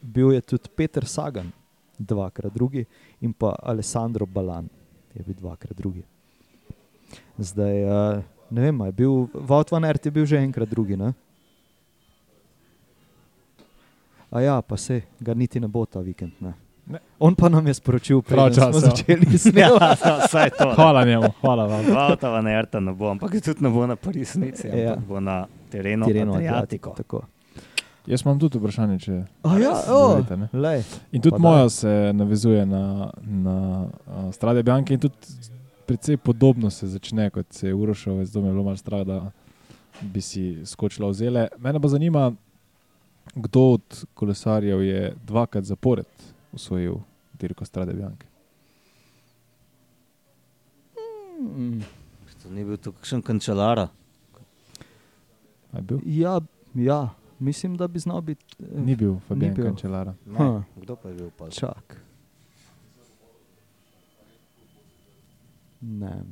Bil 0.00 0.32
je 0.32 0.40
tudi 0.40 0.70
Peter 0.76 1.04
Sagan, 1.04 1.50
dvakrat 1.98 2.52
drugi, 2.52 2.84
in 3.20 3.32
pa 3.32 3.54
Alessandro 3.62 4.26
Balan 4.26 4.68
je 5.14 5.24
bil 5.24 5.36
dvakrat 5.40 5.76
drugi. 5.76 6.04
Zdaj, 7.38 7.84
uh, 7.84 8.22
ne 8.50 8.60
vem, 8.60 8.80
je 8.88 8.92
bil 8.92 9.28
Wout 9.34 9.70
van 9.72 9.84
Aert 9.84 10.06
je 10.06 10.12
bil 10.12 10.26
že 10.26 10.40
enkrat 10.40 10.68
drugi. 10.68 10.96
Ne? 10.96 11.12
A 14.30 14.40
ja, 14.40 14.60
pa 14.62 14.76
se 14.76 15.02
ga 15.20 15.34
niti 15.34 15.60
ne 15.60 15.68
bo 15.68 15.86
ta 15.86 16.00
vikend. 16.00 16.32
Ne? 16.40 16.54
Ne. 16.86 16.98
On 17.18 17.34
pa 17.34 17.48
nam 17.48 17.66
je 17.66 17.74
sporočil, 17.74 18.22
preden 18.22 18.52
smo 18.52 18.80
začeli 18.80 19.38
snemati. 19.40 20.02
Ja, 20.34 20.50
to. 20.50 20.64
ne. 20.64 20.74
Hvala 20.74 21.04
njemu, 21.04 21.28
hvala 21.40 21.66
vam. 21.66 21.96
Avtova 21.96 22.40
na 22.40 22.50
Erta 22.50 22.80
ne 22.80 22.92
bo, 22.92 23.10
ampak 23.10 23.30
tudi 23.34 23.60
ne 23.60 23.70
bo 23.70 23.86
na 23.86 23.96
Parisnici, 23.96 24.68
Ja. 24.68 24.90
ampak 24.90 25.04
bo 25.04 25.20
na 25.20 25.38
terenu, 25.70 26.06
terenu. 26.06 26.34
Adriatiko. 26.34 26.90
Tako. 26.90 27.22
Jaz 28.06 28.20
imam 28.22 28.38
tudi 28.38 28.58
vprašanje, 28.58 28.98
če 28.98 29.12
A 29.42 29.58
ja, 29.58 29.72
Dovolite, 29.88 30.36
ne? 30.36 30.48
lej. 30.52 30.82
In 31.12 31.22
tudi 31.22 31.40
moja 31.40 31.60
daj. 31.60 31.70
se 31.70 31.92
navezuje 32.14 32.66
na, 32.66 32.82
na 33.18 33.56
uh, 33.80 34.28
Strade 34.30 34.62
Bianke 34.62 34.94
in 34.94 35.00
tudi 35.00 35.14
precej 35.86 36.16
podobno 36.16 36.70
se 36.70 36.86
začne, 36.86 37.30
kot 37.30 37.46
se 37.50 37.68
je 37.68 37.74
Urošov, 37.74 38.24
zdaj 38.24 38.42
je 38.42 38.50
bilo 38.50 38.62
malo 38.62 38.76
strah, 38.76 39.02
da 39.02 39.30
bi 40.02 40.20
si 40.20 40.58
skočila 40.64 41.08
v 41.08 41.14
zele. 41.14 41.48
Mene 41.58 41.80
pa 41.80 41.88
zanima, 41.88 42.32
kdo 43.34 43.60
od 43.70 43.82
kolesarjev 44.14 44.82
je 44.82 45.14
dvakrat 45.24 45.64
zapored 45.64 46.06
usvojil 46.54 47.00
dirko 47.34 47.64
Strade 47.64 47.92
Bianke. 47.92 48.26
Mm. 51.40 51.80
To 52.42 52.50
ni 52.50 52.64
bil 52.64 52.76
tu 52.76 52.92
kakšen 52.92 53.22
kančelara. 53.22 53.88
A 55.72 55.76
je 55.76 55.82
bil? 55.82 55.98
Ja, 56.04 56.40
ja, 56.74 57.08
mislim, 57.38 57.76
da 57.76 57.88
bi 57.88 57.98
znal 57.98 58.20
biti. 58.20 58.44
eh, 58.60 58.80
Ni 58.80 58.96
bil 58.96 59.16
Fabian 59.28 59.54
bil. 59.54 59.64
Cancellara. 59.66 60.14
Ne. 60.26 60.62
Kdo 60.76 60.96
pa 60.96 61.08
je 61.08 61.14
bil 61.14 61.30
pa? 61.30 61.48
Čak. 61.50 61.96
Ne. 65.80 66.22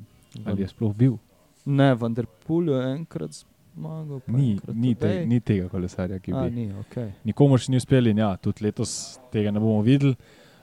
Ali 0.44 0.62
je 0.62 0.68
sploh 0.68 0.94
bil? 0.94 1.16
Ne, 1.64 1.94
vendar 1.94 2.26
Pul 2.46 2.68
je 2.68 2.78
enkrat 2.92 3.30
pa 3.74 4.32
Ni, 4.32 4.60
ni, 4.74 4.94
te, 4.94 5.24
ni 5.26 5.40
tega 5.40 5.68
kolesarja, 5.68 6.18
ki 6.20 6.32
A, 6.32 6.42
bi. 6.44 6.50
ni, 6.50 6.72
okay. 6.82 7.10
Nikomu 7.24 7.56
še 7.58 7.70
ni 7.72 7.78
uspel 7.80 8.06
in 8.10 8.18
ja, 8.20 8.34
tudi 8.36 8.64
letos 8.66 9.18
tega 9.32 9.50
ne 9.50 9.60
bomo 9.60 9.80
videli. 9.82 10.12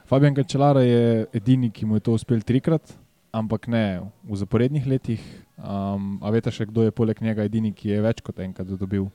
Fabian 0.06 0.34
Cancellara 0.34 0.82
je 0.82 1.26
edini, 1.32 1.70
ki 1.70 1.86
mu 1.86 1.98
je 1.98 2.04
to 2.06 2.14
uspel 2.14 2.40
trikrat, 2.42 2.94
ampak 3.32 3.68
ne 3.70 3.82
v 4.24 4.36
zaporednih 4.38 4.86
letih. 4.86 5.22
Um, 5.58 6.18
a 6.22 6.30
veste 6.30 6.50
še, 6.54 6.66
kdo 6.66 6.86
je 6.86 6.94
poleg 6.94 7.18
njega 7.22 7.44
edini, 7.46 7.72
ki 7.72 7.90
je 7.92 8.00
več 8.02 8.22
kot 8.26 8.38
enkrat 8.42 8.66
dobil 8.78 9.06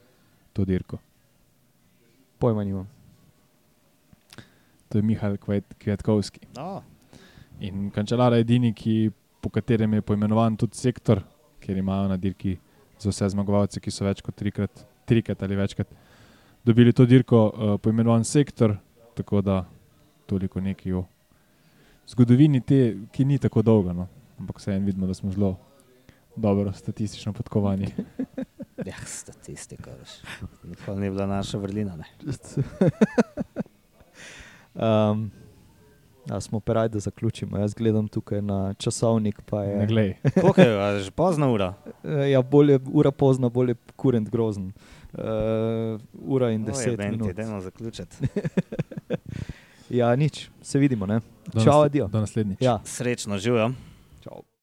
to 0.55 0.63
dirko? 0.63 0.99
Pojma 2.39 2.63
nimam. 2.63 2.87
To 4.89 4.99
je 4.99 5.03
Mihajl 5.03 5.37
Kvet- 5.37 5.75
Kvetkovski. 5.79 6.39
No, 6.55 6.83
In 7.63 7.89
Cancellara 7.89 8.35
je 8.35 8.43
edini, 8.43 8.73
ki, 8.75 9.09
po 9.41 9.49
katerem 9.49 9.93
je 9.93 10.01
poimenovan 10.03 10.57
tudi 10.59 10.75
sektor, 10.75 11.21
ker 11.59 11.77
imajo 11.77 12.09
na 12.11 12.17
dirki 12.19 12.57
za 13.05 13.13
vse 13.13 13.29
zmagovalce, 13.35 13.79
ki 13.79 13.93
so 13.93 14.05
več 14.05 14.21
kot 14.25 14.35
trikrat, 14.35 14.83
trikrat 15.05 15.43
ali 15.45 15.57
večkrat 15.59 15.93
dobili 16.65 16.93
to 16.93 17.05
dirko, 17.05 17.45
uh, 17.45 17.81
poimenovan 17.81 18.23
sektor. 18.23 18.75
Tako 19.15 19.41
da 19.41 19.65
toliko 20.25 20.61
nekaj 20.61 20.93
o 20.93 21.05
zgodovini, 22.07 22.61
te, 22.61 22.97
ki 23.11 23.25
ni 23.25 23.37
tako 23.39 23.61
dolga. 23.61 23.93
No. 23.93 24.07
Ampak 24.39 24.59
vseeno 24.59 24.85
vidimo, 24.85 25.07
da 25.07 25.13
smo 25.13 25.31
zelo 25.31 25.55
dobro 26.35 26.73
statistično 26.73 27.33
podkovani. 27.33 27.87
ja, 28.89 28.97
statistika. 29.05 29.91
veš. 29.99 30.19
Nikoli 30.63 31.01
ni 31.01 31.09
bila 31.09 31.25
naša 31.25 31.57
vrlina. 31.57 31.95
Ne. 31.95 32.05
Um, 34.75 35.31
ja, 36.29 36.41
smo 36.41 36.59
pa 36.59 36.73
radi, 36.73 36.93
da 36.93 36.99
zaključimo. 36.99 37.57
Jaz 37.57 37.73
gledam 37.73 38.07
tukaj 38.07 38.41
na 38.41 38.73
časovnik. 38.73 39.41
pa 39.45 39.63
je-. 39.63 40.17
Koliko 40.41 40.61
je, 40.61 40.79
a 40.79 40.87
je 40.87 40.99
že 40.99 41.11
pozna 41.11 41.51
ura? 41.51 41.73
Eh, 42.03 42.29
Ja, 42.31 42.41
bolje, 42.41 42.79
ura 42.93 43.11
pozna, 43.11 43.49
bolje 43.49 43.75
kurent 43.95 44.29
grozen. 44.29 44.71
Uh, 45.13 45.21
ura 46.27 46.51
in 46.51 46.63
deset 46.65 46.99
Oj, 46.99 47.09
minut. 47.09 47.35
Dajmo 47.35 47.61
zaključiti. 47.61 48.15
Ja, 49.89 50.15
nič, 50.15 50.49
se 50.61 50.79
vidimo. 50.79 51.05
Ne? 51.05 51.19
Čau, 51.63 51.81
adijo. 51.85 52.07
Do 52.07 52.19
naslednjič. 52.19 52.57
Ja. 52.61 52.79
Srečno, 52.83 53.37
živijo. 53.37 53.71
Čau. 54.23 54.41